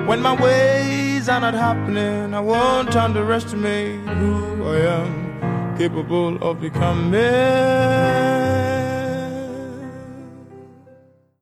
When 0.08 0.22
my 0.22 0.34
ways 0.42 1.28
are 1.28 1.42
not 1.42 1.52
happening, 1.52 2.32
I 2.32 2.40
won't 2.40 2.96
underestimate 2.96 4.00
who 4.16 4.64
I 4.64 4.76
am 4.96 5.76
capable 5.76 6.42
of 6.42 6.58
becoming. 6.58 8.47